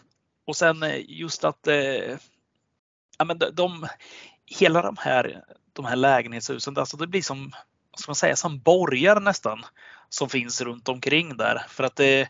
[0.46, 2.18] Och sen eh, just att eh,
[3.18, 3.88] ja, men de, de,
[4.46, 7.52] hela de här, de här lägenhetshusen, alltså det blir som,
[7.98, 9.66] ska man säga, som borgar nästan
[10.10, 11.66] som finns runt omkring där.
[11.70, 12.30] För att det,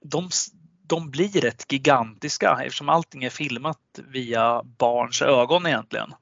[0.00, 0.30] de,
[0.82, 3.78] de blir rätt gigantiska eftersom allting är filmat
[4.08, 6.14] via barns ögon egentligen.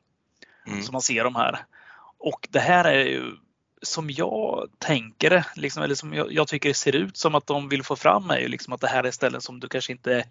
[0.67, 0.83] Mm.
[0.83, 1.65] Så man ser de här.
[2.19, 3.37] Och det här är ju
[3.87, 7.47] som jag tänker det, liksom, eller som jag, jag, tycker det ser ut som att
[7.47, 9.93] de vill få fram är ju liksom att det här är ställen som du kanske
[9.93, 10.25] inte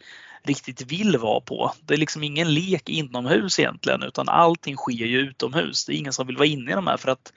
[0.44, 1.74] riktigt vill vara på.
[1.82, 5.86] Det är liksom ingen lek inomhus egentligen utan allting sker ju utomhus.
[5.86, 7.34] Det är ingen som vill vara inne i de här för att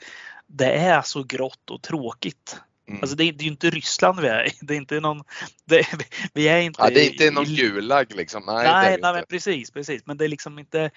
[0.47, 2.61] det är så grått och tråkigt.
[2.89, 3.01] Mm.
[3.03, 4.53] Alltså det är, det är ju inte Ryssland vi är i.
[4.61, 5.23] Det är inte någon,
[5.65, 5.87] det,
[6.33, 8.43] vi är inte ja, det är inte någon gulag liksom.
[8.47, 10.07] Nej, nej, nej men precis, precis.
[10.07, 10.91] Men det är liksom inte,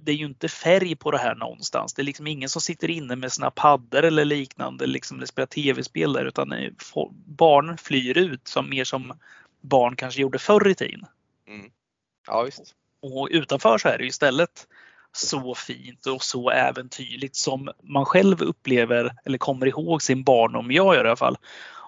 [0.00, 1.94] det är ju inte färg på det här någonstans.
[1.94, 5.46] Det är liksom ingen som sitter inne med sina paddor eller liknande, liksom eller spelar
[5.46, 6.70] tv-spel där, utan eh,
[7.26, 9.12] barn flyr ut som mer som
[9.60, 11.06] barn kanske gjorde förr i tiden.
[11.48, 11.70] Mm.
[12.26, 12.74] Ja, visst.
[13.00, 14.66] Och utanför så är det istället
[15.16, 20.94] så fint och så äventyrligt som man själv upplever eller kommer ihåg sin barndom, jag
[20.94, 21.38] gör i alla fall.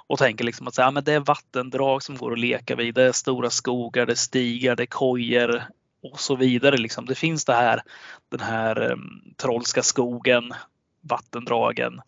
[0.08, 2.94] Och tänker liksom att så, här, men det är vattendrag som går att leka vid,
[2.94, 5.68] det är stora skogar, det är stigar, det är kojer
[6.02, 6.76] och så vidare.
[6.76, 7.06] Liksom.
[7.06, 7.82] Det finns det här,
[8.28, 10.52] den här um, trollska skogen,
[11.00, 12.00] vattendragen.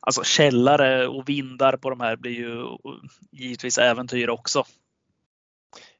[0.00, 2.66] Alltså källare och vindar på de här blir ju
[3.30, 4.64] givetvis äventyr också.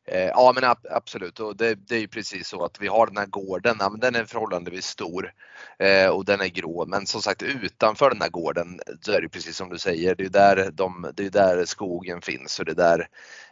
[0.06, 1.40] Eh, ja men absolut.
[1.40, 4.00] Och det, det, är ju precis så att vi har den här gården, ja, men
[4.00, 5.32] den är förhållandevis stor
[5.78, 6.86] eh, och den är grå.
[6.86, 10.24] Men som sagt utanför den här gården så är det precis som du säger, det
[10.24, 12.58] är där, de, det är där skogen finns.
[12.58, 13.08] Och det är där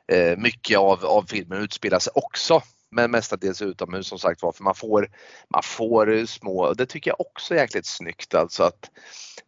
[0.09, 2.63] eh, mycket av, av filmen utspelar sig också
[2.93, 5.09] men mestadels utomhus som sagt var för man får,
[5.49, 8.91] man får små, det tycker jag också är jäkligt snyggt alltså att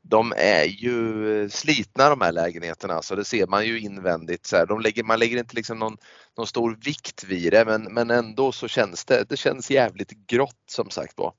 [0.03, 4.47] de är ju slitna de här lägenheterna så det ser man ju invändigt.
[4.47, 4.67] Så här.
[4.67, 5.97] De lägger, man lägger inte liksom någon,
[6.37, 10.65] någon stor vikt vid det men, men ändå så känns det, det känns jävligt grått
[10.71, 11.33] som sagt var.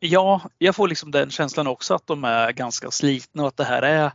[0.00, 3.64] Ja, jag får liksom den känslan också att de är ganska slitna och att det
[3.64, 4.12] här är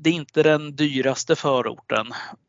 [0.00, 2.06] det är inte den dyraste förorten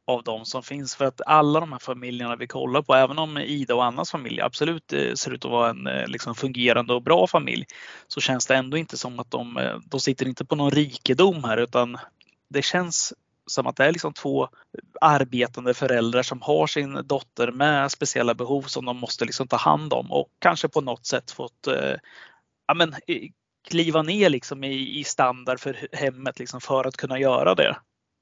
[0.07, 3.37] av de som finns för att alla de här familjerna vi kollar på, även om
[3.37, 7.03] Ida och Annas familj absolut eh, ser ut att vara en eh, liksom, fungerande och
[7.03, 7.65] bra familj,
[8.07, 11.43] så känns det ändå inte som att de, eh, de sitter inte på någon rikedom
[11.43, 11.97] här utan
[12.49, 13.13] det känns
[13.45, 14.49] som att det är liksom två
[15.01, 19.93] arbetande föräldrar som har sin dotter med speciella behov som de måste liksom ta hand
[19.93, 21.67] om och kanske på något sätt fått
[22.67, 22.95] ja, men,
[23.67, 27.77] kliva ner liksom i, i standard för hemmet liksom för att kunna göra det.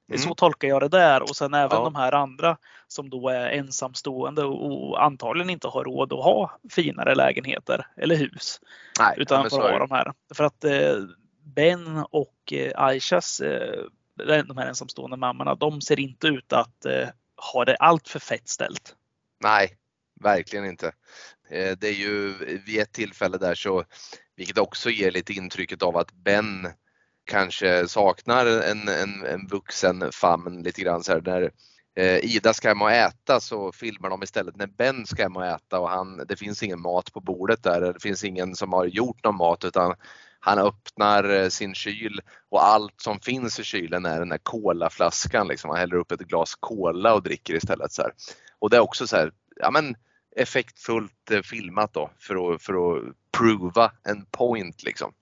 [0.08, 0.18] Mm.
[0.18, 1.84] Så tolkar jag det där och sen även ja.
[1.84, 7.14] de här andra som då är ensamstående och antagligen inte har råd att ha finare
[7.14, 8.60] lägenheter eller hus.
[9.00, 10.12] Nej, utan får ha de här.
[10.34, 10.96] För att eh,
[11.42, 13.84] Ben och eh, Aishas, eh,
[14.16, 17.08] de här ensamstående mammorna, de ser inte ut att eh,
[17.52, 18.94] ha det allt för fett ställt.
[19.40, 19.76] Nej,
[20.20, 20.86] verkligen inte.
[21.50, 22.34] Eh, det är ju
[22.66, 23.84] vid ett tillfälle där så
[24.36, 26.68] vilket också ger lite intrycket av att Ben
[27.24, 31.50] kanske saknar en, en, en vuxen famn lite grann så här när
[31.96, 35.46] eh, Ida ska hem och äta så filmar de istället när Ben ska hem och
[35.46, 37.80] äta och han, det finns ingen mat på bordet där.
[37.80, 39.94] Det finns ingen som har gjort någon mat utan
[40.40, 45.48] han öppnar eh, sin kyl och allt som finns i kylen är den där kolaflaskan.
[45.48, 45.70] Liksom.
[45.70, 47.92] Han häller upp ett glas kola och dricker istället.
[47.92, 48.12] Så här.
[48.58, 49.96] Och det är också så här, ja men
[50.38, 55.12] effektfullt eh, filmat då för att, för att prova en point liksom.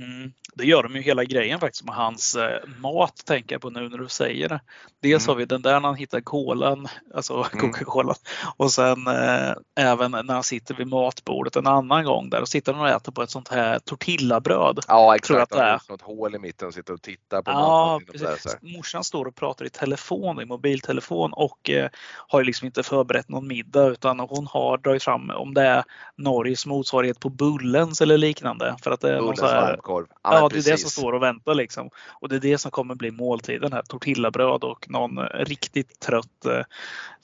[0.00, 0.32] Mm.
[0.54, 3.88] Det gör de ju hela grejen faktiskt med hans eh, mat tänker jag på nu
[3.88, 4.60] när du säger det.
[5.02, 5.32] Dels mm.
[5.32, 7.60] har vi den där när han hittar kolan, alltså mm.
[7.60, 8.14] Coca-Cola
[8.56, 12.72] och sen eh, även när han sitter vid matbordet en annan gång där och sitter
[12.72, 14.78] han och äter på ett sånt här tortillabröd.
[14.88, 15.80] Ja exakt, tror att det är.
[15.88, 18.36] något hål i mitten och sitter och tittar på ja, maten.
[18.60, 21.88] Morsan står och pratar i telefon, i mobiltelefon och eh,
[22.28, 25.84] har ju liksom inte förberett någon middag utan hon har dragit fram om det är
[26.16, 28.76] Norges motsvarighet på Bullens eller liknande.
[28.82, 30.06] För att det är Bullens någon så här, korv.
[30.22, 31.90] Ja, ja det är det som står och väntar liksom.
[32.20, 33.82] Och det är det som kommer bli måltiden här.
[33.82, 36.62] Tortillabröd och någon eh, riktigt trött eh,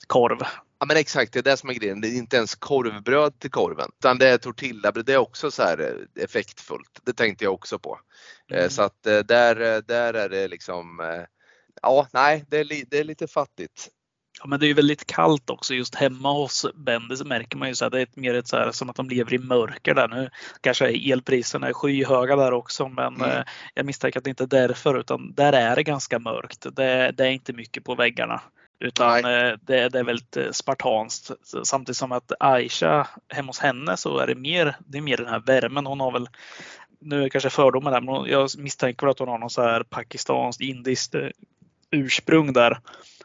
[0.07, 0.39] korv.
[0.79, 2.01] Ja men exakt, det är det som är grejen.
[2.01, 5.05] Det är inte ens korvbröd till korven utan det är tortillabröd.
[5.05, 6.99] Det är också så här eh, effektfullt.
[7.03, 7.99] Det tänkte jag också på.
[8.51, 8.69] Mm.
[8.69, 11.01] Så att där, där är det liksom
[11.81, 13.89] Ja, nej, det är, det är lite fattigt.
[14.39, 17.67] Ja, men det är ju väldigt kallt också just hemma hos Bendy så märker man
[17.67, 19.93] ju så här, det är mer ett så här, som att de lever i mörker
[19.93, 20.07] där.
[20.07, 20.29] Nu
[20.61, 23.29] kanske elpriserna är skyhöga där också men mm.
[23.29, 26.65] eh, jag misstänker att det inte är därför utan där är det ganska mörkt.
[26.75, 28.41] Det, det är inte mycket på väggarna.
[28.79, 31.31] Utan eh, det, det, är väldigt eh, spartanskt.
[31.63, 35.27] Samtidigt som att Aisha, hemma hos henne så är det mer, det är mer den
[35.27, 35.85] här värmen.
[35.85, 36.27] Hon har väl
[37.01, 39.83] nu är det kanske fördomar där, men jag misstänker att hon har någon så här
[39.83, 41.27] pakistanskt, indiskt eh,
[41.91, 42.79] ursprung där.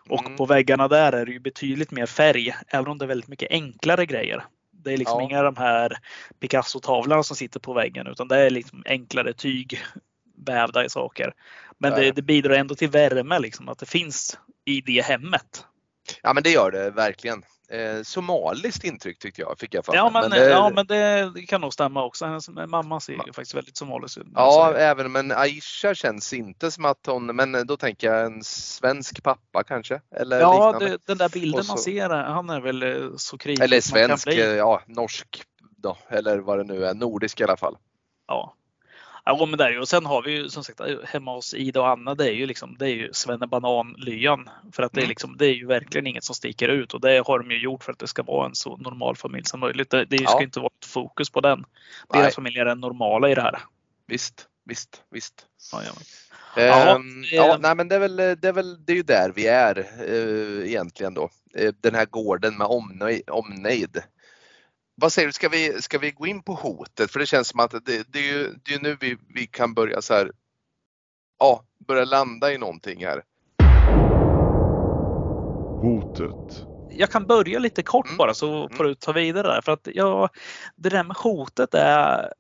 [0.09, 0.37] Och mm.
[0.37, 3.51] på väggarna där är det ju betydligt mer färg, även om det är väldigt mycket
[3.51, 4.45] enklare grejer.
[4.73, 5.29] Det är liksom ja.
[5.29, 5.99] inga de här
[6.41, 9.81] Picasso-tavlorna som sitter på väggen utan det är liksom enklare tyg
[10.47, 11.35] vävda i saker.
[11.79, 15.65] Men det, det, bidrar ändå till värme, liksom, att det finns i det hemmet.
[16.23, 20.11] Ja men det gör det verkligen eh, somaliskt intryck tyckte jag, fick jag för ja,
[20.11, 22.27] men, men det, ja, men det, kan nog stämma också.
[22.27, 24.27] Hennes mamma ser ju faktiskt väldigt somalisk ut.
[24.35, 29.23] Ja, även men Aisha känns inte som att hon, men då tänker jag en svensk
[29.23, 30.01] pappa kanske?
[30.17, 33.65] Eller ja, det, den där bilden så, man ser, han är väl eh, så kritisk
[33.65, 35.43] Eller svensk, ja, norsk
[35.77, 37.77] då, eller vad det nu är, nordisk i alla fall.
[38.27, 38.55] Ja,
[39.29, 42.15] Ja, men där, och sen har vi ju som sagt hemma hos Ida och Anna,
[42.15, 44.49] det är ju liksom, det är ju svennebanan-lyan.
[44.73, 45.09] För att det är, mm.
[45.09, 47.85] liksom, det är ju verkligen inget som sticker ut och det har de ju gjort
[47.85, 49.91] för att det ska vara en så normal familj som möjligt.
[49.91, 50.43] Det, det ska ja.
[50.43, 51.65] inte vara ett fokus på den.
[52.13, 52.33] Deras Nej.
[52.33, 53.59] familjer är normala i det här.
[54.07, 55.47] Visst, visst, visst.
[55.73, 55.83] Ja,
[56.57, 56.95] ja.
[56.95, 59.33] Um, ja, eh, nej, men det är väl, det är väl det är ju där
[59.35, 59.79] vi är
[60.11, 61.31] uh, egentligen då.
[61.61, 63.31] Uh, den här gården med omnejd.
[63.31, 64.03] omnejd
[64.97, 67.11] vad säger du, ska vi, ska vi gå in på hotet?
[67.11, 69.75] För det känns som att det, det är ju det är nu vi, vi kan
[69.75, 70.33] börja så här,
[71.39, 73.23] ja, börja landa i någonting här.
[75.83, 76.67] Hotet.
[76.91, 78.17] Jag kan börja lite kort mm.
[78.17, 78.77] bara så mm.
[78.77, 79.61] får du ta vidare där.
[79.61, 80.29] För att ja,
[80.77, 82.33] det där med hotet är,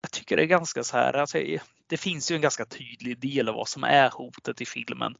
[0.00, 1.38] jag tycker det är ganska så här, alltså,
[1.86, 5.14] det finns ju en ganska tydlig del av vad som är hotet i filmen.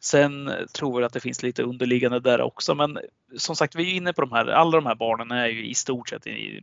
[0.00, 2.74] Sen tror jag att det finns lite underliggande där också.
[2.74, 2.98] Men
[3.36, 4.46] som sagt, vi är inne på de här.
[4.46, 6.60] Alla de här barnen är ju i stort sett i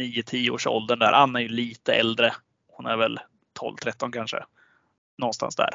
[0.00, 1.12] 9-10 års åldern där.
[1.12, 2.34] Anna är ju lite äldre.
[2.68, 3.18] Hon är väl
[3.60, 4.44] 12-13 kanske.
[5.18, 5.70] Någonstans där.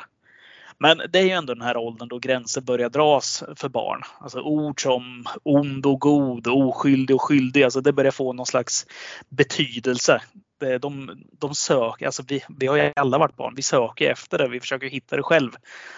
[0.77, 4.01] Men det är ju ändå den här åldern då gränser börjar dras för barn.
[4.19, 8.85] Alltså ord som ond och god, oskyldig och skyldig, alltså det börjar få någon slags
[9.29, 10.21] betydelse.
[10.65, 14.47] De, de söker, alltså vi, vi har ju alla varit barn, vi söker efter det,
[14.47, 15.51] vi försöker hitta det själv.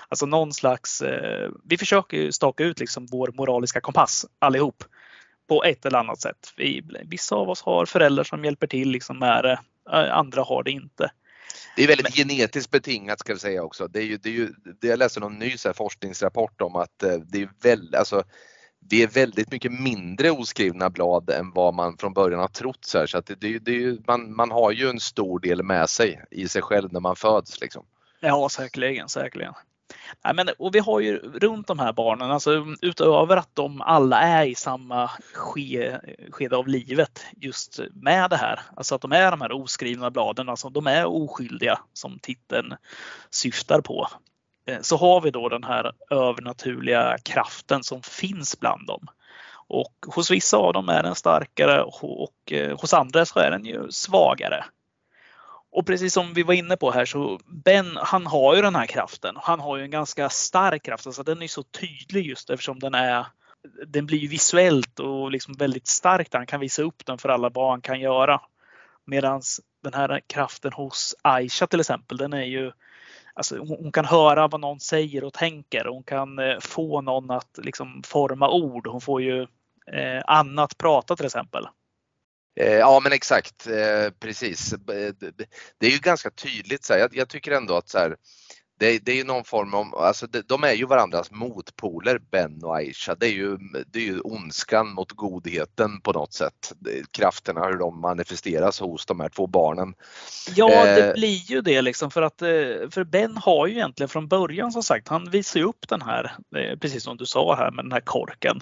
[0.09, 4.83] Alltså någon slags, eh, vi försöker staka ut liksom vår moraliska kompass allihop
[5.47, 6.53] på ett eller annat sätt.
[6.57, 9.59] Vi, vissa av oss har föräldrar som hjälper till liksom med det,
[10.11, 11.11] andra har det inte.
[11.75, 12.27] Det är väldigt Men...
[12.27, 13.87] genetiskt betingat ska jag säga också.
[13.87, 14.49] Det är ju, det är ju,
[14.81, 18.23] det jag läste någon ny forskningsrapport om att eh, det är väldigt, alltså,
[18.87, 22.85] det är väldigt mycket mindre oskrivna blad än vad man från början har trott.
[22.85, 23.05] Så, här.
[23.05, 26.47] så att det, det, det, man, man har ju en stor del med sig i
[26.47, 27.61] sig själv när man föds.
[27.61, 27.85] Liksom.
[28.19, 29.53] Ja, säkerligen, säkerligen.
[30.21, 34.21] Ja, men, och vi har ju runt de här barnen, alltså utöver att de alla
[34.21, 35.99] är i samma ske,
[36.31, 40.49] skede av livet just med det här, alltså att de är de här oskrivna bladen,
[40.49, 42.73] alltså de är oskyldiga som titeln
[43.29, 44.07] syftar på.
[44.65, 49.07] Eh, så har vi då den här övernaturliga kraften som finns bland dem.
[49.67, 53.65] Och hos vissa av dem är den starkare och eh, hos andra så är den
[53.65, 54.65] ju svagare.
[55.71, 58.85] Och precis som vi var inne på här så Ben han har ju den här
[58.85, 59.35] kraften.
[59.37, 61.07] Han har ju en ganska stark kraft.
[61.07, 63.25] Alltså den är så tydlig just eftersom den är
[63.87, 66.27] den blir visuellt och liksom väldigt stark.
[66.31, 68.41] Han kan visa upp den för alla vad han kan göra.
[69.05, 69.41] Medan
[69.83, 72.71] den här kraften hos Aisha till exempel, den är ju
[73.35, 75.85] Alltså, hon kan höra vad någon säger och tänker.
[75.85, 78.87] Hon kan eh, få någon att liksom forma ord.
[78.87, 79.41] Hon får ju
[79.91, 81.67] eh, annat prata till exempel.
[82.59, 84.73] Eh, ja men exakt, eh, precis.
[85.77, 86.83] Det är ju ganska tydligt.
[86.83, 86.99] Så här.
[86.99, 88.15] Jag, jag, tycker ändå att så här,
[88.79, 92.63] det, det, är ju någon form av, alltså de, de, är ju varandras motpoler Ben
[92.63, 93.15] och Aisha.
[93.15, 93.57] Det är ju,
[93.87, 96.73] det är ju ondskan mot godheten på något sätt.
[97.11, 99.93] Krafterna hur de manifesteras hos de här två barnen.
[100.55, 102.39] Ja det eh, blir ju det liksom för att
[102.93, 106.35] för Ben har ju egentligen från början som sagt, han visar ju upp den här,
[106.81, 108.59] precis som du sa här med den här korken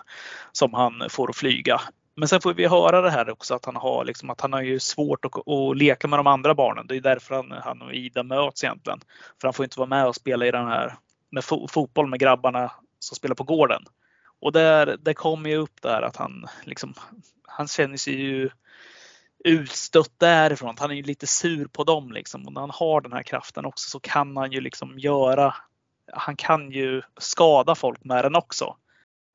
[0.52, 1.82] som han får att flyga.
[2.22, 4.62] Men sen får vi höra det här också att han har, liksom, att han har
[4.62, 6.88] ju svårt att, att leka med de andra barnen.
[6.88, 9.00] Det är därför han, han och Ida möts egentligen.
[9.42, 10.98] För han får inte vara med och spela i den här
[11.30, 13.84] med fo fotboll med grabbarna som spelar på gården.
[14.40, 16.94] Och där, det kommer ju upp där att han liksom,
[17.48, 18.50] han känner sig ju
[19.44, 20.76] utstött därifrån.
[20.80, 22.48] Han är ju lite sur på dem liksom.
[22.48, 25.56] Och när han har den här kraften också så kan han ju liksom göra,
[26.14, 28.76] han kan ju skada folk med den också.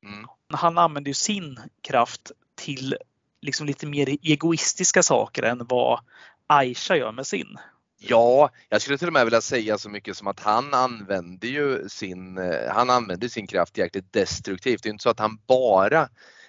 [0.04, 0.26] Mm.
[0.52, 2.96] Han använder ju sin kraft till
[3.42, 6.00] liksom lite mer egoistiska saker än vad
[6.46, 7.56] Aisha gör med sin.
[7.98, 11.88] Ja, jag skulle till och med vilja säga så mycket som att han använder ju
[11.88, 14.82] sin, eh, han använder sin kraft jäkligt destruktivt.
[14.82, 16.08] Det är inte så att han bara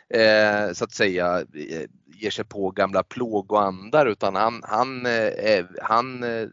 [0.10, 6.24] eh, så att säga eh, ger sig på gamla plågoandar utan han, han, eh, han
[6.24, 6.48] eh,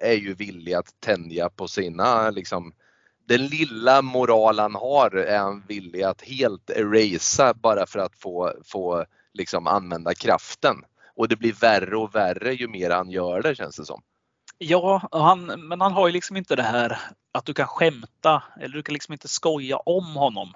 [0.00, 2.72] är ju villig att tänja på sina liksom,
[3.30, 8.52] den lilla moral han har är han villig att helt erasa bara för att få,
[8.64, 9.04] få
[9.34, 10.76] liksom använda kraften.
[11.16, 14.02] Och det blir värre och värre ju mer han gör det känns det som.
[14.58, 16.98] Ja, han, men han har ju liksom inte det här
[17.32, 20.52] att du kan skämta eller du kan liksom inte skoja om honom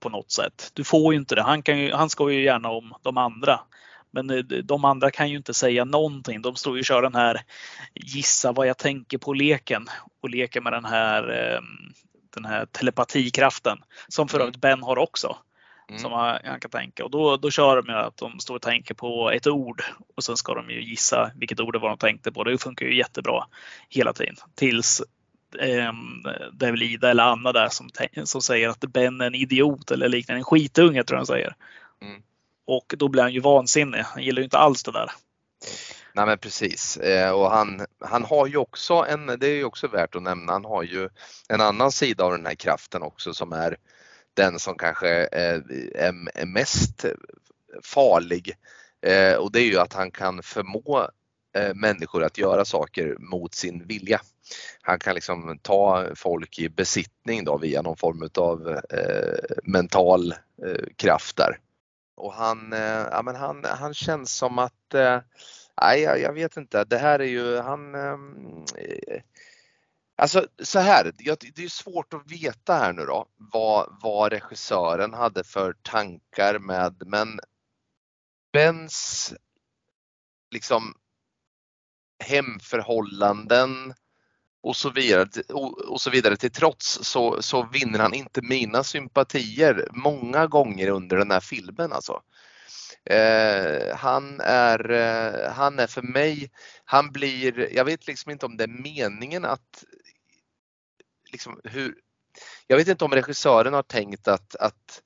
[0.00, 0.70] på något sätt.
[0.74, 1.42] Du får ju inte det.
[1.42, 3.60] Han, kan ju, han skojar ju gärna om de andra.
[4.16, 6.42] Men eh, de andra kan ju inte säga någonting.
[6.42, 7.40] De står ju och kör den här
[7.94, 9.86] gissa vad jag tänker på leken
[10.22, 11.92] och leker med den här, ehm,
[12.34, 14.46] den här telepatikraften som för mm.
[14.46, 15.36] övrigt Ben har också.
[15.88, 15.98] Mm.
[15.98, 18.94] Som han kan tänka och då, då kör de med att de står och tänker
[18.94, 19.82] på ett ord
[20.16, 22.44] och sen ska de ju gissa vilket ord det var de tänkte på.
[22.44, 23.46] Det funkar ju jättebra
[23.88, 25.02] hela tiden tills
[25.58, 25.92] eh,
[26.52, 27.88] det är väl Ida eller Anna där som,
[28.24, 30.40] som säger att Ben är en idiot eller liknande.
[30.40, 31.54] En skitunge tror jag han säger.
[32.02, 32.22] Mm.
[32.66, 33.98] Och då blir han ju vansinnig.
[33.98, 35.10] Han gillar ju inte alls det där.
[36.12, 39.88] Nej men precis eh, och han, han har ju också en, det är ju också
[39.88, 41.08] värt att nämna, han har ju
[41.48, 43.76] en annan sida av den här kraften också som är
[44.34, 45.60] den som kanske eh,
[45.94, 47.04] är, är mest
[47.82, 48.56] farlig
[49.06, 51.08] eh, och det är ju att han kan förmå
[51.74, 54.20] människor att göra saker mot sin vilja.
[54.82, 60.86] Han kan liksom ta folk i besittning då via någon form av eh, mental eh,
[60.96, 61.58] kraft där.
[62.16, 65.20] Och han, eh, ja, men han, han känns som att, eh,
[65.82, 69.22] nej jag, jag, vet inte, det här är ju, han ehm, eh,
[70.18, 71.12] Alltså så här,
[71.54, 77.02] det är svårt att veta här nu då vad, vad regissören hade för tankar med,
[77.06, 77.40] men
[78.52, 79.34] Bens
[80.50, 80.94] liksom
[82.24, 83.94] hemförhållanden
[84.66, 85.28] och så vidare,
[85.88, 91.16] och så vidare till trots så, så vinner han inte mina sympatier många gånger under
[91.16, 92.22] den här filmen alltså.
[93.04, 96.50] Eh, han, är, eh, han är för mig,
[96.84, 99.84] han blir, jag vet liksom inte om det är meningen att
[101.32, 101.94] liksom hur,
[102.66, 105.02] jag vet inte om regissören har tänkt att, att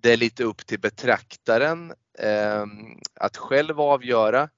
[0.00, 2.66] det är lite upp till betraktaren eh,
[3.20, 4.48] att själv avgöra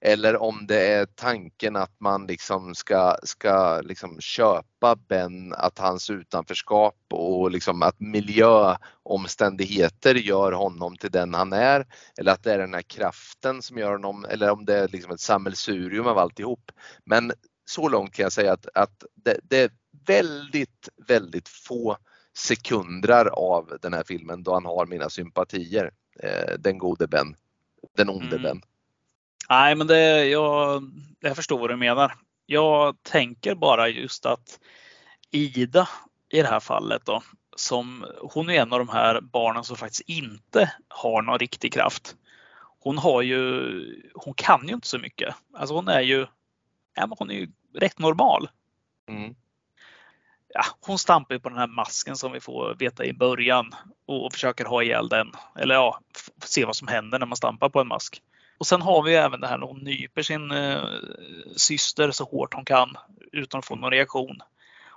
[0.00, 6.10] eller om det är tanken att man liksom ska, ska liksom köpa Ben, att hans
[6.10, 11.86] utanförskap och liksom att miljöomständigheter gör honom till den han är.
[12.18, 15.12] Eller att det är den här kraften som gör honom, eller om det är liksom
[15.12, 16.72] ett sammelsurium av alltihop.
[17.04, 17.32] Men
[17.64, 19.70] så långt kan jag säga att, att det, det är
[20.06, 21.96] väldigt, väldigt få
[22.36, 25.90] sekunder av den här filmen då han har mina sympatier.
[26.22, 27.36] Eh, den gode Ben.
[27.96, 28.42] Den onde mm.
[28.42, 28.62] Ben.
[29.48, 30.82] Nej, men det, jag,
[31.20, 32.14] jag förstår vad du menar.
[32.46, 34.60] Jag tänker bara just att
[35.30, 35.88] Ida
[36.30, 37.22] i det här fallet då,
[37.56, 42.16] som hon är en av de här barnen som faktiskt inte har någon riktig kraft.
[42.80, 45.34] Hon har ju, hon kan ju inte så mycket.
[45.54, 46.26] Alltså hon är ju,
[46.94, 48.48] ja, men hon är ju rätt normal.
[49.08, 49.34] Mm.
[50.54, 53.74] Ja, hon stampar ju på den här masken som vi får veta i början
[54.06, 55.32] och försöker ha ihjäl den.
[55.56, 56.00] Eller ja,
[56.44, 58.22] se vad som händer när man stampar på en mask.
[58.60, 60.82] Och sen har vi även det här när hon nyper sin eh,
[61.56, 62.96] syster så hårt hon kan
[63.32, 64.38] utan att få någon reaktion.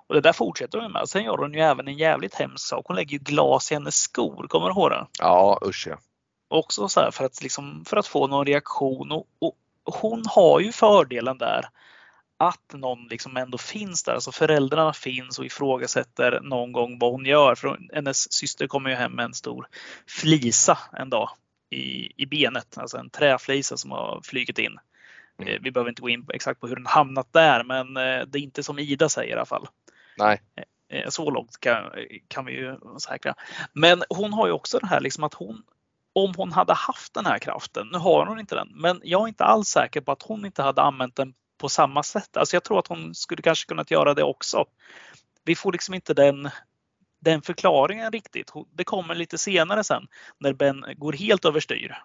[0.08, 1.10] Och det där fortsätter hon med.
[1.10, 2.86] Sen gör hon ju även en jävligt hemsk sak.
[2.88, 4.48] Hon lägger ju glas i hennes skor.
[4.48, 5.08] Kommer du ihåg det?
[5.20, 5.98] Ja, usch ja.
[6.48, 9.12] Också så här för att, liksom, för att få någon reaktion.
[9.12, 9.56] Och, och,
[9.86, 11.66] hon har ju fördelen där
[12.38, 14.14] att någon liksom ändå finns där.
[14.14, 17.56] Alltså föräldrarna finns och ifrågasätter någon gång vad hon gör.
[17.56, 19.68] För hennes syster kommer ju hem med en stor
[20.08, 21.30] flisa en dag
[21.74, 24.78] i, i benet, alltså en träflisa som har flugit in.
[25.38, 25.54] Mm.
[25.54, 28.26] Eh, vi behöver inte gå in på exakt på hur den hamnat där, men eh,
[28.28, 29.68] det är inte som Ida säger i alla fall.
[30.18, 30.42] Nej.
[30.90, 31.92] Eh, så långt kan,
[32.28, 33.36] kan vi ju säkra.
[33.74, 35.64] Men hon har ju också det här liksom att hon,
[36.14, 39.28] om hon hade haft den här kraften, nu har hon inte den, men jag är
[39.28, 42.38] inte alls säker på att hon inte hade använt den på samma sätt.
[42.38, 44.66] Alltså jag tror att hon skulle kanske kunnat göra det också.
[45.44, 46.50] Vi får liksom inte den
[47.24, 48.52] den förklaringen riktigt.
[48.74, 50.08] Det kommer lite senare sen
[50.40, 51.98] när Ben går helt överstyr.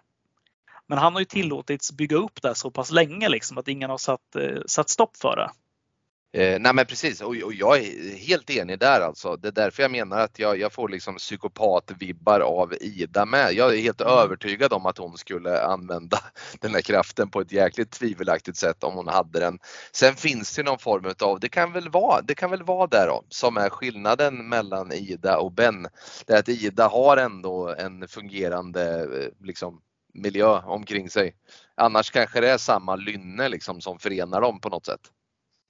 [0.87, 3.97] Men han har ju tillåtits bygga upp det så pass länge liksom att ingen har
[3.97, 5.49] satt, eh, satt stopp för det.
[6.31, 9.35] Eh, nej men precis och, och, jag är helt enig där alltså.
[9.35, 13.53] Det är därför jag menar att jag, jag får liksom psykopatvibbar av Ida med.
[13.53, 14.13] Jag är helt mm.
[14.13, 16.19] övertygad om att hon skulle använda
[16.59, 19.59] den här kraften på ett jäkligt tvivelaktigt sätt om hon hade den.
[19.91, 23.07] Sen finns det någon form av, det kan väl vara, det kan väl vara där
[23.07, 25.87] då, som är skillnaden mellan Ida och Ben.
[26.25, 29.81] Det är att Ida har ändå en fungerande eh, liksom,
[30.13, 31.35] miljö omkring sig.
[31.75, 35.01] Annars kanske det är samma lynne liksom som förenar dem på något sätt.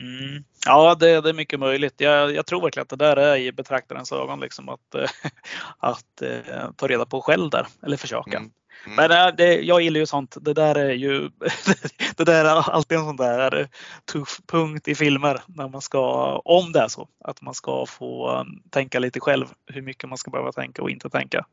[0.01, 0.43] Mm.
[0.65, 1.93] Ja, det, det, är mycket möjligt.
[1.97, 4.95] Jag, jag, tror verkligen att det där är i betraktarens ögon, liksom att,
[5.77, 6.21] att,
[6.51, 8.37] att ta reda på själv där, eller försöka.
[8.37, 8.51] Mm.
[8.85, 8.95] Mm.
[8.95, 10.37] Men det, jag gillar ju sånt.
[10.41, 11.29] Det där är ju
[12.15, 13.67] det där är alltid en sån där
[14.05, 18.39] tuff punkt i filmer när man ska, om det är så, att man ska få
[18.39, 21.45] um, tänka lite själv hur mycket man ska behöva tänka och inte tänka.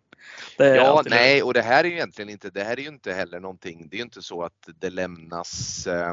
[0.57, 3.41] ja, nej, och det här är ju egentligen inte, det här är ju inte heller
[3.41, 6.13] någonting, det är ju inte så att det lämnas eh,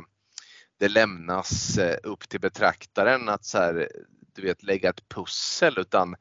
[0.80, 3.90] det lämnas eh, upp till betraktaren att så här,
[4.36, 6.16] du vet, lägga ett pussel utan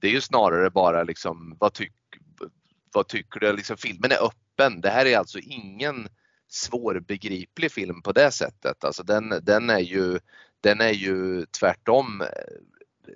[0.00, 1.92] det är ju snarare bara liksom vad, tyck,
[2.92, 3.52] vad tycker du?
[3.52, 4.80] Liksom, filmen är öppen.
[4.80, 6.08] Det här är alltså ingen
[6.48, 8.84] svårbegriplig film på det sättet.
[8.84, 10.18] Alltså den, den, är, ju,
[10.60, 12.28] den är ju tvärtom eh,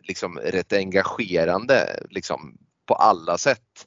[0.03, 3.87] liksom rätt engagerande liksom, på alla sätt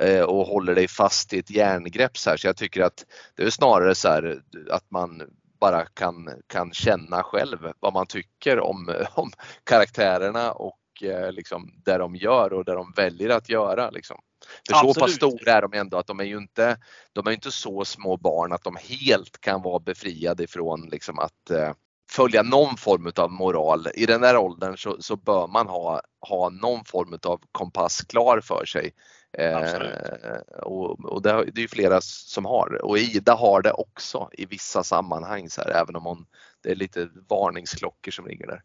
[0.00, 2.36] eh, och håller dig fast i ett järngrepp så här.
[2.36, 5.22] Så jag tycker att det är snarare så här att man
[5.60, 9.30] bara kan, kan känna själv vad man tycker om, om
[9.64, 13.90] karaktärerna och eh, liksom det de gör och det de väljer att göra.
[13.90, 14.20] Liksom.
[14.68, 14.94] För Absolut.
[14.94, 16.76] så pass stora är de ändå att de är ju inte,
[17.12, 21.50] de är inte så små barn att de helt kan vara befriade ifrån liksom att
[21.50, 21.72] eh,
[22.10, 23.86] följa någon form av moral.
[23.94, 28.40] I den där åldern så, så bör man ha, ha någon form av kompass klar
[28.40, 28.90] för sig.
[29.32, 34.30] Eh, och, och det, det är ju flera som har och Ida har det också
[34.32, 36.26] i vissa sammanhang så här, även om hon,
[36.62, 38.62] det är lite varningsklockor som ringer där.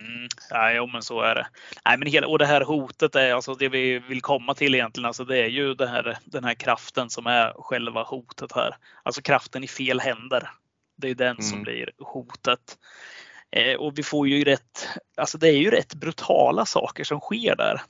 [0.00, 1.46] Mm, jo, men så är det.
[1.84, 5.06] Nej, men hela, och det här hotet är alltså det vi vill komma till egentligen.
[5.06, 8.76] Alltså det är ju det här, den här kraften som är själva hotet här.
[9.02, 10.50] Alltså kraften i fel händer.
[10.96, 11.42] Det är den mm.
[11.42, 12.78] som blir hotet.
[13.50, 17.56] Eh, och vi får ju rätt, alltså det är ju rätt brutala saker som sker
[17.56, 17.82] där är,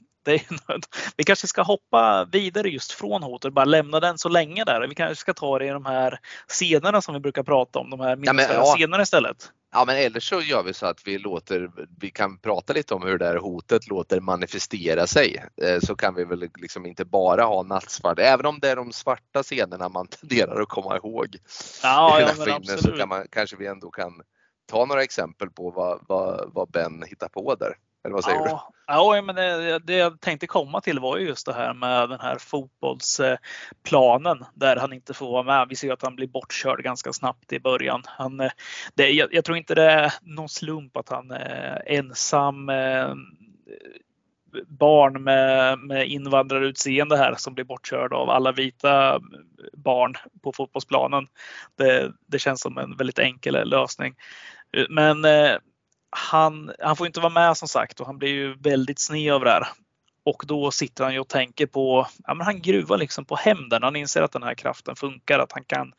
[1.16, 4.88] vi kanske ska hoppa vidare just från hotet, bara lämna den så länge där.
[4.88, 8.00] Vi kanske ska ta det i de här scenerna som vi brukar prata om, de
[8.00, 8.74] här minnesvärda ja, ja.
[8.76, 9.52] scenerna istället.
[9.72, 13.02] Ja men eller så gör vi så att vi låter, vi kan prata lite om
[13.02, 15.44] hur det här hotet låter manifestera sig.
[15.62, 18.92] Eh, så kan vi väl liksom inte bara ha nattsvart, även om det är de
[18.92, 21.36] svarta scenerna man tenderar att komma ihåg.
[21.82, 24.22] Ja, i ja, filmen så kan man, kanske vi ändå kan
[24.66, 27.74] ta några exempel på vad, vad, vad Ben hittar på där.
[28.04, 28.50] Eller vad säger ja, du?
[28.86, 32.20] Ja, men det, det, jag tänkte komma till var ju just det här med den
[32.20, 35.66] här fotbollsplanen där han inte får vara med.
[35.68, 38.02] Vi ser att han blir bortkörd ganska snabbt i början.
[38.06, 38.50] Han, eh,
[38.94, 43.14] det, jag, jag tror inte det är någon slump att han är ensam eh,
[44.66, 49.20] barn med, med invandrarutseende här som blir bortkörd av alla vita
[49.72, 51.26] barn på fotbollsplanen.
[51.76, 54.14] Det, det känns som en väldigt enkel lösning.
[54.88, 55.56] Men eh,
[56.10, 59.44] han, han får inte vara med som sagt och han blir ju väldigt sned av
[59.44, 59.68] det här.
[60.24, 63.82] Och då sitter han ju och tänker på, ja men han gruvar liksom på hämnden.
[63.82, 65.92] Han inser att den här kraften funkar, att han kan,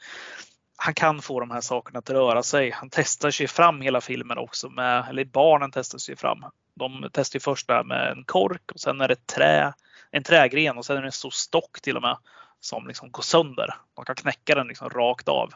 [0.78, 2.72] han kan få de här sakerna att röra sig.
[2.72, 6.46] Han testar sig fram hela filmen också med, eller barnen testar sig fram.
[6.76, 9.74] De testar ju först där med en kork och sen är det trä,
[10.12, 12.18] en trägren och sen är det en stor stock till och med
[12.60, 13.76] som liksom går sönder.
[13.96, 15.54] De kan knäcka den liksom rakt av.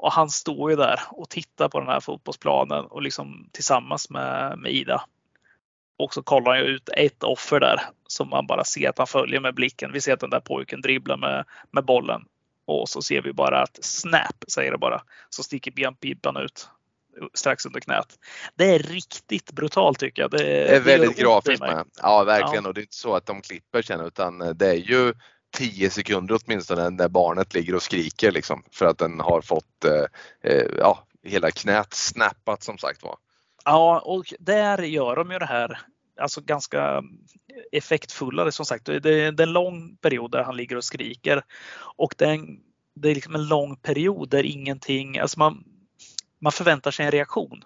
[0.00, 4.58] Och han står ju där och tittar på den här fotbollsplanen och liksom tillsammans med,
[4.58, 5.04] med Ida.
[5.98, 9.06] Och så kollar han ju ut ett offer där som man bara ser att han
[9.06, 9.92] följer med blicken.
[9.92, 12.24] Vi ser att den där pojken dribblar med, med bollen.
[12.66, 15.02] Och så ser vi bara att snap säger det bara.
[15.30, 16.68] Så sticker benpipan ut
[17.34, 18.18] strax under knät.
[18.54, 20.30] Det är riktigt brutalt tycker jag.
[20.30, 21.84] Det, det är väldigt det grafiskt med.
[22.02, 22.68] Ja verkligen ja.
[22.68, 25.14] och det är inte så att de klipper sen utan det är ju
[25.50, 30.52] 10 sekunder åtminstone när barnet ligger och skriker liksom för att den har fått eh,
[30.52, 33.16] eh, ja, hela knät snappat som sagt var.
[33.64, 35.80] Ja, och där gör de ju det här
[36.20, 37.02] alltså ganska
[37.72, 38.84] effektfullare som sagt.
[38.84, 41.42] Det är en lång period där han ligger och skriker
[41.96, 42.60] och det är, en,
[42.94, 45.64] det är liksom en lång period där ingenting, alltså man,
[46.38, 47.64] man förväntar sig en reaktion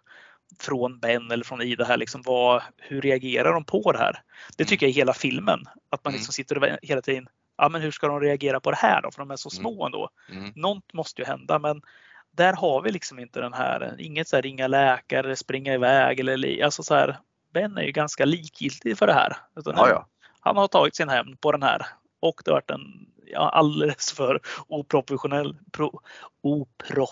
[0.58, 1.96] från Ben eller från Ida här.
[1.96, 4.22] Liksom, vad, hur reagerar de på det här?
[4.56, 5.60] Det tycker jag är hela filmen.
[5.90, 6.18] Att man mm.
[6.18, 9.10] liksom sitter och hela tiden ja, men hur ska de reagera på det här då?
[9.10, 9.86] För de är så små mm.
[9.86, 10.08] ändå.
[10.30, 10.52] Mm.
[10.56, 11.82] Något måste ju hända, men
[12.30, 16.64] där har vi liksom inte den här, inget så här ringa läkare, springa iväg eller
[16.64, 17.18] alltså så här.
[17.52, 19.36] Ben är ju ganska likgiltig för det här.
[19.56, 20.06] Utan ja, ja.
[20.40, 21.86] Han har tagit sin hämnd på den här
[22.20, 26.00] och det har varit en ja, alldeles för oprofessionell, pro,
[26.42, 27.06] opro,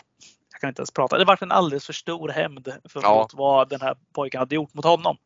[0.52, 1.16] jag kan inte ens prata.
[1.16, 3.28] Det har varit en alldeles för stor hämnd för ja.
[3.32, 5.16] vad den här pojken hade gjort mot honom.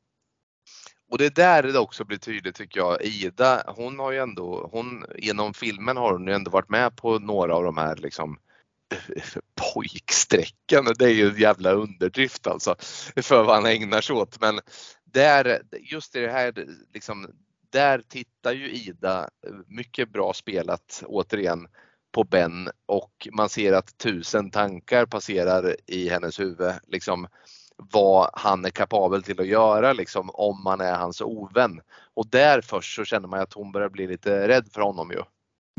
[1.11, 3.03] Och det är där det också blir tydligt tycker jag.
[3.03, 7.19] Ida, hon har ju ändå, hon, genom filmen har hon ju ändå varit med på
[7.19, 8.39] några av de här liksom
[9.75, 10.87] pojksträckan.
[10.99, 12.77] Det är ju en jävla underdrift alltså
[13.23, 14.41] för vad han ägnar sig åt.
[14.41, 14.61] Men
[15.05, 17.31] där, just i det här liksom,
[17.71, 19.29] där tittar ju Ida
[19.67, 21.69] mycket bra spelat återigen
[22.13, 26.73] på Ben och man ser att tusen tankar passerar i hennes huvud.
[26.87, 27.27] Liksom,
[27.77, 31.81] vad han är kapabel till att göra liksom, om man är hans ovän.
[32.15, 35.23] Och där först så känner man att hon börjar bli lite rädd för honom ju.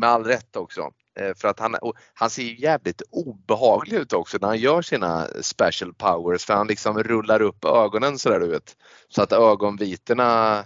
[0.02, 0.92] Med all rätt också.
[1.20, 1.76] Eh, för att han,
[2.14, 7.04] han ser jävligt obehaglig ut också när han gör sina special powers för han liksom
[7.04, 8.76] rullar upp ögonen sådär du vet.
[9.10, 10.60] Så att ögonvitorna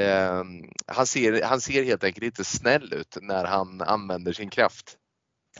[0.00, 0.44] eh,
[0.86, 4.96] han, ser, han ser helt enkelt inte snäll ut när han använder sin kraft.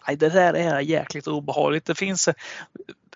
[0.06, 1.84] Nej, det där är jäkligt obehagligt.
[1.84, 2.28] Det finns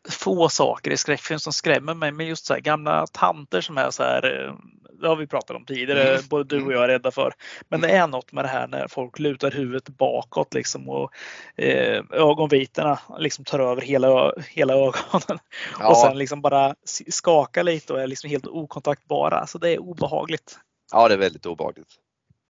[0.08, 3.90] få saker i skräckfilm som skrämmer mig, men just så här, gamla tanter som är
[3.90, 4.54] så här, eh,
[5.02, 6.22] det har vi pratat om tidigare, mm.
[6.30, 7.34] både du och jag är rädda för.
[7.68, 11.12] Men det är något med det här när folk lutar huvudet bakåt liksom och
[11.56, 15.38] eh, ögonvitorna liksom tar över hela, hela ögonen.
[15.78, 15.90] Ja.
[15.90, 16.74] Och sen liksom bara
[17.08, 19.46] skakar lite och är liksom helt okontaktbara.
[19.46, 20.58] Så det är obehagligt.
[20.92, 21.94] Ja, det är väldigt obehagligt.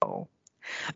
[0.00, 0.26] Ja.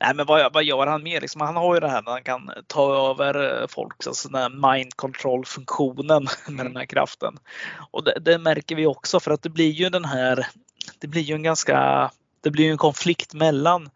[0.01, 1.21] Nej, men vad, vad gör han mer?
[1.21, 4.43] Liksom, han har ju det här när han kan ta över eh, folk, alltså den
[4.43, 6.67] här mind control funktionen med mm.
[6.67, 7.39] den här kraften.
[7.91, 10.47] Och det, det, märker vi också för att det blir ju den här,
[10.99, 12.11] det blir ju en ganska,
[12.41, 13.91] det blir ju en konflikt mellan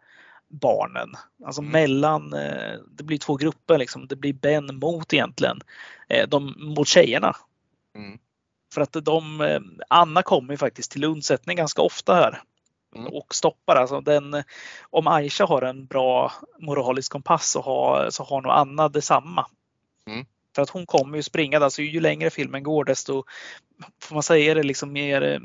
[0.49, 1.09] barnen.
[1.45, 1.71] Alltså mm.
[1.71, 4.07] mellan, eh, det blir två grupper liksom.
[4.07, 5.59] Det blir Ben mot egentligen,
[6.09, 7.35] eh, de mot tjejerna.
[7.95, 8.19] Mm.
[8.73, 12.41] För att de, Anna kommer ju faktiskt till undsättning ganska ofta här
[12.95, 13.13] mm.
[13.13, 13.75] och stoppar.
[13.75, 14.43] Alltså den,
[14.89, 19.45] om Aisha har en bra moralisk kompass så har, så har nog Anna detsamma.
[20.07, 20.25] Mm.
[20.55, 23.23] För att hon kommer ju springa, alltså ju längre filmen går desto,
[24.01, 25.41] får man säga det, liksom mer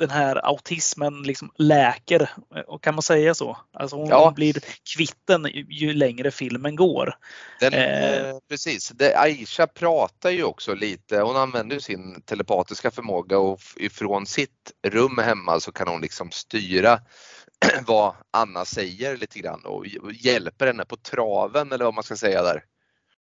[0.00, 2.30] den här autismen liksom läker.
[2.66, 3.58] Och kan man säga så?
[3.72, 4.32] Alltså hon, ja.
[4.36, 4.54] blir
[4.96, 7.14] kvitten ju längre filmen går.
[7.60, 8.14] Den, eh.
[8.14, 8.88] eh precis.
[8.88, 11.20] Det, Aisha pratar ju också lite.
[11.20, 17.00] Hon använder sin telepatiska förmåga och ifrån sitt rum hemma så kan hon liksom styra
[17.86, 22.42] vad Anna säger lite grann och hjälper henne på traven eller vad man ska säga
[22.42, 22.64] där.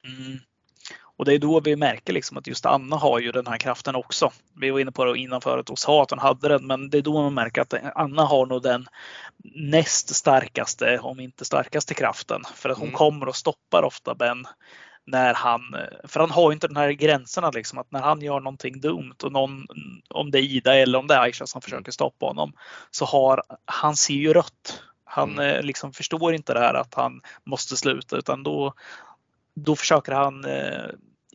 [0.04, 0.38] Mm.
[1.18, 3.94] Och det är då vi märker liksom att just Anna har ju den här kraften
[3.94, 4.32] också.
[4.60, 6.98] Vi var inne på det innan förut och sa att hon hade den, men det
[6.98, 8.86] är då man märker att Anna har nog den
[9.54, 12.42] näst starkaste, om inte starkaste kraften.
[12.54, 12.96] För att hon mm.
[12.96, 14.46] kommer och stoppar ofta Ben
[15.04, 15.60] när han,
[16.04, 19.16] för han har ju inte den här gränserna liksom att när han gör någonting dumt
[19.22, 19.66] och någon,
[20.10, 22.52] om det är Ida eller om det är Aisha som försöker stoppa honom,
[22.90, 24.82] så har han ser ju rött.
[25.04, 25.64] Han Mm.
[25.64, 28.74] liksom förstår inte det här att han måste sluta utan då,
[29.54, 30.88] då försöker han eh,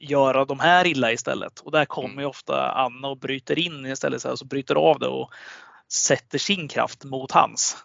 [0.10, 1.60] göra de här illa istället.
[1.60, 2.20] Och där kommer Mm.
[2.20, 5.32] ju ofta Anna och bryter in istället, så, här, så bryter av det och
[5.92, 7.78] sätter sin kraft mot hans.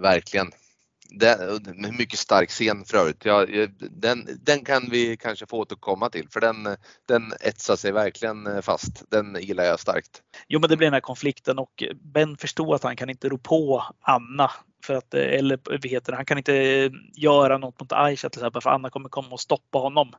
[0.00, 0.52] Verkligen.
[1.16, 1.38] Det
[1.92, 3.24] mycket stark scen för övrigt.
[3.24, 3.46] Ja,
[3.90, 6.76] den, den kan vi kanske få återkomma till för den,
[7.08, 9.10] den etsar sig verkligen fast.
[9.10, 10.22] Den gillar jag starkt.
[10.48, 13.38] Jo, men det blir den här konflikten och Ben förstår att han kan inte ro
[13.38, 14.50] på Anna.
[14.84, 18.62] För att, eller vad heter det, han kan inte göra något mot Aisha till exempel
[18.62, 20.12] för Anna kommer komma och stoppa honom.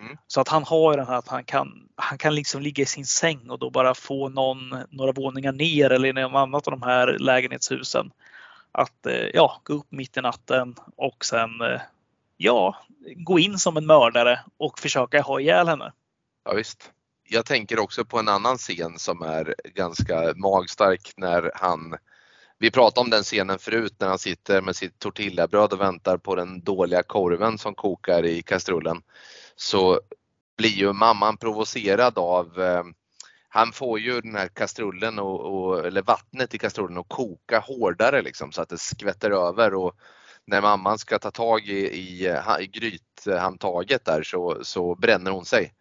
[0.00, 0.16] Mm.
[0.26, 3.06] Så att han har den här att han kan, han kan liksom ligga i sin
[3.06, 6.82] säng och då bara få någon, några våningar ner eller i något annat av de
[6.82, 8.10] här lägenhetshusen.
[8.72, 11.80] Att eh, ja, gå upp mitt i natten och sen eh,
[12.36, 12.76] ja,
[13.16, 15.92] gå in som en mördare och försöka ha ihjäl henne.
[16.44, 16.90] Ja, visst.
[17.30, 21.96] Jag tänker också på en annan scen som är ganska magstark när han
[22.60, 26.34] vi pratade om den scenen förut när han sitter med sitt tortillabröd och väntar på
[26.34, 29.02] den dåliga korven som kokar i kastrullen.
[29.60, 30.00] Så
[30.56, 32.84] blir ju mamman provocerad av eh,
[33.48, 38.22] han får ju den här kastrullen och, och, eller vattnet i kastrullen att koka hårdare
[38.22, 39.96] liksom så att det skvätter över och
[40.44, 42.26] när mamman ska ta tag i, i,
[42.60, 45.74] i grythandtaget där så, så bränner hon sig.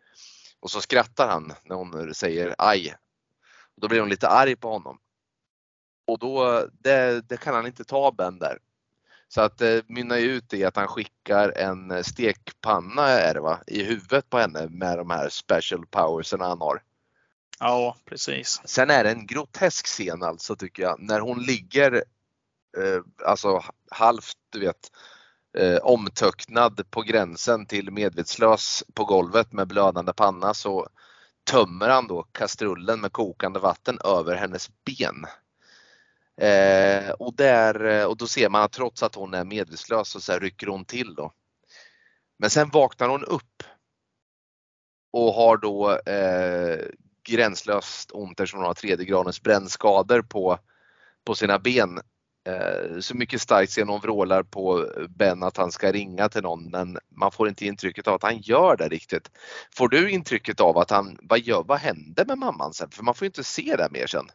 [0.60, 2.96] Och så skrattar han när hon säger aj.
[3.76, 5.00] Och då blir hon lite arg på honom.
[6.08, 8.58] Och då, det, det kan han inte ta Ben där.
[9.28, 13.60] Så att det mynnar ju ut i att han skickar en stekpanna är det va,
[13.68, 16.82] i huvudet på henne med de här special powersen han har.
[17.60, 18.62] Ja, precis.
[18.66, 21.94] Sen är det en grotesk scen alltså tycker jag när hon ligger
[22.78, 24.92] eh, alltså halvt du vet
[25.58, 30.88] eh, omtöcknad på gränsen till medvetslös på golvet med blödande panna så
[31.52, 35.26] tömmer han då kastrullen med kokande vatten över hennes ben.
[36.42, 40.22] Eh, och, där, eh, och då ser man att trots att hon är medvetslös så,
[40.22, 41.34] så här rycker hon till då.
[42.40, 43.64] Men sen vaknar hon upp
[45.14, 46.86] och har då eh,
[47.24, 50.60] gränslöst ont eftersom hon har tredje gradens brännskador på,
[51.26, 52.00] på sina ben.
[52.48, 56.70] Eh, så mycket starkt ser hon vrålar på Ben att han ska ringa till någon
[56.70, 59.32] men man får inte intrycket av att han gör det riktigt.
[59.76, 62.90] Får du intrycket av att han, vad gör, vad händer med mamman sen?
[62.92, 64.30] För man får ju inte se det mer sen.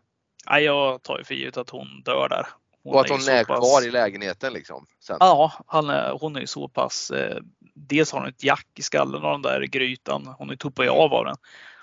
[0.47, 2.47] Ja, jag tar ju för givet att hon dör där.
[2.85, 4.87] och att hon så är pass- kvar i lägenheten liksom.
[5.01, 5.17] Sen.
[5.21, 7.11] Ja, han är, hon är ju så pass.
[7.11, 7.39] Eh,
[7.75, 10.35] dels har hon ett jack i skallen av den där grytan.
[10.39, 11.37] Hon är tuppar ju av av den.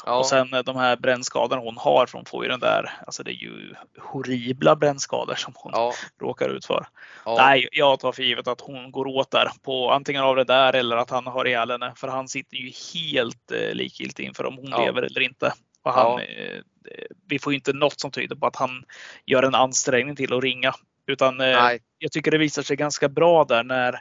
[0.05, 0.17] Ja.
[0.17, 3.23] Och sen eh, de här brännskadorna hon har, för hon får ju den där, alltså
[3.23, 6.87] det är ju horribla brännskador som hon ja, råkar ut för.
[7.25, 7.35] ja.
[7.37, 10.73] Nej, jag tar för givet att hon går åt där på antingen av det där
[10.73, 11.93] eller att han har ihjäl henne.
[11.95, 15.53] För han sitter ju helt eh, likgiltig inför om hon lever eller inte.
[15.83, 16.59] Och han, eh,
[17.27, 18.83] vi får inte något som tyder på att han
[19.25, 20.73] gör en ansträngning till att ringa.
[21.07, 21.79] Utan eh, Nej.
[21.97, 23.99] jag tycker det visar sig ganska bra där när,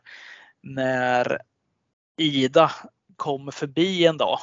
[0.62, 1.38] när
[2.16, 2.70] Ida
[3.16, 4.38] kommer förbi en dag.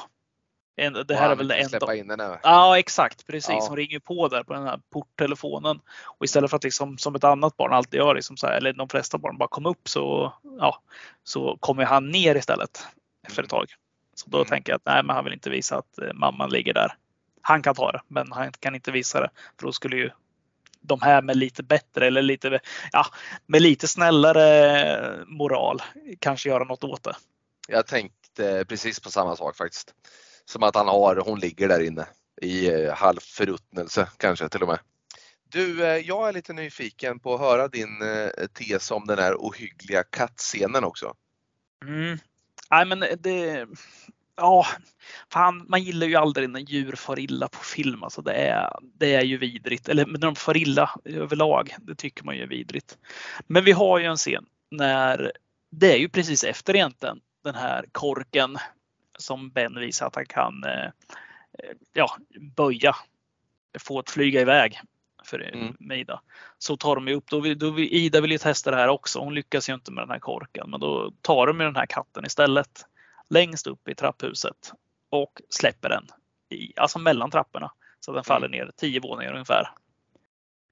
[0.78, 1.98] En, det här är väl en släppa dag.
[1.98, 2.40] in henne.
[2.44, 3.50] Ja exakt, precis.
[3.50, 3.66] Ja.
[3.68, 5.80] Hon ringer på där på den här porttelefonen.
[6.04, 8.74] Och istället för att liksom, som ett annat barn alltid gör, liksom så här, eller
[8.74, 10.82] de flesta barn bara kom upp så, ja,
[11.24, 12.88] så kommer han ner istället
[13.28, 13.66] efter ett tag.
[14.16, 14.48] Så då Mm.
[14.48, 16.94] tänker jag att nej, men han vill inte visa att eh, mamman ligger där.
[17.48, 19.30] Han kan ta det, men han kan inte visa det.
[19.60, 20.12] För då skulle ju
[20.82, 22.60] de här med lite bättre eller lite,
[22.92, 23.06] ja,
[23.46, 25.82] med lite snällare moral
[26.20, 27.16] kanske göra något åt det.
[27.68, 29.94] Jag tänkte precis på samma sak faktiskt.
[30.46, 32.06] Som att han har, hon ligger där inne
[32.42, 34.80] i eh, halv förruttnelse kanske till och med.
[35.50, 39.36] Du, eh, jag är lite nyfiken på att höra din eh, tes om den här
[39.36, 41.14] ohyggliga kattscenen också.
[41.86, 42.18] Mm.
[42.72, 43.68] Nej men det,
[44.38, 44.66] ja,
[45.34, 48.04] fan, man gillar ju aldrig när djur far illa på film.
[48.04, 49.90] Alltså det, är, det är ju vidrigt.
[49.90, 52.98] Eller när de far illa överlag, det tycker man ju är vidrigt.
[53.48, 55.32] Men vi har ju en scen när,
[55.72, 58.58] det är ju precis efter egentligen den här korken
[59.18, 60.92] som Ben visar att han kan eh,
[61.94, 62.18] ja,
[62.56, 62.96] böja,
[63.80, 64.82] få att flyga iväg
[65.24, 65.76] för Mm.
[65.80, 66.22] med Ida.
[66.58, 68.88] Så tar de ju upp, då vill, då vill, Ida vill ju testa det här
[68.88, 69.20] också.
[69.20, 71.86] Hon lyckas ju inte med den här korken, men då tar de ju den här
[71.86, 72.86] katten istället
[73.30, 74.74] längst upp i trapphuset
[75.10, 76.08] och släpper den
[76.50, 79.70] i, alltså mellan trapporna så att den faller ner tio våningar ungefär.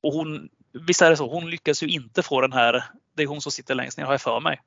[0.03, 0.49] Och hon,
[0.87, 2.83] visst är det så, hon lyckas ju inte få den här,
[3.15, 4.61] det är hon som sitter längst ner har jag för mig.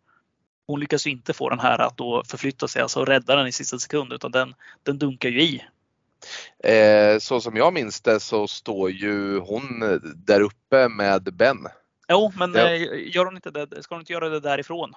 [0.66, 3.52] Hon lyckas ju inte få den här att då förflytta sig, alltså rädda den i
[3.52, 5.64] sista sekund, utan den, den dunkar ju i.
[6.64, 11.66] Eh, så som jag minns det så står ju hon där uppe med Ben.
[12.08, 12.68] Jo, men Ja.
[12.68, 14.92] eh, gör hon inte det, ska hon inte göra det därifrån?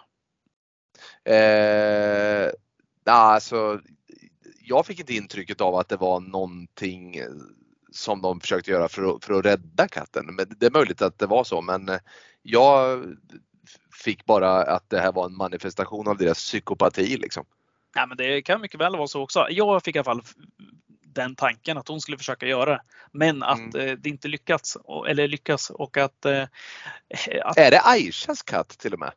[1.23, 2.51] Eh,
[3.09, 3.81] Nej, alltså,
[4.61, 7.21] jag fick inte intrycket av att det var någonting
[7.91, 10.25] som de försökte göra för att, för att rädda katten.
[10.25, 11.89] Men det är möjligt att det var så men
[12.41, 13.05] jag
[14.03, 17.17] fick bara att det här var en manifestation av deras psykopati.
[17.17, 17.45] Liksom.
[17.95, 19.47] Ja, men det kan mycket väl vara så också.
[19.49, 20.21] Jag fick i alla fall
[21.03, 22.81] den tanken att hon skulle försöka göra det.
[23.11, 23.87] Men att mm.
[23.87, 24.77] Eh, det inte lyckats
[25.07, 26.43] eller lyckas och att, eh,
[27.43, 27.57] att...
[27.57, 29.11] Är det Aishas katt till och med?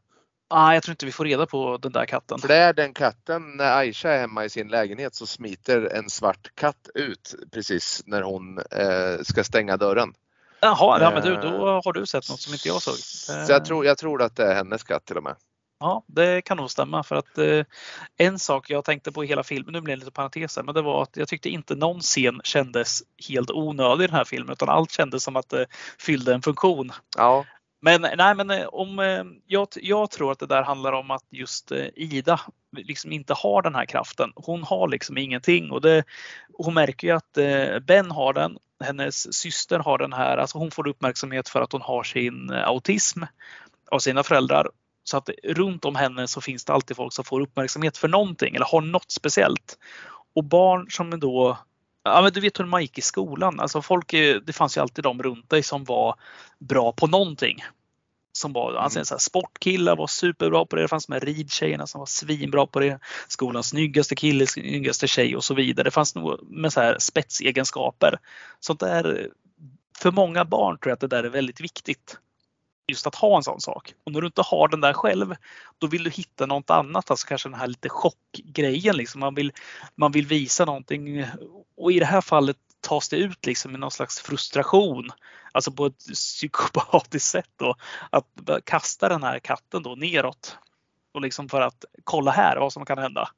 [0.55, 2.39] Ah, jag tror inte vi får reda på den där katten.
[2.39, 6.11] För det är den katten, när Aisha är hemma i sin lägenhet så smiter en
[6.11, 10.15] svart katt ut precis när hon eh, ska stänga dörren.
[10.61, 12.95] Jaha, ja, men du, då eh, har du sett något som inte jag såg.
[12.95, 15.35] Så jag tror, jag tror att det är hennes katt till och med.
[15.81, 17.65] Ja, det kan nog stämma för att eh,
[18.17, 20.83] en sak jag tänkte på i hela filmen, nu blir det lite parenteser, men det
[20.83, 24.69] var att jag tyckte inte någon scen kändes helt onödig i den här filmen utan
[24.69, 25.67] allt kändes som att det
[25.99, 26.93] fyllde en funktion.
[27.17, 27.45] Ja.
[27.85, 31.25] Men nej, men eh, om eh, jag, jag tror att det där handlar om att
[31.31, 32.41] just eh, Ida
[32.77, 34.33] liksom inte har den här kraften.
[34.35, 36.05] Hon har liksom ingenting och det,
[36.59, 37.39] hon märker ju att
[37.87, 38.59] Ben har den.
[38.85, 43.23] Hennes syster har den här, alltså hon får uppmärksamhet för att hon har sin autism
[43.91, 44.71] av sina föräldrar.
[45.05, 48.55] Så att runt om henne så finns det alltid folk som får uppmärksamhet för någonting
[48.55, 49.79] eller har något speciellt.
[50.35, 51.59] Och barn som då
[52.05, 53.61] Ja, men du vet hur man gick i skolan.
[53.61, 54.11] Alltså folk,
[54.47, 56.15] det fanns ju alltid de runt dig som var
[56.59, 57.65] bra på någonting.
[58.33, 59.05] Som var, alltså mm.
[59.05, 60.83] så här, sportkillar var superbra på det.
[60.83, 62.99] Det fanns med ridtjejerna som var svinbra på det.
[63.29, 65.85] Skolans snyggaste kille, snyggaste tjej och så vidare.
[65.85, 68.19] Det fanns nog med så här spetsegenskaper.
[68.61, 69.31] Sånt där,
[69.99, 72.19] för många barn tror jag att det där är väldigt viktigt
[72.87, 73.95] just att ha en sån sak.
[74.05, 75.35] Och när du inte har den där själv,
[75.79, 78.97] då vill du hitta något annat, alltså kanske den här lite chockgrejen.
[78.97, 79.21] Liksom.
[79.21, 79.53] Man, vill,
[79.95, 81.27] man vill visa någonting
[81.77, 85.11] och i det här fallet tas det ut liksom i någon slags frustration.
[85.53, 87.75] Alltså på ett psykopatiskt sätt då.
[88.11, 88.27] Att
[88.65, 90.59] kasta den här katten då neråt.
[91.13, 93.29] Och liksom för att kolla här vad som kan hända.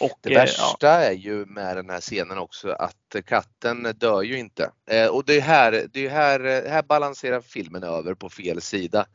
[0.00, 1.00] Och, det värsta ja.
[1.00, 4.70] är ju med den här scenen också att katten dör ju inte.
[4.90, 9.06] Eh, och det är här, det är här, här balanserar filmen över på fel sida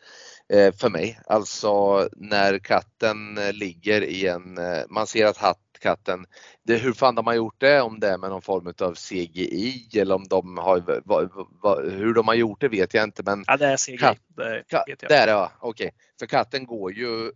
[0.53, 1.19] eh, för mig.
[1.25, 6.25] Alltså när katten ligger i en, eh, man ser att hatt, katten,
[6.63, 9.89] det, hur fan de har gjort det, om det är med någon form av CGI
[9.99, 11.29] eller om de har, va,
[11.61, 13.43] va, hur de har gjort det vet jag inte men.
[13.47, 13.97] Ja det är CGI.
[13.97, 15.09] Kat, det vet jag.
[15.09, 15.87] Det är det okej.
[15.87, 15.91] Okay.
[16.19, 17.31] För katten går ju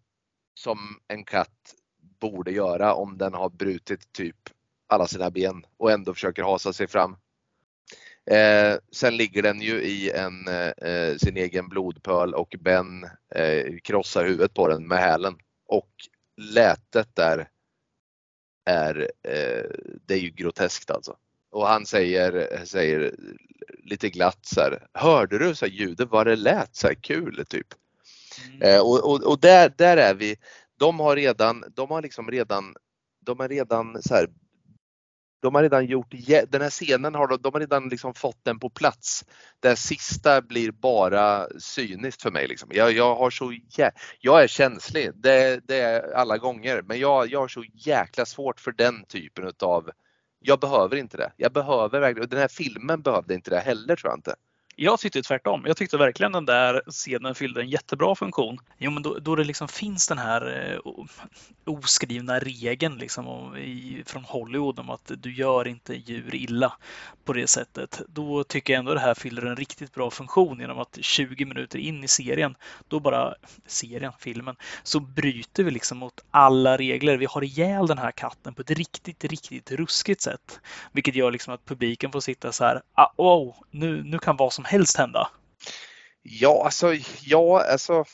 [0.54, 1.74] som en katt
[2.20, 4.36] borde göra om den har brutit typ
[4.88, 7.18] alla sina ben och ändå försöker hasa sig fram.
[8.32, 14.26] Eh, sen ligger den ju i en, eh, sin egen blodpöl och Ben eh, krossar
[14.26, 15.36] huvudet på den med hälen.
[15.68, 15.90] Och
[16.38, 17.50] lätet där
[18.66, 19.66] är, eh,
[20.06, 21.18] det är ju groteskt alltså.
[21.52, 23.16] Och han säger, säger
[23.84, 27.46] lite glatt så här, hörde du så här ljudet vad det lät så här kul
[27.50, 27.68] typ.
[28.48, 28.62] Mm.
[28.62, 30.36] Eh, och, och, och, där, där är vi,
[30.80, 32.76] de har redan, de har liksom redan,
[33.26, 34.28] de har redan så här,
[35.42, 36.14] de har redan gjort,
[36.50, 39.26] den här scenen har de, de har redan liksom fått den på plats.
[39.60, 42.48] Det sista blir bara cyniskt för mig.
[42.48, 42.70] Liksom.
[42.74, 47.32] Jag, jag, har så jä, jag är känslig, det, det är alla gånger, men jag,
[47.32, 49.90] jag har så jäkla svårt för den typen utav,
[50.40, 51.32] jag behöver inte det.
[51.38, 54.36] Jag behöver verkligen, den här filmen behövde inte det heller tror jag inte.
[54.80, 55.64] Jag tyckte tvärtom.
[55.66, 58.58] Jag tyckte verkligen den där scenen fyllde en jättebra funktion.
[58.78, 60.94] Jo, men då, då det liksom finns den här eh,
[61.66, 66.74] oskrivna regeln liksom, i, från Hollywood om att du gör inte djur illa
[67.26, 68.02] på det sättet.
[68.08, 71.80] Då tycker jag ändå det här fyller en riktigt bra funktion genom att 20 minuter
[71.80, 72.56] in i serien,
[72.88, 73.34] då bara
[73.66, 77.18] serien, filmen, så bryter vi liksom mot alla regler.
[77.18, 80.60] Vi har ihjäl den här katten på ett riktigt, riktigt ruskigt sätt.
[80.92, 84.54] Vilket gör liksom att publiken får sitta så här, ah, oh, nu, nu kan vad
[84.54, 85.30] som helst hända?
[86.22, 88.06] Ja, alltså, ja, alltså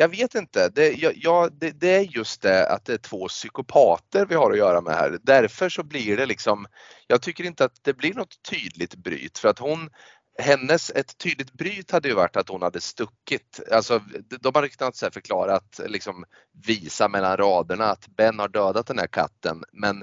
[0.00, 0.68] jag vet inte.
[0.68, 4.58] Det, ja, det, det, är just det att det är två psykopater vi har att
[4.58, 5.18] göra med här.
[5.22, 6.66] Därför så blir det liksom,
[7.06, 9.90] jag tycker inte att det blir något tydligt bryt för att hon
[10.38, 13.60] hennes, ett tydligt bryt hade ju varit att hon hade stuckit.
[13.72, 14.02] Alltså,
[14.40, 16.24] de hade kunnat förklara att liksom
[16.66, 20.02] visa mellan raderna att Ben har dödat den här katten men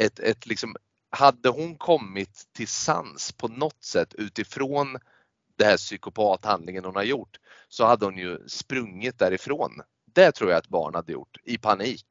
[0.00, 0.76] ett, ett liksom,
[1.10, 4.98] hade hon kommit till sans på något sätt utifrån
[5.56, 7.38] den här psykopathandlingen hon har gjort
[7.68, 9.80] så hade hon ju sprungit därifrån.
[10.14, 12.06] Det tror jag att barn hade gjort i panik.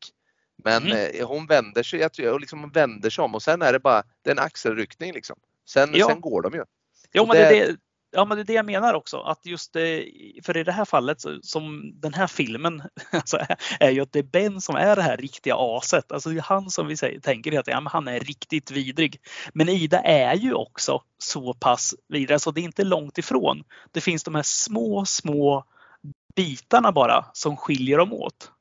[0.63, 1.11] Men mm.
[1.19, 3.79] Eh, hon vänder sig, jag tror, liksom hon vänder sig om och sen är det
[3.79, 5.39] bara det är en axelryckning liksom.
[5.65, 6.07] Sen, ja.
[6.07, 6.63] sen går de ju.
[7.13, 7.77] Jo, men det, det,
[8.15, 9.17] Ja, men det är det jag menar också.
[9.17, 9.71] Att just
[10.43, 13.39] för i det här fallet som den här filmen alltså,
[13.79, 16.11] är ju att det är Ben som är det här riktiga aset.
[16.11, 19.19] Alltså det är han som vi säger, tänker att ja, men han är riktigt vidrig.
[19.53, 23.63] Men Ida är ju också så pass vidrig, så det är inte långt ifrån.
[23.91, 25.65] Det finns de här små, små
[26.35, 28.51] bitarna bara som skiljer dem åt.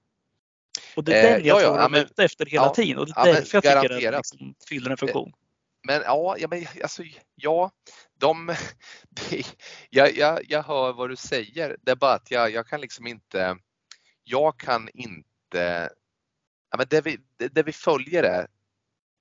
[0.96, 2.64] Och det är den Eh, jag ja, ja, tror ja, de är ute efter hela
[2.64, 4.18] ja, tiden och det ja, är men därför jag tycker att det garanterat.
[4.18, 5.32] liksom fyller en funktion.
[5.86, 7.02] Men ja, ja, men, alltså,
[7.34, 7.70] ja
[8.18, 8.56] de,
[9.90, 11.76] jag, jag, jag hör vad du säger.
[11.82, 13.58] Det är bara att jag, jag kan liksom inte,
[14.24, 15.90] jag kan inte,
[16.70, 18.46] ja, men det, vi, det, det vi följer är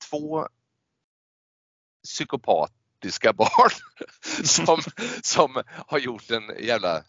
[0.09, 0.47] två
[2.03, 3.71] psykopatiska barn
[4.43, 4.81] som,
[5.23, 7.03] som har gjort en jävla,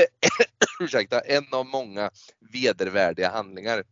[0.80, 2.10] ursäkta, en av många
[2.40, 3.84] vedervärdiga handlingar.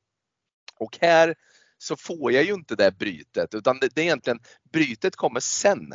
[0.78, 1.34] Och här
[1.78, 4.40] så får jag ju inte det brytet utan det, det är egentligen,
[4.72, 5.94] brytet kommer sen.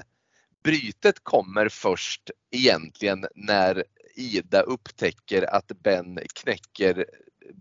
[0.67, 3.83] Brytet kommer först egentligen när
[4.15, 7.05] Ida upptäcker att Ben knäcker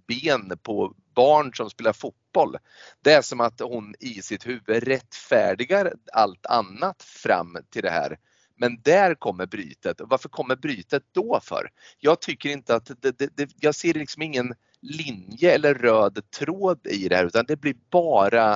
[0.08, 2.56] ben på barn som spelar fotboll.
[3.02, 8.18] Det är som att hon i sitt huvud rättfärdigar allt annat fram till det här.
[8.56, 10.00] Men där kommer brytet.
[10.00, 11.68] Varför kommer brytet då för?
[11.98, 16.86] Jag tycker inte att det, det, det, jag ser liksom ingen linje eller röd tråd
[16.86, 18.54] i det här utan det blir bara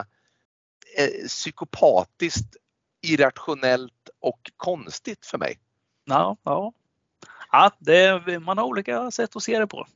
[0.97, 2.57] eh, psykopatiskt,
[3.03, 5.59] irrationellt och konstigt för mig.
[6.05, 6.73] Ja, ja.
[7.53, 9.87] ja det, man har olika sätt att se det på.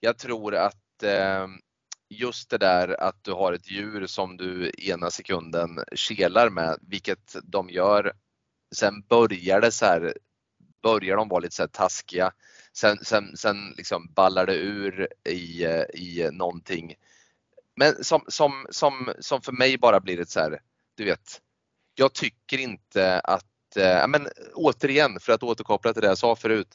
[0.00, 1.46] Jag tror att eh,
[2.08, 7.36] just det där att du har ett djur som du ena sekunden kelar med, vilket
[7.42, 8.12] de gör.
[8.74, 10.14] Sen börjar det så här,
[10.82, 12.32] börjar de vara lite så här taskiga.
[12.72, 16.94] Sen, sen, sen liksom ballar det ur i, eh, i någonting.
[17.76, 20.60] Men som, som, som, som för mig bara blir ett så här,
[20.94, 21.40] du vet,
[21.94, 26.68] jag tycker inte att, eh, men återigen för att återkoppla till det jag sa förut.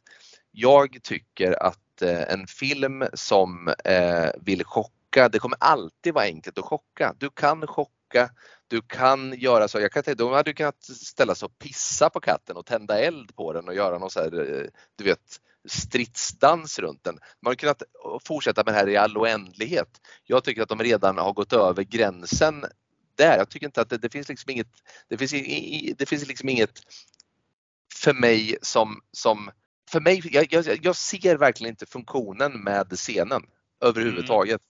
[0.51, 6.57] Jag tycker att eh, en film som eh, vill chocka, det kommer alltid vara enkelt
[6.57, 7.13] att chocka.
[7.17, 8.29] Du kan chocka,
[8.67, 9.79] du kan göra så.
[9.79, 13.35] Jag kan tänka, de hade kunnat ställa sig och pissa på katten och tända eld
[13.35, 17.17] på den och göra någon så här, eh, du vet, stridsdans runt den.
[17.41, 17.83] Man har kunnat
[18.25, 20.01] fortsätta med det här i all oändlighet.
[20.23, 22.65] Jag tycker att de redan har gått över gränsen
[23.19, 23.37] där.
[23.37, 24.67] Jag tycker inte att det, det finns liksom inget,
[25.07, 26.81] det finns, i, det finns liksom inget
[27.95, 29.51] för mig som, som
[29.91, 33.41] för mig, jag, jag, jag ser verkligen inte funktionen med scenen
[33.81, 34.61] överhuvudtaget.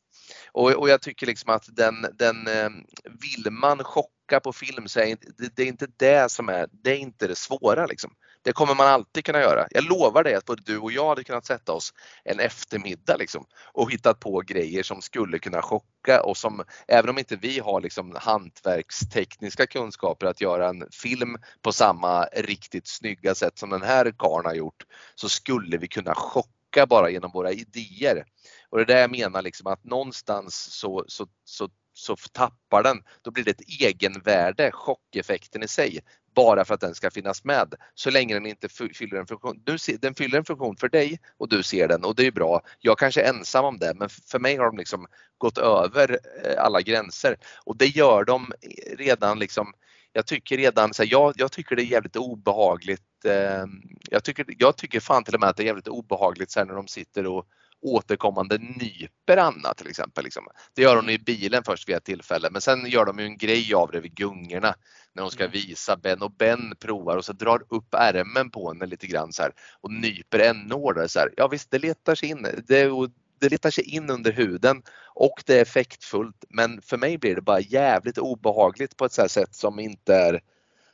[0.52, 2.70] Och, och jag tycker liksom att den, den eh,
[3.04, 6.92] vill man chocka på film så är det, det är inte det som är, det
[6.92, 8.12] är inte det svåra liksom.
[8.42, 9.68] Det kommer man alltid kunna göra.
[9.72, 11.94] Jag lovar dig att både du och jag hade kunnat sätta oss
[12.24, 17.18] en eftermiddag liksom och hittat på grejer som skulle kunna chocka och som, även om
[17.18, 23.58] inte vi har liksom hantverkstekniska kunskaper att göra en film på samma riktigt snygga sätt
[23.58, 24.86] som den här karln har gjort,
[25.16, 28.26] så skulle vi kunna chocka bara genom våra idéer.
[28.70, 33.04] Och det är det jag menar liksom att någonstans så, så, så, så tappar den,
[33.22, 36.00] då blir det ett egenvärde, chockeffekten i sig,
[36.36, 37.74] bara för att den ska finnas med.
[37.96, 39.62] Så länge den inte fyller en funktion.
[39.64, 42.32] Du ser, den fyller en funktion för dig och du ser den och det är
[42.32, 42.62] bra.
[42.80, 45.08] Jag kanske är ensam om det men för mig har de liksom
[45.38, 47.36] gått över eh, alla gränser
[47.66, 48.52] och det gör de
[48.98, 49.74] redan liksom
[50.14, 53.26] jag tycker redan så här, jag, jag tycker det är jävligt obehagligt.
[53.26, 53.66] Eh,
[54.10, 56.76] jag, tycker, jag tycker fan till och med att det är jävligt obehagligt sen när
[56.76, 57.48] de sitter och
[57.82, 60.24] återkommande nyper Anna till exempel.
[60.24, 60.48] Liksom.
[60.74, 63.38] Det gör hon i bilen först vid ett tillfälle men sen gör de ju en
[63.38, 64.76] grej av det vid gungorna
[65.14, 68.86] när hon ska visa Ben och Ben provar och så drar upp ärmen på henne
[68.86, 69.52] lite grann så här
[69.82, 71.10] och nyper ännu hårdare.
[71.10, 71.34] Så här.
[71.38, 72.48] Ja visst, det letar sig in.
[72.68, 72.92] Det,
[73.40, 74.82] det letar sig in under huden
[75.16, 79.30] och det är effektfullt men för mig blir det bara jävligt obehagligt på ett så
[79.30, 80.42] sätt som inte är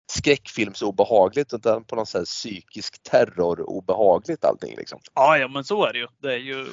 [0.08, 4.76] skräckfilmsobehagligt utan på något sätt psykisk terror obehagligt allting.
[4.78, 5.00] Liksom.
[5.14, 6.08] Ja, ja, men så är det ju.
[6.22, 6.66] Det är ju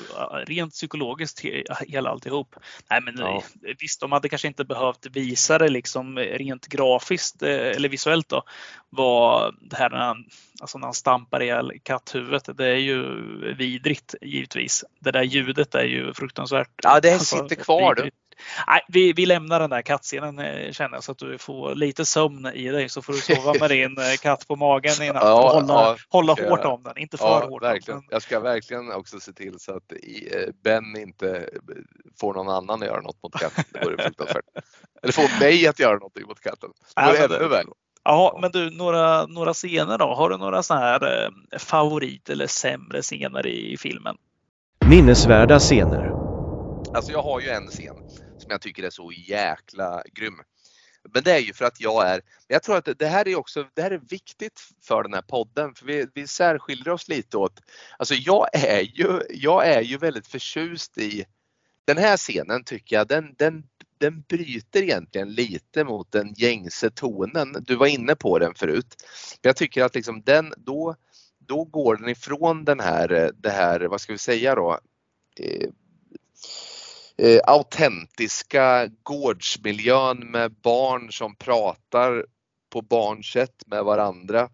[0.47, 1.41] rent psykologiskt
[1.87, 2.57] hela alltihop.
[2.91, 3.43] Nej, men Ja.
[3.79, 8.43] visst, de hade kanske inte behövt visa det liksom rent grafiskt eh, eller visuellt då.
[8.91, 10.25] Vad det här när han,
[10.61, 12.49] alltså när han stampar ihjäl katthuvudet.
[12.59, 13.05] Det är ju
[13.55, 14.85] vidrigt givetvis.
[15.01, 16.71] Det där ljudet är ju fruktansvärt.
[16.83, 18.17] Ja, det alltså, sitter kvar vidrigt.
[18.67, 22.05] Nej, vi, vi lämnar den där kattscenen eh, känner jag så att du får lite
[22.05, 25.23] sömn i dig så får du sova med din eh, katt på magen i natt
[25.23, 26.73] Ja, och hålla, ja, hålla hårt jag.
[26.75, 26.99] om den.
[26.99, 27.63] Inte för Ja, hårt.
[27.63, 28.03] verkligen.
[28.11, 31.49] Jag ska verkligen också se till så att eh, Ben inte
[32.21, 33.65] får någon annan att göra något mot katten.
[33.73, 34.45] Det vore fruktansvärt.
[35.03, 36.71] Eller få mig att göra något mot katten.
[36.97, 37.67] Det Ja, vore men det- ännu värre.
[38.05, 40.15] ja, men du, några, några scener då?
[40.15, 44.17] Har du några sådana här eh, favorit eller sämre scener i filmen?
[44.85, 46.15] Minnesvärda scener.
[46.93, 47.97] Alltså jag har ju en scen
[48.53, 50.35] jag tycker är så jäkla grym.
[51.15, 53.67] Men det är ju för att jag är, jag tror att det här är också,
[53.75, 57.61] det här är viktigt för den här podden för vi, vi särskiljer oss lite åt,
[57.99, 61.25] alltså jag är ju, jag är ju väldigt förtjust i
[61.85, 63.65] den här scenen tycker jag, den, den,
[63.99, 67.57] den bryter egentligen lite mot den gängse tonen.
[67.61, 68.95] Du var inne på den förut.
[69.41, 70.97] Jag tycker att liksom den, då,
[71.39, 74.79] då går den ifrån den här, det här, vad ska vi säga då,
[75.41, 75.69] eh,
[77.23, 82.27] eh, autentiska gårdsmiljön med barn som pratar
[82.73, 84.49] på barnsätt med varandra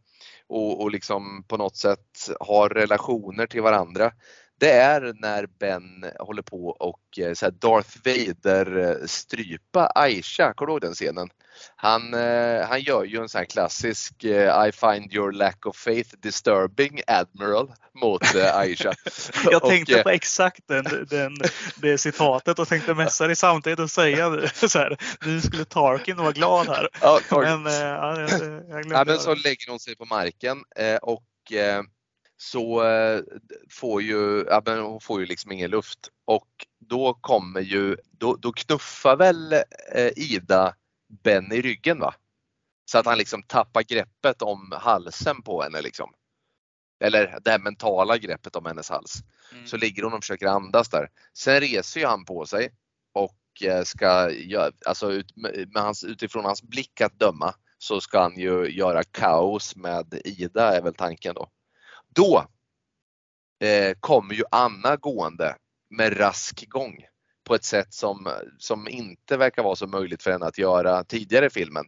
[0.49, 4.13] och, och liksom på något sätt har relationer till varandra.
[4.61, 10.53] Det är när Ben håller på och eh, så här Darth Vader eh, strypa Aisha,
[10.53, 11.29] kommer du ihåg den scenen?
[11.77, 16.11] Han, eh, han gör ju en sån här klassisk I find your lack of faith
[16.23, 18.93] disturbing Admiral mot Aisha.
[19.51, 21.37] Jag tänkte och, på exakt den, den,
[21.77, 26.33] det citatet och tänkte mässa dig samtidigt och säga så här, nu skulle Tarkin vara
[26.33, 26.89] glad här.
[27.01, 28.31] Ja, men, ja, jag,
[28.69, 30.59] jag ja, men så lägger hon sig på marken
[31.03, 31.53] och
[32.41, 33.23] så eh,
[33.71, 36.49] får ju, ja, men hon får ju liksom ingen luft och
[36.79, 39.53] då kommer ju, då, då knuffar väl
[39.95, 40.75] eh, Ida
[41.25, 42.15] Ben i ryggen va?
[42.85, 46.13] Så att han liksom tappar greppet om halsen på henne liksom.
[47.01, 49.23] Eller det här mentala greppet om hennes hals.
[49.53, 49.67] Mm.
[49.67, 51.09] Så ligger hon och försöker andas där.
[51.33, 52.71] Sen reser ju han på sig
[53.13, 54.31] och eh, ska,
[54.87, 55.35] alltså ut,
[55.75, 60.83] hans, utifrån hans blick att döma, så ska han ju göra kaos med Ida är
[60.83, 61.51] väl tanken då.
[62.19, 62.47] Då
[63.67, 65.57] eh, kommer ju Anna gående
[65.91, 67.05] med rask gång
[67.45, 68.29] på ett sätt som,
[68.59, 71.85] som inte verkar vara så möjligt för henne att göra tidigare i filmen.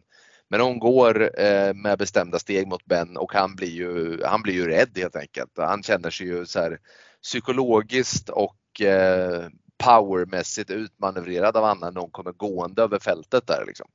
[0.49, 4.53] Men hon går eh, med bestämda steg mot Ben och han blir ju, han blir
[4.53, 5.51] ju rädd helt enkelt.
[5.57, 6.79] Han känner sig ju så här
[7.23, 9.47] psykologiskt och eh,
[9.83, 13.63] powermässigt utmanövrerad av Anna när hon kommer gående över fältet där.
[13.67, 13.87] Liksom.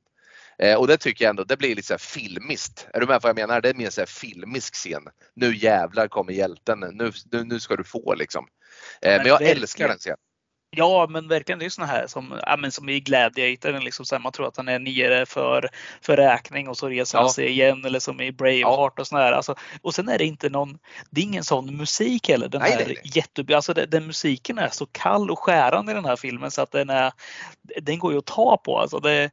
[0.59, 2.87] Eh, och det tycker jag ändå, det blir lite så filmiskt.
[2.93, 3.61] Är du med på vad jag menar?
[3.61, 5.03] Det är mer så filmisk scen.
[5.33, 8.47] Nu jävlar kommer hjälten, nu, nu, nu ska du få liksom.
[9.01, 10.17] Eh, men, men jag älskar den scenen.
[10.69, 14.15] Ja, men verkligen det är såna här som, ja, men som i Gladiator, liksom, så
[14.15, 15.69] här, man tror att han är nere för,
[16.01, 17.21] för räkning och så reser ja.
[17.21, 19.01] han sig igen eller som i Braveheart ja.
[19.01, 19.31] och sådär.
[19.31, 20.77] Alltså, och sen är det inte någon,
[21.09, 22.47] det är ingen sån musik heller.
[22.47, 22.95] Den, nej, här.
[23.03, 26.61] Jätte, alltså, den, den, musiken är så kall och skärande i den här filmen så
[26.61, 27.11] att den, är,
[27.81, 28.79] den går ju att ta på.
[28.79, 29.31] Alltså, det,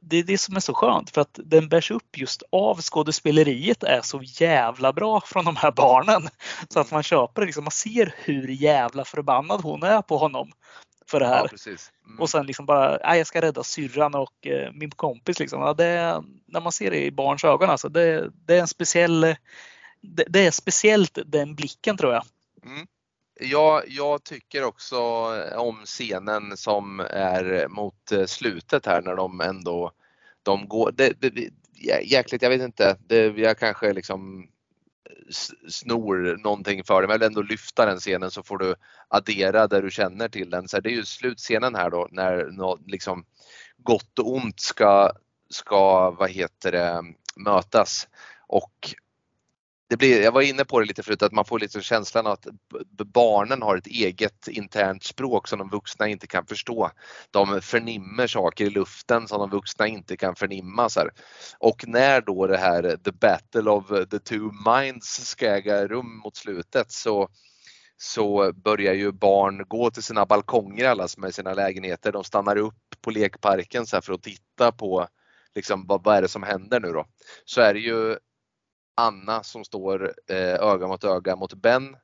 [0.00, 3.82] det är det som är så skönt för att den bärs upp just av skådespeleriet
[3.82, 6.28] är så jävla bra från de här barnen.
[6.68, 10.52] Så att man köper det, liksom, man ser hur jävla förbannad hon är på honom
[11.10, 11.50] för det här.
[11.66, 11.72] Ja,
[12.06, 12.20] mm.
[12.20, 15.38] Och sen liksom bara, jag ska rädda syrran och eh, min kompis.
[15.38, 15.60] Liksom.
[15.60, 19.20] Ja, det, när man ser det i barns ögon, alltså, det, det är en speciell,
[20.00, 22.24] det, det, är speciellt den blicken tror jag.
[22.64, 22.86] Mm.
[23.40, 29.40] Ja, jag tycker också eh, om scenen som är mot eh, slutet här när de
[29.40, 29.92] ändå
[30.42, 30.92] de går.
[30.92, 31.50] Det, det,
[32.04, 32.96] jäkligt, jag vet inte.
[33.06, 34.48] Det, jag kanske liksom
[35.10, 35.32] eh,
[35.68, 38.74] snor någonting för dig, men jag vill ändå lyfta den scenen så får du
[39.08, 40.68] addera där du känner till den.
[40.68, 43.24] Så det är ju slutscenen här då när något, liksom
[43.76, 45.12] gott och ont ska,
[45.50, 47.02] ska vad heter det,
[47.36, 48.08] mötas.
[48.46, 48.94] Och
[49.88, 52.32] det blir, jag var inne på det lite förut, att man får lite känslan av
[52.32, 52.46] att
[53.06, 56.90] barnen har ett eget internt språk som de vuxna inte kan förstå.
[57.30, 60.88] De förnimmer saker i luften som de vuxna inte kan förnimma.
[60.88, 61.10] Så här.
[61.58, 66.36] Och när då det här the battle of the two minds ska äga rum mot
[66.36, 67.28] slutet så
[67.96, 72.12] så börjar ju barn gå till sina balkonger alla som är i sina lägenheter.
[72.12, 75.08] De stannar upp på lekparken så för att titta på
[75.54, 77.06] liksom, vad, vad är det som händer nu då?
[77.44, 78.16] Så är det ju
[78.98, 81.96] Anna som står eh, öga mot öga mot Ben.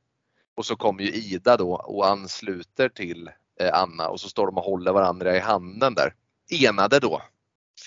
[0.55, 3.31] Och så kommer ju Ida då och ansluter till
[3.61, 6.15] eh, Anna och så står de och håller varandra i handen där.
[6.51, 7.23] Enade då.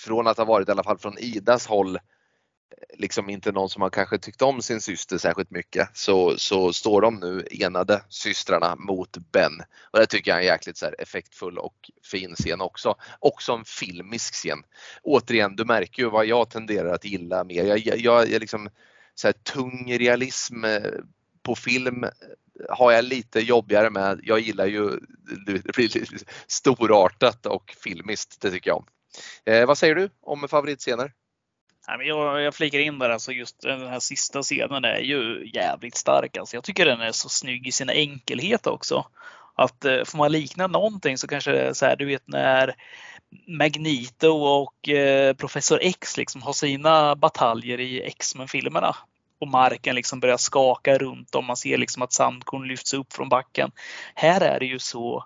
[0.05, 2.01] Från att ha varit i alla fall från Idas håll eh,
[2.97, 7.01] liksom inte någon som har kanske tyckt om sin syster särskilt mycket så, så står
[7.01, 9.61] de nu enade systrarna mot Ben.
[9.91, 12.95] Och det tycker jag är en jäkligt så här, effektfull och fin scen också.
[13.19, 14.63] Också en filmisk scen.
[15.03, 17.63] Återigen, du märker ju vad jag tenderar att gilla mer.
[17.63, 18.69] Jag, jag, jag liksom
[19.19, 20.91] så här, tung realism eh,
[21.43, 22.09] på film eh,
[22.69, 24.19] har jag lite jobbigare med.
[24.23, 24.99] Jag gillar ju
[25.45, 26.07] det blir
[26.47, 28.85] storartat och filmiskt, det tycker jag om.
[29.45, 31.13] Eh, vad säger du om favoritscener?
[31.99, 36.37] Jag, jag flikar in där, alltså just den här sista scenen är ju jävligt stark.
[36.37, 39.07] Alltså jag tycker den är så snygg i sin enkelhet också.
[39.55, 42.75] Att eh, får man likna någonting så kanske det är så här, du vet när
[43.47, 48.95] Magneto och eh, Professor X liksom har sina bataljer i X-Men-filmerna.
[49.39, 51.45] Och marken liksom börjar skaka runt om.
[51.45, 53.71] Man ser liksom att sandkorn lyfts upp från backen.
[54.15, 55.25] Här är det ju så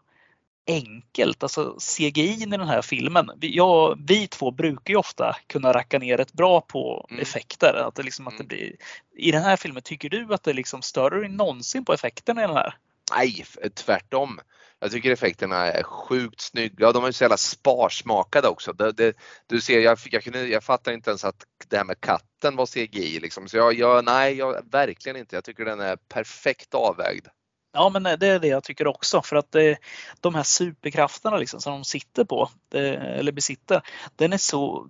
[0.68, 1.44] enkelt.
[1.44, 3.32] Alltså CGI i den här filmen.
[3.38, 7.22] Vi, ja, vi två brukar ju ofta kunna racka ner rätt bra på mm.
[7.22, 7.74] effekter.
[7.88, 8.48] Att det liksom, att det mm.
[8.48, 8.76] blir,
[9.16, 12.48] I den här filmen, tycker du att det liksom större än någonsin på effekterna i
[12.48, 12.76] den här?
[13.16, 14.40] Nej, tvärtom.
[14.80, 16.88] Jag tycker effekterna är sjukt snygga.
[16.88, 18.74] och De är så jävla sparsmakade också.
[18.74, 19.16] Det, det,
[19.48, 22.66] du ser, jag, jag, kunde, jag fattar inte ens att det här med katten var
[22.66, 23.20] CGI.
[23.20, 23.48] Liksom.
[23.48, 25.36] Så jag, jag, nej, jag, verkligen inte.
[25.36, 27.28] Jag tycker den är perfekt avvägd.
[27.74, 29.78] Ja, men det är det jag tycker också för att det,
[30.20, 33.82] de här superkrafterna liksom som de sitter på det, eller besitter,
[34.16, 34.90] den är så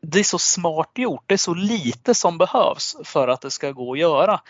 [0.00, 1.24] det är så smart gjort.
[1.26, 4.40] Det är så lite som behövs för att det ska gå att göra.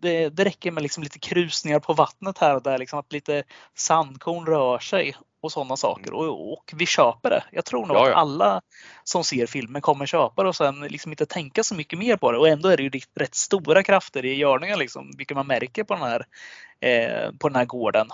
[0.00, 3.42] Det, det räcker med liksom lite krusningar på vattnet här och där, liksom att lite
[3.74, 6.12] sandkorn rör sig och sådana saker.
[6.12, 7.44] Och, och, vi köper det.
[7.52, 8.10] Jag tror nog ja, ja.
[8.10, 8.60] att alla
[9.04, 12.32] som ser filmen kommer köpa det och sen liksom inte tänka så mycket mer på
[12.32, 12.38] det.
[12.38, 15.94] Och ändå är det ju rätt stora krafter i görningen, liksom, vilket man märker på
[15.94, 16.26] den här,
[16.80, 18.08] eh, på den här gården.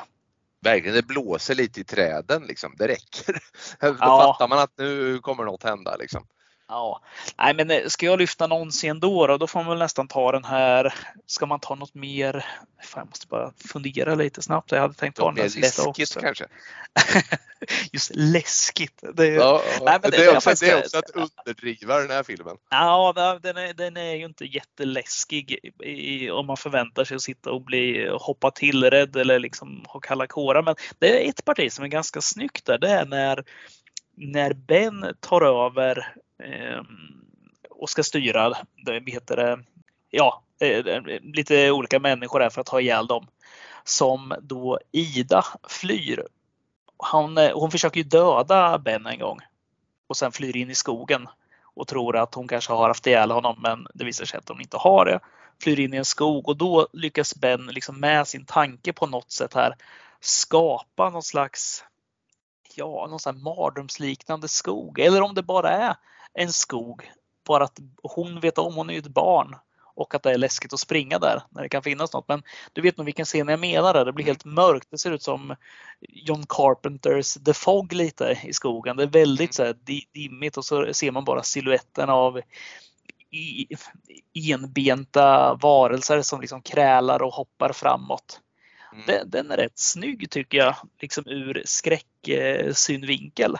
[0.60, 2.74] Verkligen, det blåser lite i träden liksom.
[2.78, 3.32] Det räcker.
[3.80, 4.18] Då ja.
[4.18, 6.26] fattar man att nu kommer något hända liksom.
[6.68, 7.00] Ja,
[7.38, 10.08] nej men eh, ska jag lyfta någon scen då, då, då får man väl nästan
[10.08, 10.94] ta den här.
[11.26, 12.32] Ska man ta något mer?
[12.82, 14.72] Fan, jag måste bara fundera lite snabbt.
[14.72, 16.20] Jag hade tänkt ta den sista läskigt också.
[16.20, 16.46] kanske?
[17.92, 19.04] Just läskigt.
[19.14, 22.22] Det, ja, nej, men det, det, är också, det är också att underdriva den här
[22.22, 22.56] filmen.
[22.70, 27.50] Ja, den är, den är ju inte jätteläskig i, om man förväntar sig att sitta
[27.50, 30.62] och bli hoppa till rädd eller liksom ha kalla kårar.
[30.62, 32.78] Men det är ett parti som är ganska snyggt där.
[32.78, 33.44] Det är när
[34.14, 36.82] när Ben tar över eh,
[37.70, 38.52] och ska styra,
[38.84, 39.64] det heter det,
[40.10, 43.26] ja, eh, lite olika människor här för att ha ihjäl dem.
[43.84, 46.24] Som då Ida flyr.
[46.96, 49.38] Hon, eh, hon försöker ju döda Ben en gång
[50.06, 51.28] och sen flyr in i skogen
[51.74, 54.60] och tror att hon kanske har haft ihjäl honom men det visar sig att hon
[54.60, 55.20] inte har det.
[55.62, 59.30] Flyr in i en skog och då lyckas Ben liksom med sin tanke på något
[59.30, 59.74] sätt här
[60.20, 61.84] skapa någon slags
[62.78, 64.98] ja, någon sån här mardrömsliknande skog.
[64.98, 65.96] Eller om det bara är
[66.34, 67.10] en skog.
[67.46, 69.56] Bara att hon vet om, hon är ju ett barn.
[69.96, 72.28] Och att det är läskigt att springa där när det kan finnas något.
[72.28, 72.42] Men
[72.72, 74.04] du vet nog vilken scen jag menar.
[74.04, 74.90] Det blir helt mörkt.
[74.90, 75.56] Det ser ut som
[76.08, 78.96] John Carpenters The Fog lite i skogen.
[78.96, 79.76] Det är väldigt så här
[80.12, 82.40] dimmigt och så ser man bara siluetten av
[84.34, 88.40] enbenta varelser som liksom krälar och hoppar framåt.
[88.94, 89.06] Mm.
[89.06, 93.56] Den, den, är rätt snygg tycker jag, liksom ur skräcksynvinkel.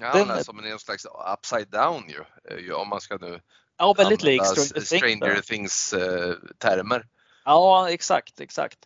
[0.00, 2.04] Ja, den är som en slags upside down
[2.58, 3.40] ju, om man ska nu
[3.80, 7.06] Ja, väldigt lik Stranger, Stranger Things eh, termer.
[7.44, 8.78] Ja, exakt, exakt.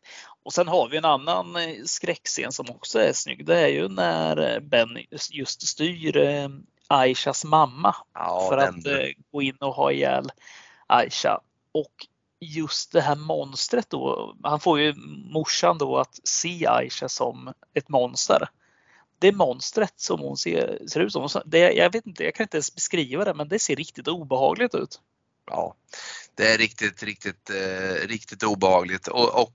[0.43, 3.47] Och sen har vi en annan eh, skräckscen som också är snygg.
[3.47, 4.99] Det är ju när Ben
[5.31, 6.49] just styr eh,
[6.89, 8.75] Aishas mamma ja, för att
[9.33, 10.33] gå in och ha ihjäl
[10.87, 11.41] Aisha.
[11.73, 12.07] Och
[12.45, 14.35] just det här monstret då.
[14.43, 14.95] Han får ju
[15.33, 18.49] morsan då att se Aisha som ett monster.
[19.19, 21.29] Det monstret som hon ser, ser ut som.
[21.47, 24.75] Det, jag vet inte, jag kan inte ens beskriva det, men det ser riktigt obehagligt
[24.75, 25.01] ut.
[25.47, 25.77] Ja,
[26.37, 29.55] det är riktigt, riktigt, eh, riktigt obehagligt och, och,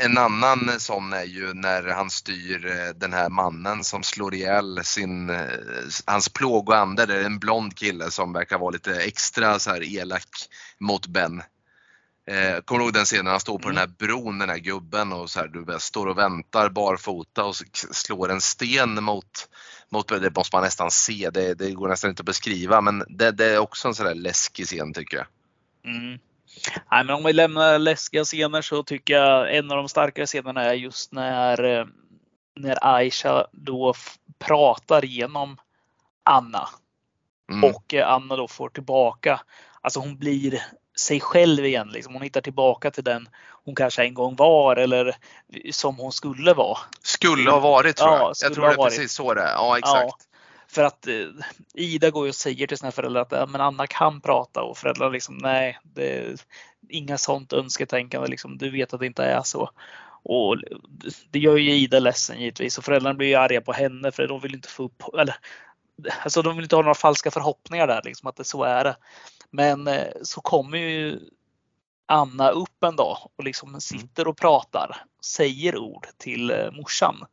[0.00, 4.84] en annan sån är ju när han styr eh, den här mannen som slår ihjäl
[4.84, 5.46] sin, eh,
[6.06, 7.06] hans plågoande.
[7.06, 10.28] Det är en blond kille som verkar vara lite extra så här elak
[10.78, 11.42] mot Ben.
[12.28, 13.74] Eh, kommer du ihåg den scenen när han står på mm.
[13.74, 17.54] den här bron, den här gubben och så här, du står och väntar barfota och
[17.92, 19.48] slår en sten mot,
[19.88, 23.30] mot det måste man nästan se, det, det går nästan inte att beskriva men det,
[23.30, 25.26] det är också en sån där läskig scen tycker jag.
[25.84, 26.18] Mm.
[26.90, 30.64] Nej, men om vi lämnar läskiga scener så tycker jag en av de starkare scenerna
[30.64, 31.86] är just när, eh,
[32.56, 33.94] när Aisha då
[34.38, 35.56] pratar genom
[36.22, 36.68] Anna.
[37.52, 37.64] Mm.
[37.64, 39.40] Och eh, Anna då får tillbaka,
[39.80, 40.62] alltså hon blir
[40.98, 41.88] sig själv igen.
[41.88, 42.12] Liksom.
[42.12, 43.28] Hon hittar tillbaka till den
[43.64, 45.16] hon kanske en gång var eller
[45.72, 46.78] som hon skulle vara.
[47.02, 48.20] Skulle ha varit tror jag.
[48.20, 48.96] Ja, jag tror det är varit.
[48.96, 49.52] precis så det är.
[49.52, 50.04] Ja, exakt.
[50.04, 50.18] Ja,
[50.68, 51.14] för att eh,
[51.74, 54.78] Ida går ju och säger till sina föräldrar att ja, men Anna kan prata och
[54.78, 56.36] föräldrarna liksom nej, det är
[56.88, 58.28] inga sånt önsketänkande.
[58.28, 59.70] Liksom, du vet att det inte är så.
[60.22, 60.56] Och
[61.30, 64.40] det gör ju Ida ledsen givetvis och föräldrarna blir ju arga på henne för de
[64.40, 65.34] vill inte få upp, eller
[66.22, 68.96] alltså de vill inte ha några falska förhoppningar där liksom att det så är det.
[69.50, 71.20] Men eh, så kommer ju
[72.06, 73.80] Anna upp en dag och liksom mm.
[73.80, 77.24] sitter och pratar, säger ord till eh, morsan.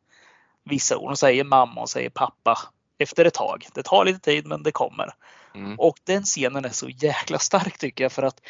[0.64, 1.08] Vissa ord.
[1.08, 2.58] Hon säger mamma och säger pappa
[2.98, 3.66] efter ett tag.
[3.74, 5.14] Det tar lite tid men det kommer.
[5.56, 5.78] Mm.
[5.78, 8.40] Och den scenen är så jäkla stark tycker jag för att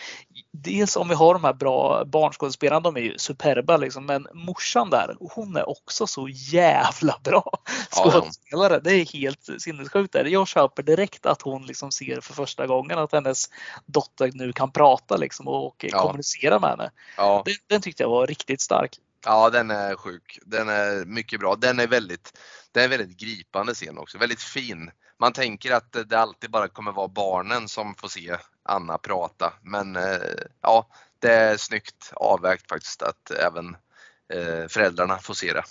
[0.53, 4.91] dels om vi har de här bra barnskådespelarna, de är ju superba liksom, men morsan
[4.91, 7.59] där, hon är också så jävla bra
[7.91, 8.74] skådespelare.
[8.74, 8.81] Ja.
[8.81, 10.12] Det är helt sinnessjukt.
[10.12, 10.24] Där.
[10.24, 13.51] Jag köper direkt att hon liksom ser för första gången att hennes
[13.87, 16.03] dotter nu kan prata liksom och ja.
[16.03, 16.91] kommunicera med henne.
[17.16, 17.43] Ja.
[17.47, 18.99] Den, den tyckte jag var riktigt stark.
[19.24, 20.39] Ja, den är sjuk.
[20.45, 21.57] Den är mycket bra.
[21.57, 22.39] Den är väldigt,
[22.77, 24.19] den är väldigt gripande scen också.
[24.19, 28.98] Väldigt fin man tänker att det alltid bara kommer vara barnen som får se Anna
[28.98, 29.53] prata.
[29.62, 30.19] Men eh,
[30.61, 30.89] ja,
[31.19, 33.77] det är snyggt avvägt faktiskt att även
[34.32, 35.62] eh, föräldrarna får se det.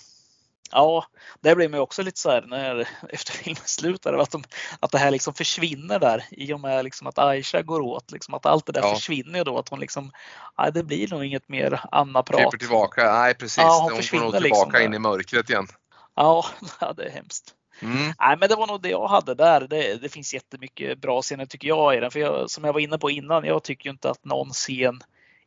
[0.70, 1.06] Ja,
[1.40, 4.44] det blir mig också lite så här när efter filmen slutar att, de,
[4.80, 8.12] att det här liksom försvinner där i och med liksom att Aisha går åt.
[8.12, 8.94] Liksom att allt det där Ja.
[8.94, 9.58] försvinner då.
[9.58, 10.12] Att hon liksom,
[10.58, 12.40] nej, det blir nog inget mer Anna-prat.
[12.40, 13.12] Kryper tillbaka.
[13.12, 15.68] Nej precis, Ja, hon hon får nog försvinner tillbaka liksom in i mörkret igen.
[16.80, 17.54] Ja, det är hemskt.
[17.82, 18.12] Mm.
[18.18, 19.60] Nej, men det var nog det jag hade där.
[19.60, 22.10] Det, det finns jättemycket bra scener tycker jag i den.
[22.10, 25.00] För jag, som jag var inne på innan, jag tycker inte att någon scen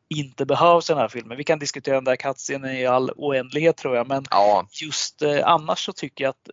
[0.07, 1.37] inte behövs i den här filmen.
[1.37, 5.39] Vi kan diskutera den där kattscenen i all oändlighet tror jag, men Ja, just eh,
[5.43, 6.49] annars så tycker jag att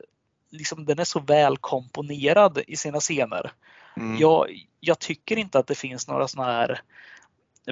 [0.51, 3.52] liksom, den är så väl komponerad i sina scener.
[3.97, 4.18] mm.
[4.18, 6.80] Jag, jag tycker inte att det finns några sådana här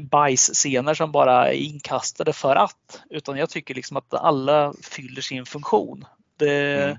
[0.00, 3.02] bajsscener som bara är inkastade för att.
[3.10, 6.04] Utan jag tycker liksom att alla fyller sin funktion.
[6.36, 6.98] Det, Mm.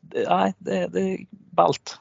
[0.00, 1.98] det, nej, det, det är ballt.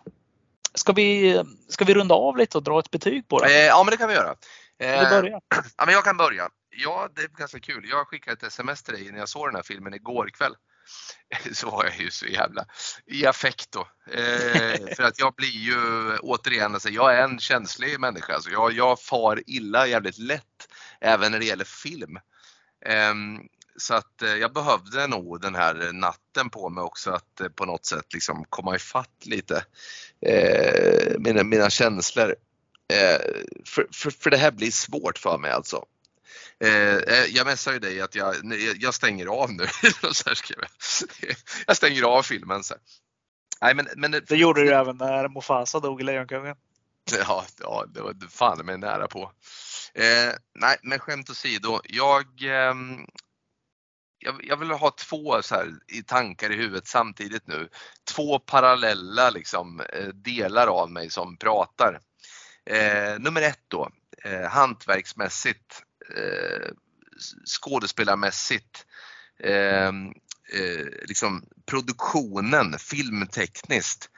[0.73, 3.65] Ska vi, ska vi runda av lite och dra ett betyg på Eh, det?
[3.65, 4.35] ja men det kan vi göra.
[4.79, 5.39] Eh, börja?
[5.77, 6.49] Ja, men jag kan börja.
[6.69, 7.87] Ja, det är ganska kul.
[7.89, 10.55] Jag skickade ett sms till dig när jag såg den här filmen igår kväll.
[11.53, 12.65] Så var jag ju så jävla
[13.05, 13.87] i affekt då.
[14.13, 15.77] Eh, för att jag blir ju
[16.17, 18.33] återigen, alltså, jag är en känslig människa.
[18.33, 20.67] Alltså, jag, jag far illa jävligt lätt
[21.01, 22.19] även när det gäller film.
[22.85, 23.39] Ehm,
[23.77, 27.65] så att eh, jag behövde nog den här natten på mig också att eh, på
[27.65, 29.65] något sätt liksom komma ifatt lite
[30.21, 32.35] eh, mina, mina känslor.
[32.93, 33.21] Eh,
[33.65, 35.85] för, för, för det här blir svårt för mig alltså.
[36.59, 38.35] Eh, eh, jag messar ju dig att jag,
[38.79, 39.65] jag stänger av nu.
[40.11, 41.35] så här skrev jag.
[41.67, 42.63] jag stänger av filmen.
[42.63, 42.81] Så här.
[43.61, 46.55] Nej, men, men, Det gjorde du även när Mufasa dog i Lejonkungen.
[47.11, 49.31] Ja, ja det var fan mig nära på.
[49.93, 51.79] Eh, nej, men skämt åsido.
[51.83, 53.05] Jag, ehm,
[54.27, 57.69] jag, jag vill ha två så här, i tankar i huvudet samtidigt nu.
[58.15, 61.99] Två parallella liksom, eh, delar av mig som pratar.
[62.65, 63.89] Eh, nummer ett då,
[64.23, 65.83] eh, hantverksmässigt,
[66.15, 66.67] eh,
[67.45, 68.85] skådespelarmässigt,
[69.43, 69.87] eh,
[70.53, 74.09] eh, liksom produktionen filmtekniskt.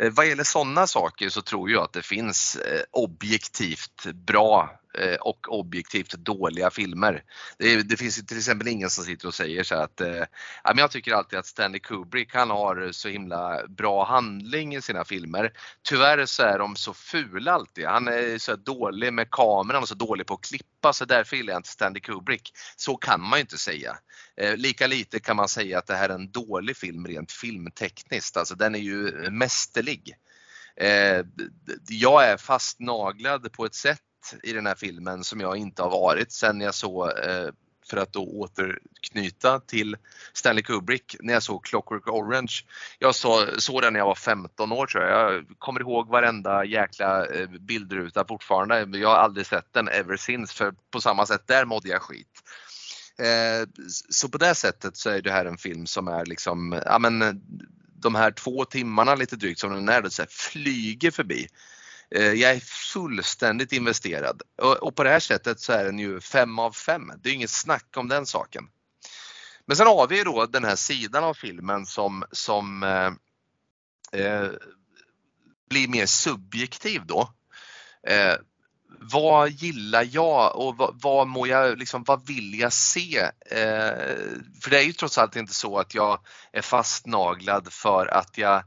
[0.00, 5.14] Eh, Vad gäller sådana saker så tror jag att det finns eh, objektivt bra Eh,
[5.14, 7.22] och objektivt dåliga filmer.
[7.58, 10.24] Det, det finns ju till exempel ingen som sitter och säger så att eh,
[10.64, 15.04] men jag tycker alltid att Stanley Kubrick han har så himla bra handling i sina
[15.04, 15.52] filmer.
[15.88, 17.86] Tyvärr så är de så fula alltid.
[17.86, 21.52] Han är så dålig med kameran och så dålig på att klippa så därför gillar
[21.52, 22.52] jag inte Stanley Kubrick.
[22.76, 23.98] Så kan man ju inte säga.
[24.36, 28.36] Eh, lika lite kan man säga att det här är en dålig film rent filmtekniskt.
[28.36, 30.14] Alltså den är ju mästerlig.
[30.76, 31.24] Eh,
[31.88, 34.00] jag är fastnaglad på ett sätt
[34.42, 37.48] i den här filmen som jag inte har varit sen jag såg, eh,
[37.90, 39.96] för att då återknyta till
[40.32, 42.52] Stanley Kubrick, när jag såg Clockwork Orange.
[42.98, 45.34] Jag såg, såg den när jag var 15 år tror jag.
[45.34, 48.98] Jag kommer ihåg varenda jäkla eh, bildruta fortfarande.
[48.98, 52.42] Jag har aldrig sett den ever since för på samma sätt där mådde jag skit.
[53.18, 53.68] Eh,
[54.08, 57.42] så på det sättet så är det här en film som är liksom, ja men
[58.00, 61.46] de här två timmarna lite drygt som den är, det så här, flyger förbi.
[62.14, 66.20] Eh, jag är fullständigt investerad och, och på det här sättet så är den ju
[66.20, 67.12] fem av fem.
[67.22, 68.64] Det är inget snack om den saken.
[69.66, 73.12] Men sen har vi ju då den här sidan av filmen som, som eh,
[74.20, 74.50] eh,
[75.70, 77.32] blir mer subjektiv då.
[78.06, 78.34] Eh,
[79.00, 83.18] vad gillar jag och vad, vad må jag, liksom, vad vill jag se?
[83.46, 84.18] Eh,
[84.62, 86.20] för det är ju trots allt inte så att jag
[86.52, 88.62] är fastnaglad för att jag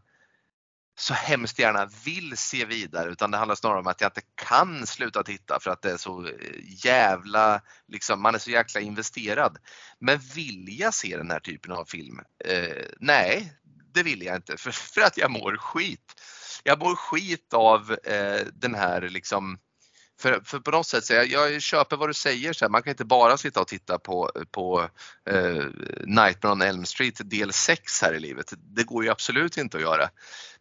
[1.01, 4.87] så hemskt gärna vill se vidare utan det handlar snarare om att jag inte kan
[4.87, 6.31] sluta titta för att det är så eh,
[6.85, 9.57] jävla, liksom, man är så jäkla investerad.
[9.99, 12.19] Men vill jag se den här typen av film?
[12.45, 13.53] Eh, nej,
[13.93, 16.21] det vill jag inte för, för att jag mår skit.
[16.63, 19.59] Jag mår skit av eh, den här liksom
[20.21, 22.83] för, för på något sätt, så jag, jag köper vad du säger, så här, man
[22.83, 24.89] kan inte bara sitta och titta på, på
[25.29, 25.65] eh,
[26.05, 28.53] Nightmare on Elm Street del 6 här i livet.
[28.57, 30.09] Det går ju absolut inte att göra.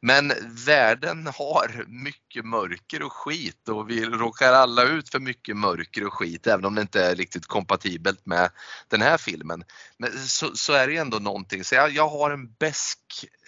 [0.03, 0.33] Men
[0.67, 6.15] världen har mycket mörker och skit och vi råkar alla ut för mycket mörker och
[6.15, 8.51] skit även om det inte är riktigt kompatibelt med
[8.89, 9.65] den här filmen.
[9.99, 12.99] Men så, så är det ändå någonting, så jag, jag har en besk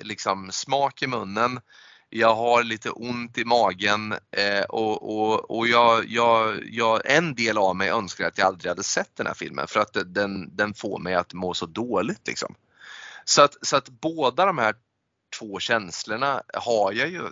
[0.00, 1.60] liksom, smak i munnen
[2.14, 7.58] jag har lite ont i magen eh, och, och, och jag, jag, jag, en del
[7.58, 10.74] av mig önskar att jag aldrig hade sett den här filmen för att den, den
[10.74, 12.26] får mig att må så dåligt.
[12.26, 12.54] Liksom.
[13.24, 14.74] Så, att, så att båda de här
[15.38, 17.22] två känslorna har jag ju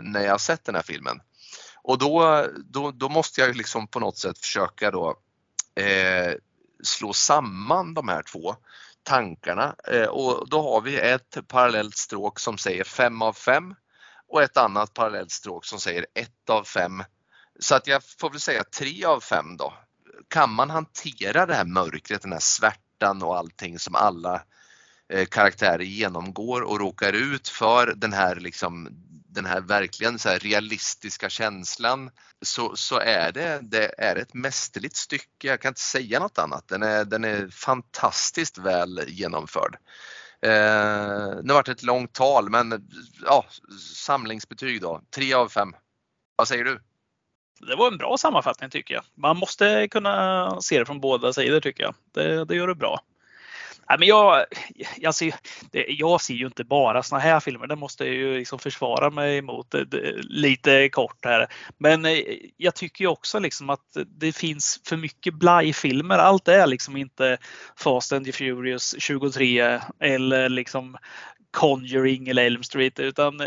[0.00, 1.20] när jag har sett den här filmen.
[1.82, 5.16] Och då, då, då måste jag liksom på något sätt försöka då
[5.80, 6.32] eh,
[6.82, 8.56] slå samman de här två
[9.02, 13.74] tankarna eh, och då har vi ett parallellt stråk som säger 5 av 5
[14.28, 17.02] och ett annat parallellt stråk som säger 1 av 5.
[17.60, 19.74] Så att jag får väl säga 3 av 5 då.
[20.28, 24.42] Kan man hantera det här mörkret, den här svärtan och allting som alla
[25.12, 28.88] eh, karaktärer genomgår och råkar ut för den här liksom
[29.36, 32.10] den här verkligen så här realistiska känslan
[32.42, 35.48] så, så är det, det är ett mästerligt stycke.
[35.48, 36.68] Jag kan inte säga något annat.
[36.68, 39.76] Den är, den är fantastiskt väl genomförd.
[40.42, 42.88] Eh, nu vart det ett långt tal men
[43.24, 43.44] ja,
[44.06, 45.72] samlingsbetyg då, 3 av 5.
[46.36, 46.80] Vad säger du?
[47.60, 49.04] Det var en bra sammanfattning tycker jag.
[49.14, 51.94] Man måste kunna se det från båda sidor tycker jag.
[52.14, 53.00] Det, det gör det bra.
[53.88, 54.44] Nej, men jag,
[54.96, 55.34] jag, ser,
[55.88, 59.38] jag ser ju inte bara såna här filmer, det måste jag ju liksom försvara mig
[59.38, 59.82] emot eh,
[60.20, 61.46] lite kort här.
[61.78, 62.18] Men eh,
[62.56, 66.18] jag tycker ju också liksom att det finns för mycket blajfilmer.
[66.18, 67.38] Allt är liksom inte
[67.76, 70.96] Fast and the Furious 23 eller liksom
[71.50, 73.46] Conjuring eller Elm Street utan eh,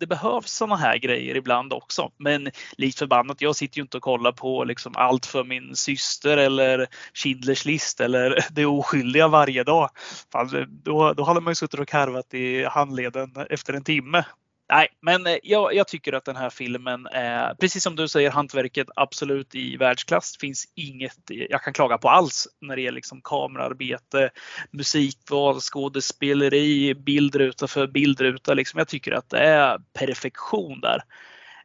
[0.00, 2.10] det behövs sådana här grejer ibland också.
[2.16, 6.36] Men likt förbannat, jag sitter ju inte och kollar på liksom allt för min syster
[6.36, 9.90] eller Schindlers list eller Det oskyldiga varje dag.
[10.32, 14.24] Fan, då, då hade man ju suttit och karvat i handleden efter en timme.
[14.70, 18.30] Nej, men eh, jag, jag, tycker att den här filmen är, precis som du säger,
[18.30, 20.36] hantverket absolut i världsklass.
[20.40, 24.30] Finns inget jag kan klaga på alls när det gäller liksom kamerarbete,
[24.70, 28.54] musikval, skådespeleri, bildruta för bildruta.
[28.54, 28.78] Liksom.
[28.78, 31.02] Jag tycker att det är perfektion där.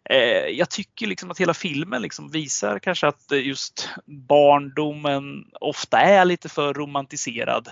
[0.10, 5.99] Eh, jag tycker liksom att hela filmen liksom visar kanske att eh, just barndomen ofta
[5.99, 7.68] är lite för romantiserad.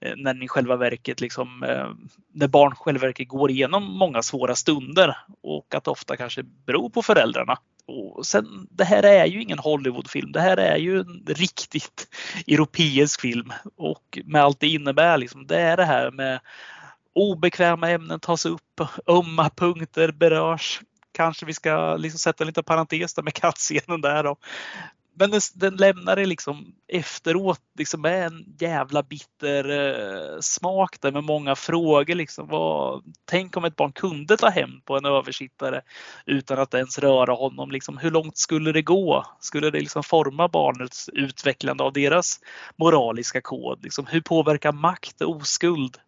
[0.00, 1.88] Eh, när ni själva verket liksom, eh,
[2.32, 6.90] när barn själva verket går igenom många svåra stunder och att det ofta kanske beror
[6.90, 7.58] på föräldrarna.
[7.86, 10.32] Och sen, det här är ju ingen Hollywoodfilm.
[10.32, 12.08] Det här är ju en riktigt
[12.46, 15.18] europeisk film och med allt det innebär.
[15.18, 16.40] Liksom, det är det här med
[17.14, 20.80] obekväma ämnen tas upp, ömma punkter berörs.
[21.12, 24.24] Kanske vi ska liksom sätta en liten parentes där med kattscenen där.
[24.24, 24.36] Då
[25.14, 31.12] men den, den lämnar det liksom efteråt liksom med en jävla bitter eh, smak där
[31.12, 32.14] med många frågor.
[32.14, 32.48] Liksom.
[32.48, 35.82] Vad, tänk om ett barn kunde ta hem på en översittare
[36.26, 37.70] utan att ens röra honom.
[37.70, 39.26] Liksom, hur långt skulle det gå?
[39.40, 42.40] Skulle det liksom forma barnets utvecklande av deras
[42.76, 43.84] moraliska kod?
[43.84, 45.98] Liksom, hur påverkar makt och oskuld?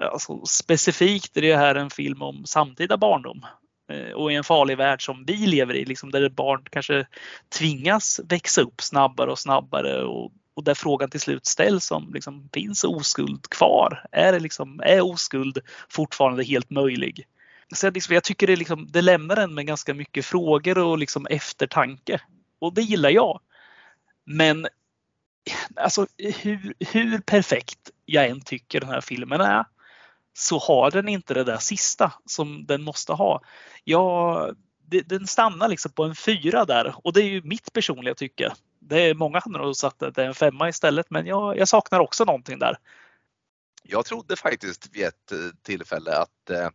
[0.00, 3.46] Alltså, specifikt är det här en film om samtida barndom.
[3.88, 7.06] Eh, och i en farlig värld som vi lever i, liksom där barn kanske
[7.58, 12.48] tvingas växa upp snabbare och snabbare och, och där frågan till slut ställs om liksom,
[12.52, 14.06] finns oskuld kvar?
[14.12, 15.58] Är, det liksom, är oskuld
[15.88, 17.26] fortfarande helt möjlig?
[17.74, 21.26] Så liksom, jag tycker det, liksom, det lämnar en med ganska mycket frågor och liksom
[21.30, 22.20] eftertanke.
[22.58, 23.40] Och det gillar jag.
[24.24, 24.66] Men
[25.76, 29.64] alltså, hur, hur perfekt jag än tycker den här filmen är
[30.34, 33.42] så har den inte det där sista som den måste ha.
[33.84, 34.50] Ja,
[35.04, 38.52] den stannar liksom på en fyra där och det är ju mitt personliga tycke.
[38.78, 41.68] Det är många hade nog satt att det är en femma istället men jag, jag
[41.68, 42.76] saknar också någonting där.
[43.82, 46.68] Jag trodde faktiskt vid ett eh, tillfälle att eh,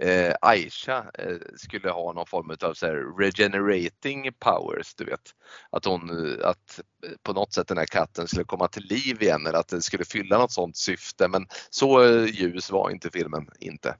[0.00, 5.34] eh, eh, Aisha eh, skulle ha någon form av så här regenerating powers, du vet.
[5.70, 6.80] Att hon, att
[7.22, 10.04] på något sätt den här katten skulle komma till liv igen eller att den skulle
[10.04, 11.28] fylla något sånt syfte.
[11.28, 13.96] Men så ljus var inte filmen, inte.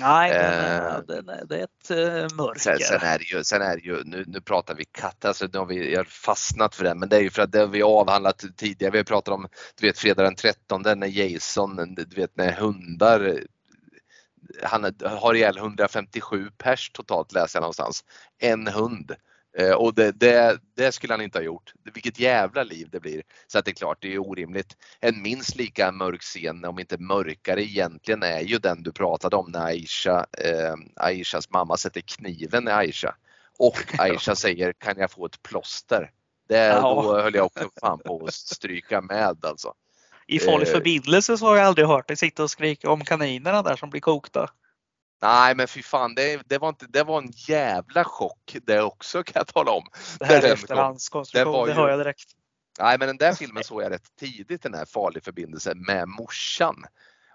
[0.00, 2.60] Nej, är, den är, det är ett mörker.
[2.60, 5.48] Sen, sen, är det ju, sen är det ju nu, nu pratar vi katter, alltså
[5.52, 7.58] nu har vi jag har fastnat för det, men det är ju för att det
[7.58, 8.92] har vi avhandlat tidigare.
[8.92, 9.48] Vi har pratat om,
[9.80, 13.40] du vet fredag den 13 när Jason, du vet när hundar
[14.62, 18.04] han har ihjäl 157 pers totalt läser jag någonstans.
[18.38, 19.12] En hund.
[19.58, 21.72] Eh, och det, det, det, skulle han inte ha gjort.
[21.94, 23.22] Vilket jävla liv det blir.
[23.46, 24.76] Så att det är klart, det är orimligt.
[25.00, 29.50] En minst lika mörk scen, om inte mörkare egentligen, är ju den du pratade om
[29.50, 33.16] när Aisha, eh, Aishas mamma sätter kniven i Aisha.
[33.58, 36.10] Och Aisha säger, kan jag få ett plåster?
[36.48, 36.80] Det, ja.
[36.80, 39.74] Då höll jag också fan på att stryka med alltså.
[40.26, 43.62] I farlig eh, förbindelse så har jag aldrig hört dig sitta och skrika om kaninerna
[43.62, 44.50] där som blir kokta.
[45.22, 49.22] Nej men fy fan, det, det, var, inte, det var en jävla chock det också
[49.22, 49.84] kan jag tala om.
[50.18, 52.30] Det här är efterhandskonstruktion, det, det hör jag direkt.
[52.80, 56.84] Nej men den där filmen såg jag rätt tidigt, den här farlig förbindelse med morsan.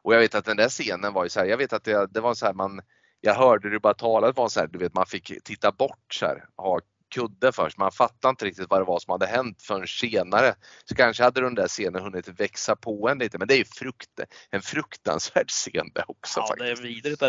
[0.03, 2.07] Och jag vet att den där scenen var ju så här, jag vet att det,
[2.13, 2.81] det var så här man,
[3.21, 6.25] jag hörde det bara talas var så här, du vet man fick titta bort så
[6.25, 6.79] här, ha
[7.11, 7.77] kudde först.
[7.77, 10.55] Man fattade inte riktigt vad det var som hade hänt förrän senare.
[10.85, 13.65] Så kanske hade den där scenen hunnit växa på en lite men det är ju
[13.65, 14.19] frukt,
[14.51, 16.39] en fruktansvärd scen det också.
[16.39, 16.81] Ja, faktiskt.
[16.81, 17.21] det är vidrigt.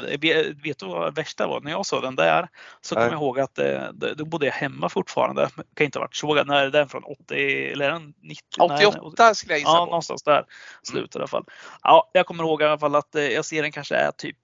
[0.65, 1.61] Vet du vad det värsta var?
[1.61, 2.49] När jag såg den där
[2.81, 5.49] så kommer jag ihåg att eh, då bodde jag hemma fortfarande.
[5.57, 6.45] Det kan inte ha varit så.
[6.45, 8.43] När är den från 80 eller den 90?
[8.61, 9.85] 88 nej, skulle jag gissa Ja, på.
[9.85, 10.45] någonstans där.
[10.83, 11.45] Slut i alla fall.
[11.83, 14.37] Ja, jag kommer ihåg i alla fall att eh, jag ser den kanske är typ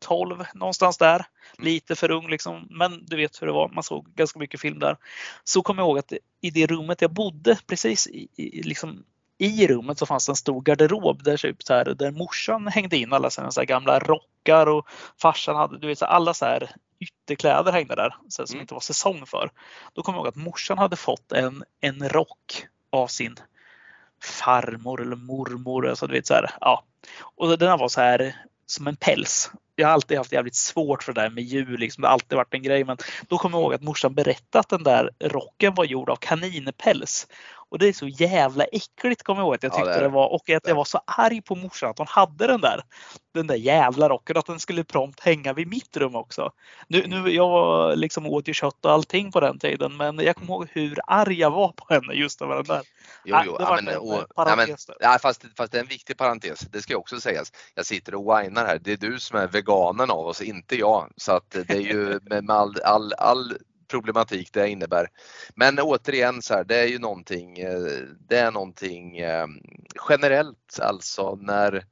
[0.00, 1.26] 12 någonstans där.
[1.58, 3.68] Lite för ung liksom, men du vet hur det var.
[3.68, 4.96] Man såg ganska mycket film där.
[5.44, 9.04] Så kommer jag ihåg att i det rummet jag bodde precis i, i liksom
[9.38, 12.96] i rummet så fanns det en stor garderob där, typ så här, där morsan hängde
[12.96, 14.88] in alla sina så gamla rockar och
[15.22, 16.70] farsan hade, du vet, så här, alla så här
[17.00, 18.62] ytterkläder hängde där så här, som Mm.
[18.62, 19.50] inte var säsong för.
[19.92, 23.36] Då kommer jag ihåg att morsan hade fått en, en rock av sin
[24.22, 25.88] farmor eller mormor.
[25.88, 26.84] Alltså, du vet, så här, ja.
[27.36, 29.50] Och den var så här som en päls.
[29.76, 31.78] Jag har alltid haft jävligt svårt för det där med djur.
[31.78, 32.02] Liksom.
[32.02, 32.84] Det har alltid varit en grej.
[32.84, 32.96] Men
[33.28, 37.26] då kommer jag ihåg att morsan berättade att den där rocken var gjord av kaninpäls.
[37.70, 40.02] Och det är så jävla äckligt kommer jag ihåg att jag Ja, tyckte det det,
[40.04, 40.08] det.
[40.08, 40.28] var.
[40.32, 42.80] Och att jag var så arg på morsan att hon hade den där.
[43.34, 44.36] Den där jävla rocken.
[44.36, 46.50] Att den skulle prompt hänga vid mitt rum också.
[46.88, 49.96] Nu, nu, jag var liksom åt ju kött och allting på den tiden.
[49.96, 52.82] Men jag kommer ihåg hur arg jag var på henne just över den där.
[53.24, 53.56] Jo, jo.
[53.56, 54.96] det Ja, var men, en och, ja, men, parentes där.
[55.00, 56.60] ja, fast, fast det är en viktig parentes.
[56.60, 57.52] Det ska också sägas.
[57.74, 58.78] Jag sitter och whinar här.
[58.78, 61.12] Det är du som är veganen av oss, inte jag.
[61.16, 63.52] Så att det är ju med med all, all, all
[63.90, 65.08] problematik det innebär.
[65.54, 67.80] Men återigen så här, det är ju någonting, eh,
[68.28, 69.50] det är någonting ehm,
[70.08, 71.84] generellt alltså när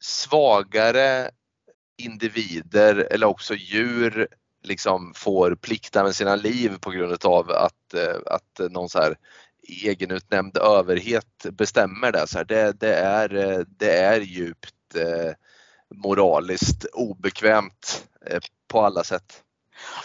[0.00, 1.30] svagare
[1.98, 4.28] individer eller också djur
[4.62, 9.16] liksom får plikta med sina liv på grund av att, eh, att någon så här
[9.68, 12.26] egenutnämnd överhet bestämmer det.
[12.26, 14.74] Så här, det, det, är, eh, det är djupt
[15.94, 18.06] moraliskt obekvämt
[18.68, 19.42] på alla sätt.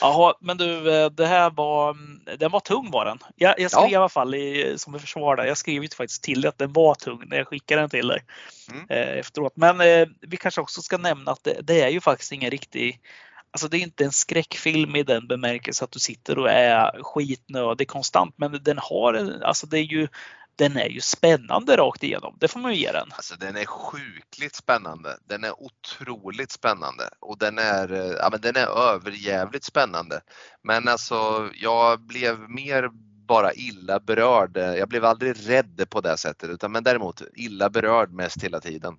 [0.02, 1.98] Jaha, men du, eh, det här var,
[2.38, 3.20] den var tung var den.
[3.36, 3.90] Jag, jag skrev Ja.
[3.92, 6.58] i alla fall i, som ett försvar där, jag skrev ju faktiskt till dig att
[6.58, 8.24] den var tung när jag skickade den till dig
[8.72, 8.86] Mm.
[8.90, 9.54] eh, efteråt.
[9.56, 13.00] Men eh, vi kanske också ska nämna att det, det är ju faktiskt ingen riktig
[13.52, 17.88] Alltså det är inte en skräckfilm i den bemärkelsen att du sitter och är skitnödig
[17.88, 18.34] konstant.
[18.38, 20.08] Men den har, en- alltså det är ju,
[20.56, 22.38] den är ju spännande rakt igenom.
[22.40, 23.10] Det får man ju ge den.
[23.12, 25.18] Alltså den är sjukligt spännande.
[25.28, 30.22] Den är otroligt spännande och den är, eh, ja, men den är överjävligt spännande.
[30.62, 32.90] Men alltså jag blev mer
[33.28, 34.58] bara illa berörd.
[34.58, 38.98] Jag blev aldrig rädd på det sättet utan men däremot illa berörd mest hela tiden.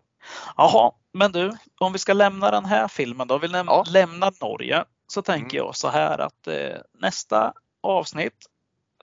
[0.56, 3.85] Jaha, men du, om vi ska lämna den här filmen då, vi läm- Ja.
[3.89, 5.66] lämna Norge, så tänker Mm.
[5.66, 7.52] jag så här att eh, nästa
[7.82, 8.47] avsnitt,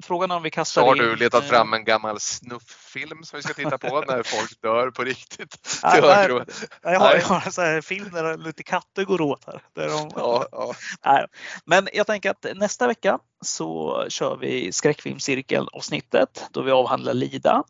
[0.01, 3.23] frågan är om vi kastar Så har in, du letat eh, fram en gammal snufffilm
[3.23, 5.79] som vi ska titta på när folk dör på riktigt.
[5.83, 6.31] Nej, Till nej.
[6.31, 6.43] och-
[6.81, 9.61] Jag har, jag har en sån här film där lite katter går åt här.
[9.75, 10.73] Där de, Ja, ja.
[11.05, 11.25] Nej.
[11.65, 17.63] Men jag tänker att nästa vecka så kör vi skräckfilmscirkeln avsnittet då vi avhandlar Lida.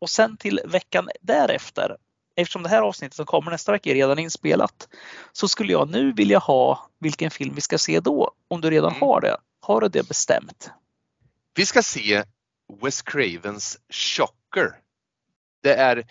[0.00, 1.96] Och sen till veckan därefter,
[2.36, 4.88] eftersom det här avsnittet som kommer nästa vecka är redan inspelat,
[5.32, 8.30] så skulle jag nu vilja ha vilken film vi ska se då.
[8.48, 9.00] Om du redan Mm.
[9.02, 9.36] har det.
[9.60, 10.70] Har du det bestämt?
[11.58, 12.24] Vi ska se
[12.82, 14.80] Wes Cravens Shocker.
[15.62, 16.04] Det är,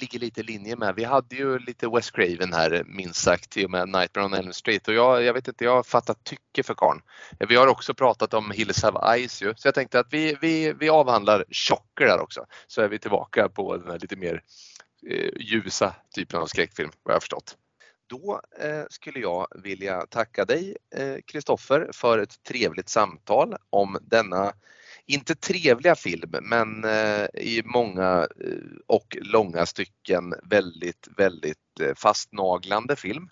[0.00, 3.66] ligger lite i linje med, vi hade ju lite Wes Craven här minst sagt i
[3.66, 6.62] och med Nightmare on Elm Street och jag, jag vet inte, jag har fattat tycke
[6.62, 7.00] för karln.
[7.40, 10.36] Eh, vi har också pratat om Hills Have Eyes ju, så jag tänkte att vi,
[10.40, 12.46] vi, vi avhandlar Shocker där också.
[12.66, 14.42] Så är vi tillbaka på den här lite mer
[15.10, 17.56] eh, ljusa typen av skräckfilm vad jag har förstått.
[18.06, 24.52] Då eh, skulle jag vilja tacka dig eh, Kristoffer för ett trevligt samtal om denna
[25.06, 28.56] inte trevliga film men eh, i många eh,
[28.86, 33.28] och långa stycken väldigt, väldigt eh, fastnaglande film.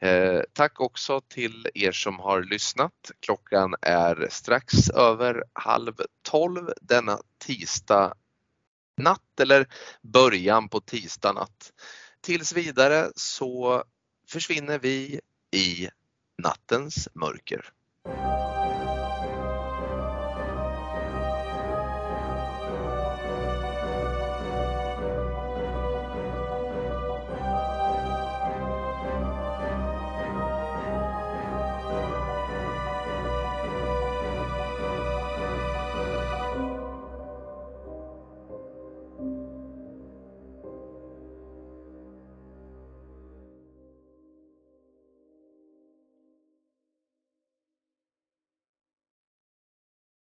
[0.00, 3.10] Eh, tack också till er som har lyssnat.
[3.20, 8.14] Klockan är strax över halv tolv denna tisdag
[8.96, 9.66] natt eller
[10.02, 11.72] början på tisdag natt.
[12.20, 13.84] Tills vidare så
[14.28, 15.20] försvinner vi
[15.50, 15.88] i
[16.42, 17.72] nattens mörker.